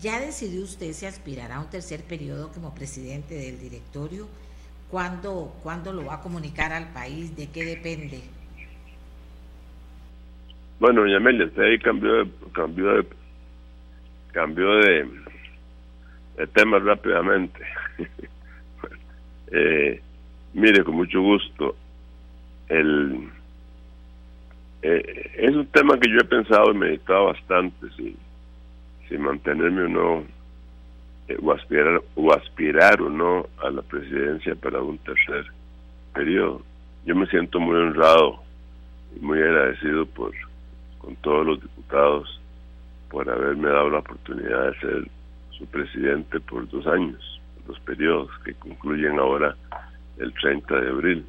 [0.00, 4.26] ¿Ya decidió usted si aspirará a un tercer periodo como presidente del directorio?
[4.90, 7.36] ¿Cuándo, ¿Cuándo lo va a comunicar al país?
[7.36, 8.20] ¿De qué depende?
[10.80, 13.06] Bueno, doña Amelia, usted ahí cambió de, cambió de,
[14.32, 15.08] cambió de,
[16.54, 17.60] tema rápidamente.
[19.52, 20.02] eh,
[20.54, 21.76] mire, con mucho gusto,
[22.68, 23.30] el,
[24.82, 28.16] eh, es un tema que yo he pensado y meditado bastante, si,
[29.12, 30.24] si mantenerme o no,
[31.28, 35.44] eh, o, aspirar, o aspirar o no a la presidencia para un tercer
[36.14, 36.62] periodo.
[37.04, 38.42] Yo me siento muy honrado
[39.14, 40.32] y muy agradecido por
[40.98, 42.40] con todos los diputados
[43.10, 45.08] por haberme dado la oportunidad de ser
[45.50, 49.54] su presidente por dos años, dos periodos que concluyen ahora
[50.18, 51.26] el 30 de abril.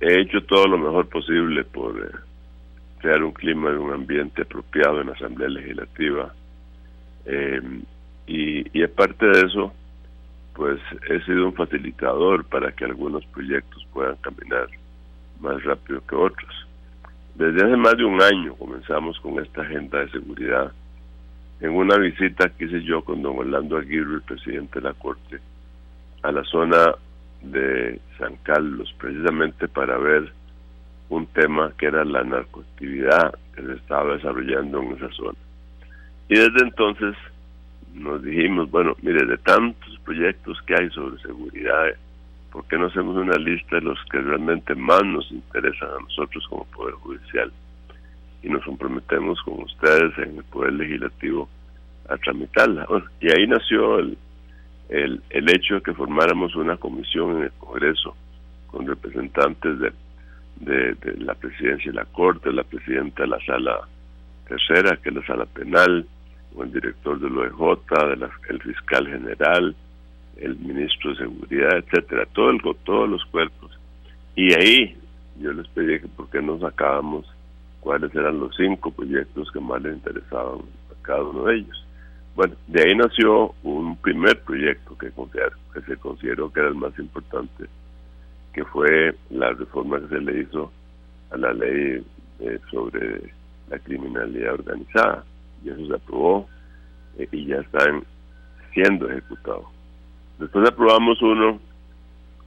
[0.00, 2.18] He hecho todo lo mejor posible por eh,
[3.00, 6.32] crear un clima y un ambiente apropiado en la Asamblea Legislativa.
[7.24, 7.60] Eh,
[8.26, 9.72] y, y aparte de eso,
[10.54, 14.68] pues he sido un facilitador para que algunos proyectos puedan caminar
[15.40, 16.66] más rápido que otros.
[17.36, 20.72] Desde hace más de un año comenzamos con esta agenda de seguridad.
[21.60, 25.38] En una visita que hice yo con don Orlando Aguirre, el presidente de la Corte,
[26.22, 26.94] a la zona
[27.42, 30.32] de San Carlos, precisamente para ver
[31.08, 35.38] un tema que era la narcoactividad que se estaba desarrollando en esa zona.
[36.28, 37.14] Y desde entonces
[37.94, 41.86] nos dijimos, bueno, mire, de tantos proyectos que hay sobre seguridad,
[42.52, 46.46] ¿por qué no hacemos una lista de los que realmente más nos interesan a nosotros
[46.48, 47.52] como Poder Judicial?
[48.42, 51.48] Y nos comprometemos con ustedes en el Poder Legislativo
[52.08, 52.86] a tramitarla.
[53.20, 54.16] y ahí nació el,
[54.88, 58.14] el, el hecho de que formáramos una comisión en el Congreso
[58.68, 59.92] con representantes de,
[60.60, 63.80] de, la presidencia de la Corte, la presidenta de la Sala
[64.46, 66.06] Tercera, que es la Sala Penal,
[66.54, 69.76] o el director del OEJ, de el fiscal general,
[70.36, 73.78] el ministro de Seguridad, etcétera, todo el, todos los cuerpos.
[74.36, 74.96] Y ahí
[75.40, 77.26] yo les pedí que por qué no sacábamos
[77.80, 81.84] cuáles eran los cinco proyectos que más les interesaban a cada uno de ellos.
[82.34, 86.96] Bueno, de ahí nació un primer proyecto que, que se consideró que era el más
[86.98, 87.64] importante,
[88.52, 90.70] que fue la reforma que se le hizo
[91.30, 92.04] a la ley
[92.40, 93.32] eh, sobre
[93.68, 95.24] la criminalidad organizada.
[95.64, 96.48] Y eso se aprobó
[97.18, 98.04] eh, y ya están
[98.72, 99.66] siendo ejecutados.
[100.38, 101.60] Después aprobamos uno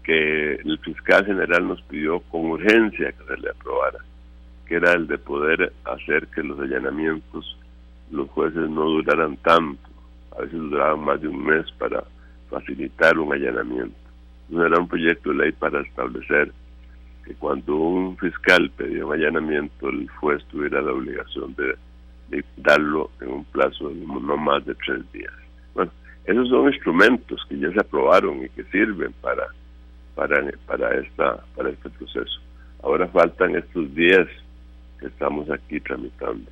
[0.03, 3.99] que el fiscal general nos pidió con urgencia que se le aprobara,
[4.65, 7.57] que era el de poder hacer que los allanamientos
[8.11, 9.89] los jueces no duraran tanto,
[10.37, 12.03] a veces duraban más de un mes para
[12.49, 13.95] facilitar un allanamiento.
[14.49, 16.51] No era un proyecto de ley para establecer
[17.25, 21.75] que cuando un fiscal pedía un allanamiento, el juez tuviera la obligación de,
[22.31, 25.33] de darlo en un plazo de no más de tres días.
[25.75, 25.91] Bueno,
[26.25, 29.47] esos son instrumentos que ya se aprobaron y que sirven para
[30.15, 32.41] para para esta para este proceso.
[32.83, 34.27] Ahora faltan estos 10
[34.99, 36.49] que estamos aquí tramitando.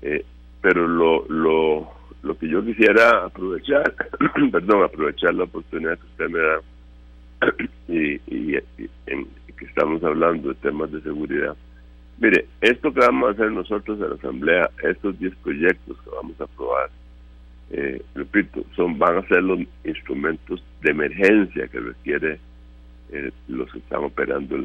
[0.00, 0.24] Eh,
[0.60, 1.90] pero lo, lo,
[2.22, 3.94] lo que yo quisiera aprovechar,
[4.52, 6.60] perdón, aprovechar la oportunidad que usted me da
[7.88, 8.56] y, y,
[9.06, 9.26] en,
[9.56, 11.56] que estamos hablando de temas de seguridad.
[12.22, 16.40] Mire, esto que vamos a hacer nosotros en la Asamblea, estos 10 proyectos que vamos
[16.40, 16.88] a aprobar,
[17.72, 22.38] eh, repito, son van a ser los instrumentos de emergencia que requiere
[23.10, 24.56] eh, los que están operando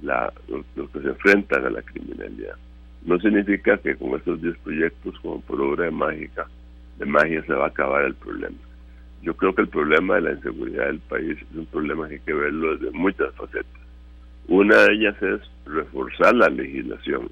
[0.00, 2.56] la, los, que se enfrentan a la criminalidad.
[3.04, 6.46] No significa que con estos 10 proyectos, como por obra de mágica,
[6.98, 8.56] de magia se va a acabar el problema.
[9.20, 12.20] Yo creo que el problema de la inseguridad del país es un problema que hay
[12.20, 13.75] que verlo desde muchas facetas.
[14.48, 17.28] Una de ellas es reforzar la legislación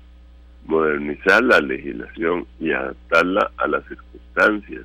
[0.66, 4.84] modernizar la legislación y adaptarla a las circunstancias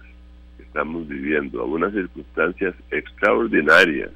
[0.58, 4.12] que estamos viviendo, a unas circunstancias extraordinarias,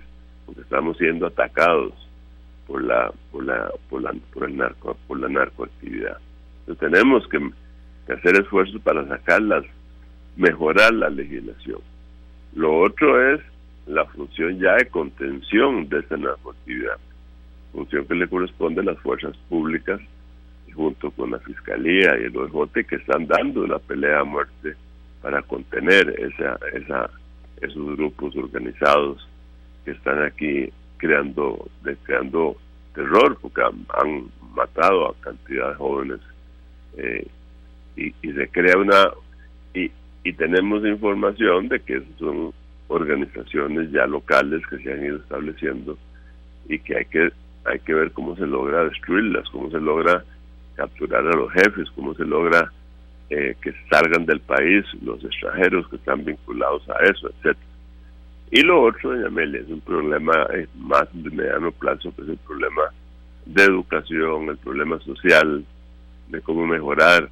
[0.45, 1.93] porque estamos siendo atacados
[2.67, 6.17] por la por la por la por el narco por la narcoactividad.
[6.65, 7.51] Entonces tenemos que,
[8.13, 9.63] hacer esfuerzos para sacarlas,
[10.35, 11.79] mejorar la legislación.
[12.55, 13.41] Lo otro es
[13.87, 16.97] la función ya de contención de esta narcoactividad,
[17.73, 19.99] función que le corresponde a las fuerzas públicas
[20.73, 24.75] junto con la Fiscalía y el OJ que están dando la pelea a muerte
[25.21, 27.09] para contener esa, esa,
[27.61, 29.27] esos grupos organizados
[29.85, 31.67] que están aquí creando,
[32.93, 36.19] terror, porque han, matado a cantidad de jóvenes
[36.97, 37.27] eh,
[37.95, 39.09] y, y se crea una...
[39.73, 39.91] Y,
[40.23, 42.53] y tenemos información de que son
[42.87, 45.97] organizaciones ya locales que se han ido estableciendo
[46.69, 47.31] y que hay que
[47.65, 50.23] hay que ver cómo se logra destruirlas, cómo se logra
[50.75, 52.71] capturar a los jefes, cómo se logra
[53.29, 57.67] eh, que salgan del país los extranjeros que están vinculados a eso, etcétera.
[58.51, 62.37] Y lo otro, doña es un problema eh, más de mediano plazo, que es el
[62.37, 62.83] problema
[63.45, 65.65] de educación, el problema social,
[66.29, 67.29] de cómo mejorar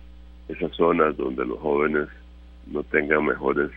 [0.47, 2.07] esas zonas donde los jóvenes
[2.67, 3.69] no tengan mejores,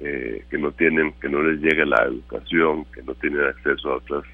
[0.00, 3.96] eh, que no tienen, que no les llegue la educación, que no tienen acceso a
[3.96, 4.24] otras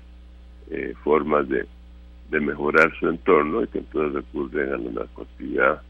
[0.71, 1.67] eh, formas de,
[2.31, 5.83] de mejorar su entorno y que entonces recurren a la narcoactividad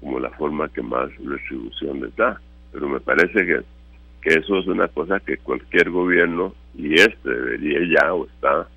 [0.00, 2.40] como la forma que más retribución les da.
[2.72, 3.60] Pero me parece que,
[4.22, 8.68] que eso es una cosa que cualquier gobierno, y este debería ya o está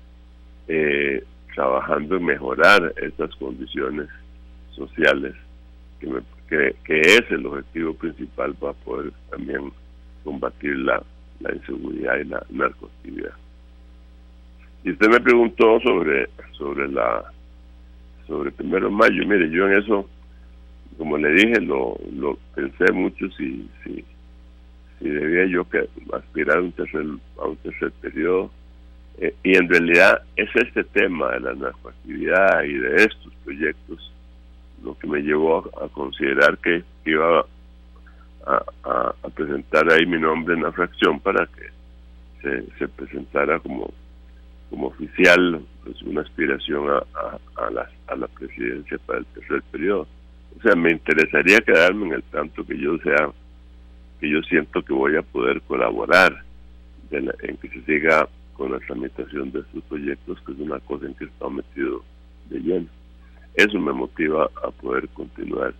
[0.68, 1.24] eh,
[1.54, 4.08] trabajando en mejorar estas condiciones
[4.72, 5.34] sociales,
[5.98, 9.72] que, que, es el objetivo principal para poder también
[10.22, 11.02] combatir la,
[11.40, 13.32] la inseguridad y la narcoactividad.
[14.86, 17.24] Y usted me preguntó sobre sobre la
[18.28, 19.26] sobre el primero de mayo.
[19.26, 20.08] Mire, yo en eso,
[20.96, 24.04] como le dije, lo, lo pensé mucho si, si,
[25.00, 27.04] si debía yo que aspirar a un tercer,
[27.36, 28.48] a un tercer periodo.
[29.18, 34.12] Eh, y en realidad es este tema de la narcoactividad y de estos proyectos
[34.84, 37.44] lo que me llevó a, considerar que iba
[38.44, 43.92] a, presentar ahí mi nombre en la fracción para que se presentara como
[44.70, 50.06] como oficial pues una aspiración a, a, la, a la presidencia para el tercer periodo.
[50.58, 53.30] O sea, me interesaría quedarme en el tanto que yo sea,
[54.20, 56.42] que yo siento que voy a poder colaborar
[57.10, 61.14] en que se siga con la tramitación de estos proyectos, que es una cosa en
[61.14, 62.02] que he metido
[62.48, 62.86] de lleno.
[63.54, 65.74] Eso me motiva a poder continuar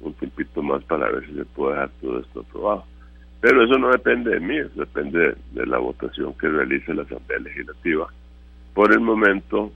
[0.00, 2.84] un tiempito más para ver si se puede dejar todo esto aprobado.
[3.40, 7.40] Pero eso no depende de mí, eso depende de la votación que realice la Asamblea
[7.40, 8.08] Legislativa
[8.78, 9.72] por el momento,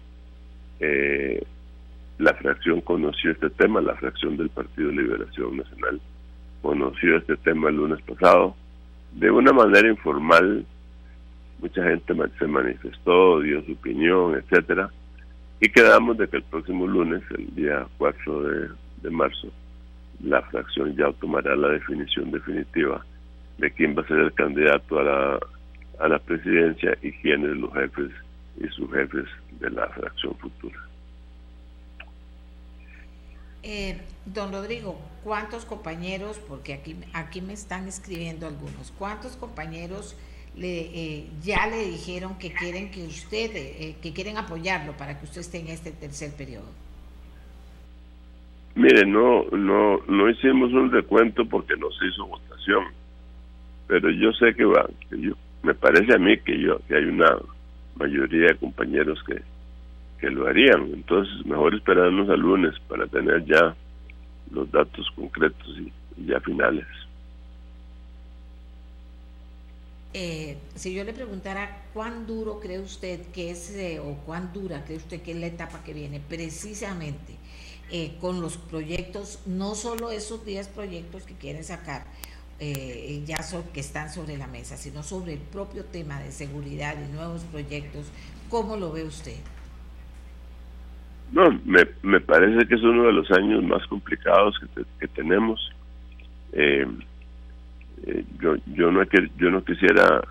[0.78, 1.42] eh,
[2.18, 6.00] la fracción conoció este tema, la fracción del Partido de Liberación Nacional
[6.62, 8.54] conoció este tema el lunes pasado.
[9.10, 10.64] De una manera informal,
[11.58, 14.88] mucha gente se manifestó, dio su opinión, etcétera,
[15.58, 18.68] y quedamos de que el próximo lunes, el día 4 de,
[19.02, 19.48] de marzo,
[20.22, 23.04] la fracción ya tomará la definición definitiva
[23.58, 25.40] de quién va a ser el candidato a la,
[25.98, 28.12] a la presidencia y quiénes los jefes
[28.62, 29.26] y sus jefes
[29.60, 30.78] de la fracción futura.
[33.64, 40.16] Eh, don Rodrigo, ¿cuántos compañeros, porque aquí, aquí me están escribiendo algunos, cuántos compañeros
[40.56, 45.24] le, eh, ya le dijeron que quieren que usted, eh, que quieren apoyarlo para que
[45.24, 46.66] usted esté en este tercer periodo?
[48.74, 52.84] Mire, no, no, no hicimos un recuento porque no se hizo votación,
[53.86, 57.04] pero yo sé que va, que yo, me parece a mí que yo, que hay
[57.04, 57.28] una
[57.96, 59.42] mayoría de compañeros que,
[60.20, 60.90] que lo harían.
[60.92, 63.74] Entonces, mejor esperarnos al lunes para tener ya
[64.50, 65.92] los datos concretos y,
[66.26, 66.86] ya finales.
[70.14, 74.84] Eh, si yo le preguntara cuán duro cree usted que es, eh, o cuán dura
[74.84, 77.38] cree usted que es la etapa que viene, precisamente
[77.90, 82.04] eh, con los proyectos, no solo esos 10 proyectos que quieren sacar,
[82.64, 83.38] eh, ya
[83.74, 88.12] que están sobre la mesa, sino sobre el propio tema de seguridad y nuevos proyectos.
[88.48, 89.36] ¿Cómo lo ve usted?
[91.32, 94.54] No, me, me parece que es uno de los años más complicados
[95.00, 95.72] que, tenemos.
[96.52, 96.86] Eh,
[98.06, 99.02] eh, yo, yo, no,
[99.36, 100.22] yo no quisiera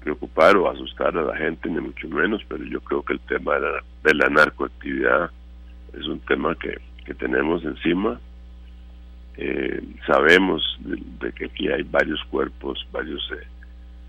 [0.00, 3.54] preocupar o asustar a la gente, ni mucho menos, pero yo creo que el tema
[3.54, 5.30] de la, de la narcoactividad
[5.92, 8.18] es un tema que, que tenemos encima
[9.40, 13.46] eh, sabemos de, que aquí hay varios cuerpos, varios eh,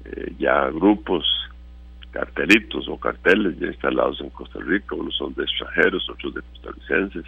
[0.06, 1.24] eh, ya grupos,
[2.10, 7.26] cartelitos o carteles ya instalados en Costa Rica, unos son de extranjeros, otros de costarricenses.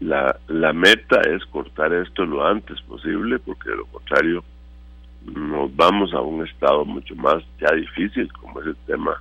[0.00, 4.42] la, la meta es cortar esto lo antes posible, porque de lo contrario
[5.26, 9.20] nos vamos a un estado mucho más ya difícil, como es el tema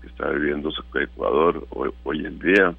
[0.00, 2.74] que está viviendo Ecuador hoy, hoy en día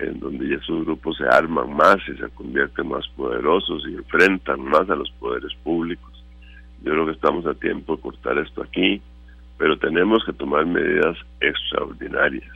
[0.00, 4.60] en donde ya esos grupos se arman más y se convierten más poderosos y enfrentan
[4.60, 6.12] más a los poderes públicos.
[6.82, 9.00] Yo creo que estamos a tiempo de cortar esto aquí,
[9.56, 12.52] pero tenemos que tomar medidas extraordinarias.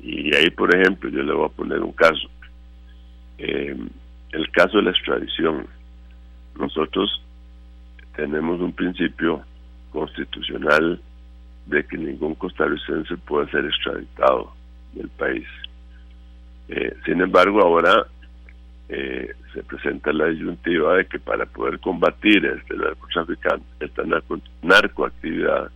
[0.00, 2.28] Y ahí, por ejemplo, yo le voy a poner un caso.
[3.38, 3.76] Eh,
[4.32, 5.66] el caso de la extradición.
[6.58, 7.22] Nosotros
[8.14, 9.42] tenemos un principio
[9.90, 11.00] constitucional
[11.66, 14.52] de que ningún costarricense puede ser extraditado
[14.92, 15.46] del país.
[16.68, 18.06] Eh, sin embargo, ahora
[18.88, 25.70] eh, se presenta la disyuntiva de que para poder combatir este narcotraficante, esta narco, narcoactividad,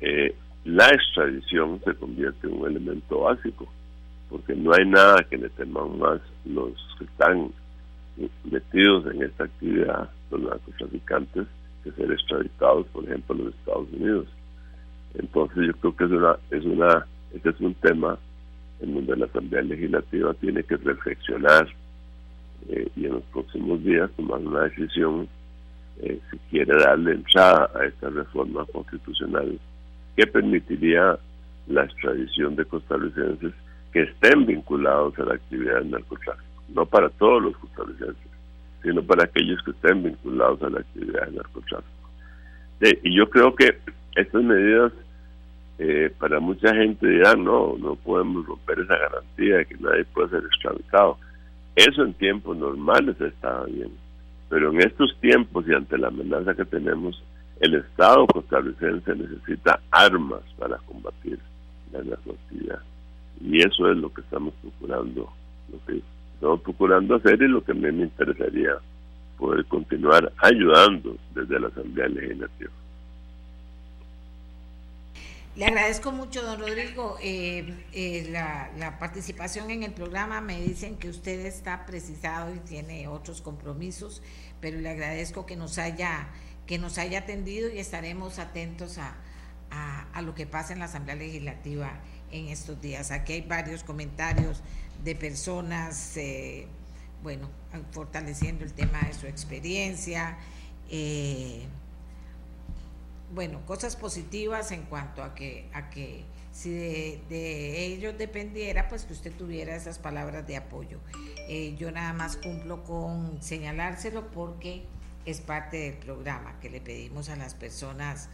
[0.00, 3.66] eh, la extradición se convierte en un elemento básico,
[4.28, 7.50] porque no hay nada que le teman más los que están
[8.50, 11.46] metidos en esta actividad, los narcotraficantes,
[11.84, 14.26] que ser extraditados, por ejemplo, a los Estados Unidos.
[15.14, 18.18] Entonces yo creo que es una, es una, este es un tema
[18.80, 21.68] en donde la Asamblea Legislativa tiene que reflexionar
[22.68, 25.28] eh, y en los próximos días tomar una decisión
[26.00, 29.58] eh, si quiere darle entrada a esta reforma constitucional
[30.16, 31.18] que permitiría
[31.66, 33.52] la extradición de costarricenses
[33.92, 38.30] que estén vinculados a la actividad del narcotráfico, no para todos los costarricenses,
[38.82, 42.10] sino para aquellos que estén vinculados a la actividad del narcotráfico.
[43.02, 43.78] y yo creo que
[44.14, 44.92] estas medidas
[45.78, 50.30] eh, para mucha gente dirán, no, no podemos romper esa garantía de que nadie puede
[50.30, 51.18] ser extraditado.
[51.76, 53.90] Eso en tiempos normales estaba bien,
[54.48, 57.22] pero en estos tiempos y ante la amenaza que tenemos,
[57.60, 61.38] el Estado costarricense necesita armas para combatir
[61.92, 62.80] la narcoactividad.
[63.40, 65.32] Y eso es lo que estamos procurando,
[65.72, 66.02] lo que
[66.34, 68.72] estamos procurando hacer y lo que a mí me interesaría
[69.38, 72.70] poder continuar ayudando desde la Asamblea Legislativa.
[75.58, 80.40] Le agradezco mucho, don Rodrigo, eh, eh, la, participación en el programa.
[80.40, 84.22] Me dicen que usted está precisado y tiene otros compromisos,
[84.60, 86.28] pero le agradezco que nos haya,
[86.68, 89.16] que nos haya atendido y estaremos atentos a,
[90.22, 91.90] lo que pasa en la Asamblea Legislativa
[92.30, 93.10] en estos días.
[93.10, 94.62] Aquí hay varios comentarios
[95.02, 96.68] de personas, eh,
[97.24, 97.50] bueno,
[97.90, 100.38] fortaleciendo el tema de su experiencia
[103.32, 109.12] bueno, cosas positivas en cuanto a que, a que si de, ellos dependiera, pues que
[109.12, 110.98] usted tuviera esas palabras de apoyo.
[111.48, 114.84] Eh, yo nada más cumplo con señalárselo porque
[115.24, 118.28] es parte del programa que le pedimos a las personas,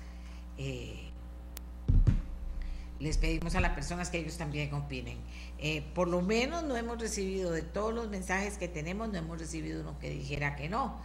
[0.58, 1.10] eh,
[3.00, 5.18] les pedimos a las personas que ellos también opinen.
[5.58, 9.38] Eh, por lo menos no hemos recibido de todos los mensajes que tenemos, no hemos
[9.38, 11.00] recibido uno que dijera que no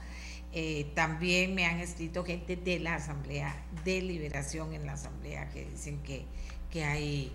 [0.52, 5.66] eh, también me han escrito gente de la Asamblea, de Liberación en la Asamblea, que
[5.66, 6.26] dicen que,
[6.72, 7.32] que, hay,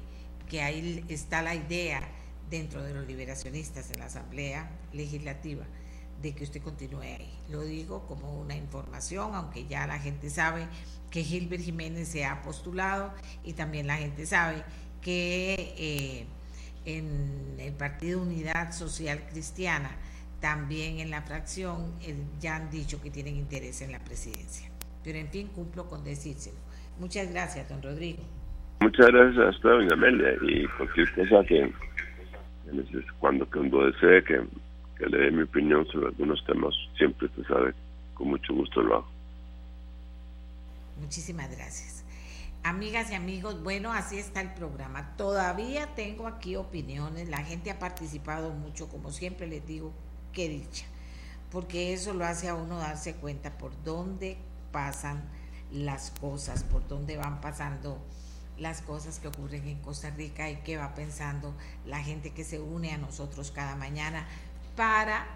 [0.48, 2.02] que ahí está la idea
[2.50, 5.64] dentro de los liberacionistas en la Asamblea Legislativa
[6.22, 7.38] de que usted continúe ahí.
[7.50, 10.68] Lo digo como una información, aunque ya la gente sabe
[11.10, 13.12] que Gilbert Jiménez se ha postulado
[13.44, 14.64] y también la gente sabe
[15.02, 16.26] que eh,
[16.86, 19.90] en el Partido Unidad Social Cristiana,
[20.44, 24.68] también en la fracción eh, ya han dicho que tienen interés en la presidencia.
[25.02, 26.58] Pero en fin, cumplo con decírselo.
[26.98, 28.22] Muchas gracias, don Rodrigo.
[28.80, 31.72] Muchas gracias a usted, doña Amelia, y cualquier cosa que,
[33.20, 34.42] cuando, cuando desee que,
[34.98, 37.72] que le dé mi opinión sobre algunos temas, siempre usted sabe,
[38.12, 39.08] con mucho gusto lo hago.
[41.00, 42.04] Muchísimas gracias.
[42.64, 45.16] Amigas y amigos, bueno, así está el programa.
[45.16, 49.94] Todavía tengo aquí opiniones, la gente ha participado mucho, como siempre les digo,
[50.34, 50.84] qué dicha,
[51.50, 54.36] porque eso lo hace a uno darse cuenta por dónde
[54.72, 55.22] pasan
[55.72, 57.98] las cosas, por dónde van pasando
[58.58, 61.54] las cosas que ocurren en Costa Rica y qué va pensando
[61.86, 64.26] la gente que se une a nosotros cada mañana
[64.76, 65.26] para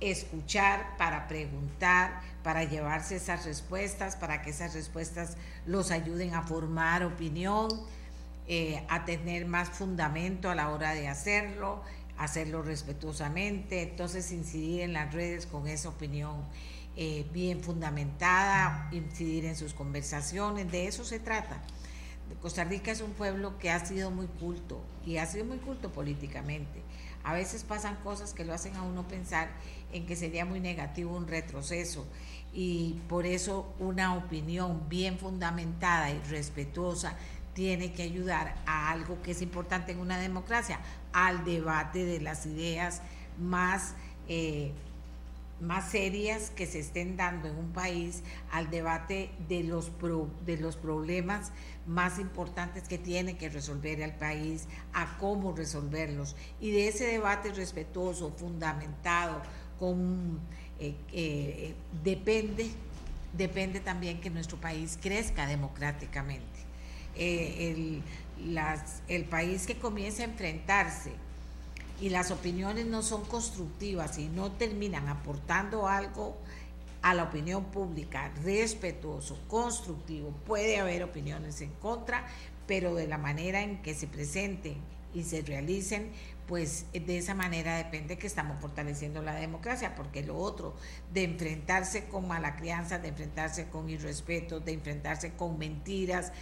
[0.00, 7.02] escuchar, para preguntar, para llevarse esas respuestas, para que esas respuestas los ayuden a formar
[7.04, 7.68] opinión,
[8.46, 11.82] eh, a tener más fundamento a la hora de hacerlo,
[12.18, 16.44] hacerlo respetuosamente, entonces incidir en las redes con esa opinión
[16.96, 21.62] eh, bien fundamentada, incidir en sus conversaciones, de eso se trata.
[22.40, 25.92] Costa Rica es un pueblo que ha sido muy culto y ha sido muy culto
[25.92, 26.82] políticamente.
[27.22, 29.48] A veces pasan cosas que lo hacen a uno pensar
[29.92, 32.06] en que sería muy negativo un retroceso
[32.52, 37.16] y por eso una opinión bien fundamentada y respetuosa
[37.56, 40.78] tiene que ayudar a algo que es importante en una democracia,
[41.14, 43.00] al debate de las ideas
[43.38, 43.94] más,
[44.28, 44.72] eh,
[45.62, 48.22] más serias que se estén dando en un país,
[48.52, 49.90] al debate de los,
[50.44, 51.50] de los problemas
[51.86, 56.36] más importantes que tiene que resolver el país, a cómo resolverlos.
[56.60, 59.40] Y de ese debate respetuoso, fundamentado,
[60.78, 61.74] eh, eh,
[62.04, 62.70] depende,
[63.32, 66.55] depende también que nuestro país crezca democráticamente.
[67.18, 68.02] Eh, el,
[69.08, 71.12] el país que comienza a enfrentarse
[72.00, 76.36] y las opiniones no son constructivas y no terminan aportando algo
[77.02, 82.26] a la opinión pública respetuoso, constructivo, puede haber opiniones en contra,
[82.66, 84.76] pero de la manera en que se presenten
[85.14, 86.10] y se realicen,
[86.46, 90.74] pues de esa manera depende que estamos fortaleciendo la democracia, porque lo otro,
[91.12, 96.32] de enfrentarse con mala crianza, de enfrentarse con irrespeto, de enfrentarse con mentiras,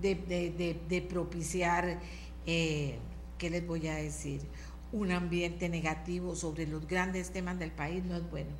[0.00, 2.00] de, propiciar,
[2.46, 2.98] eh,
[3.38, 4.40] ¿qué les voy a decir?
[4.92, 8.50] Un ambiente negativo sobre los grandes temas del país no es bueno.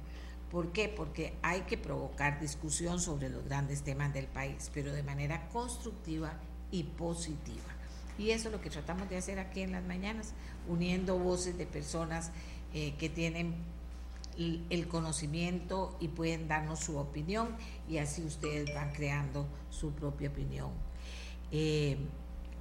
[0.51, 0.89] ¿Por qué?
[0.89, 6.35] Porque hay que provocar discusión sobre los grandes temas del país, pero de manera constructiva
[6.71, 7.73] y positiva.
[8.19, 10.35] Y eso es lo que tratamos de hacer aquí en las mañanas,
[10.69, 12.31] uniendo voces de personas
[12.75, 13.55] eh, que tienen
[14.39, 17.49] el conocimiento y pueden darnos su opinión
[17.89, 20.71] y así ustedes van creando su propia opinión.
[21.53, 21.99] Eh,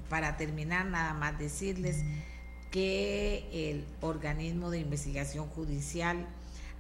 [0.10, 2.04] para terminar, nada más decirles
[2.70, 6.28] que el organismo de investigación judicial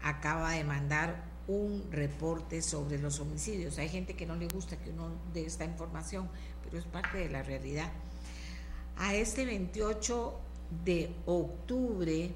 [0.03, 3.77] acaba de mandar un reporte sobre los homicidios.
[3.77, 6.29] Hay gente que no le gusta que uno dé esta información,
[6.63, 7.89] pero es parte de la realidad.
[8.97, 10.39] A este 28
[10.85, 12.33] de octubre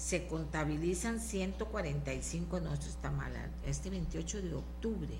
[0.00, 3.32] se contabilizan 145, no, esto está mal,
[3.66, 5.14] este 28 de octubre.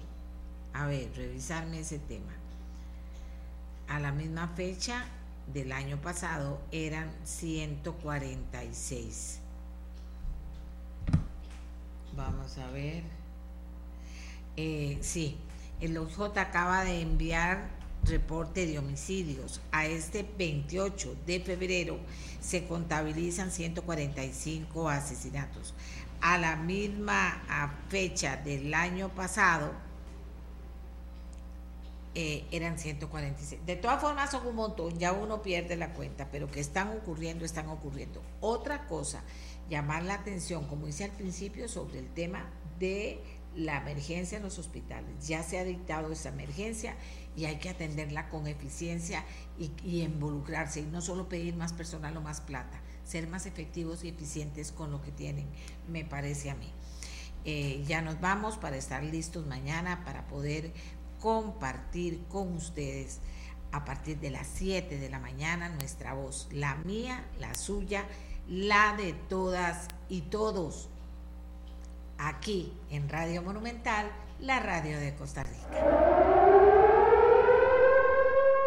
[0.73, 2.36] A ver, revisarme ese tema.
[3.89, 5.05] A la misma fecha
[5.53, 9.41] del año pasado eran 146.
[12.17, 13.03] Vamos a ver.
[14.57, 15.37] Eh, sí,
[15.81, 17.69] el OJ acaba de enviar
[18.05, 19.61] reporte de homicidios.
[19.71, 21.99] A este 28 de febrero
[22.41, 25.75] se contabilizan 145 asesinatos.
[26.21, 27.43] A la misma
[27.89, 29.73] fecha del año pasado
[32.19, 33.67] eh, eran 146.
[33.67, 37.45] De todas formas son un montón, ya uno pierde la cuenta, pero que están ocurriendo,
[37.45, 38.23] están ocurriendo.
[38.41, 39.23] Otra cosa,
[39.69, 43.21] llamar la atención, como dice al principio, sobre el tema de
[43.55, 45.29] la emergencia en los hospitales.
[45.29, 46.97] Ya se ha dictado esa emergencia
[47.37, 49.23] y hay que atenderla con eficiencia
[49.59, 54.09] y, involucrarse y no solo pedir más personal o más plata, ser más efectivos y
[54.09, 55.49] eficientes con lo que tienen,
[55.87, 56.73] me parece a mí.
[57.45, 60.73] Eh, ya nos vamos para estar listos mañana para poder
[61.27, 63.19] compartir con ustedes
[63.73, 68.05] a partir de las 7 de la mañana nuestra voz, la mía, la suya,
[68.49, 70.89] la de todas y todos,
[72.17, 74.07] aquí en Radio Monumental,
[74.39, 75.85] la radio de Costa Rica.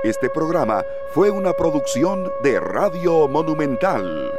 [0.04, 0.84] Este programa
[1.14, 4.34] fue una producción de Radio Monumental.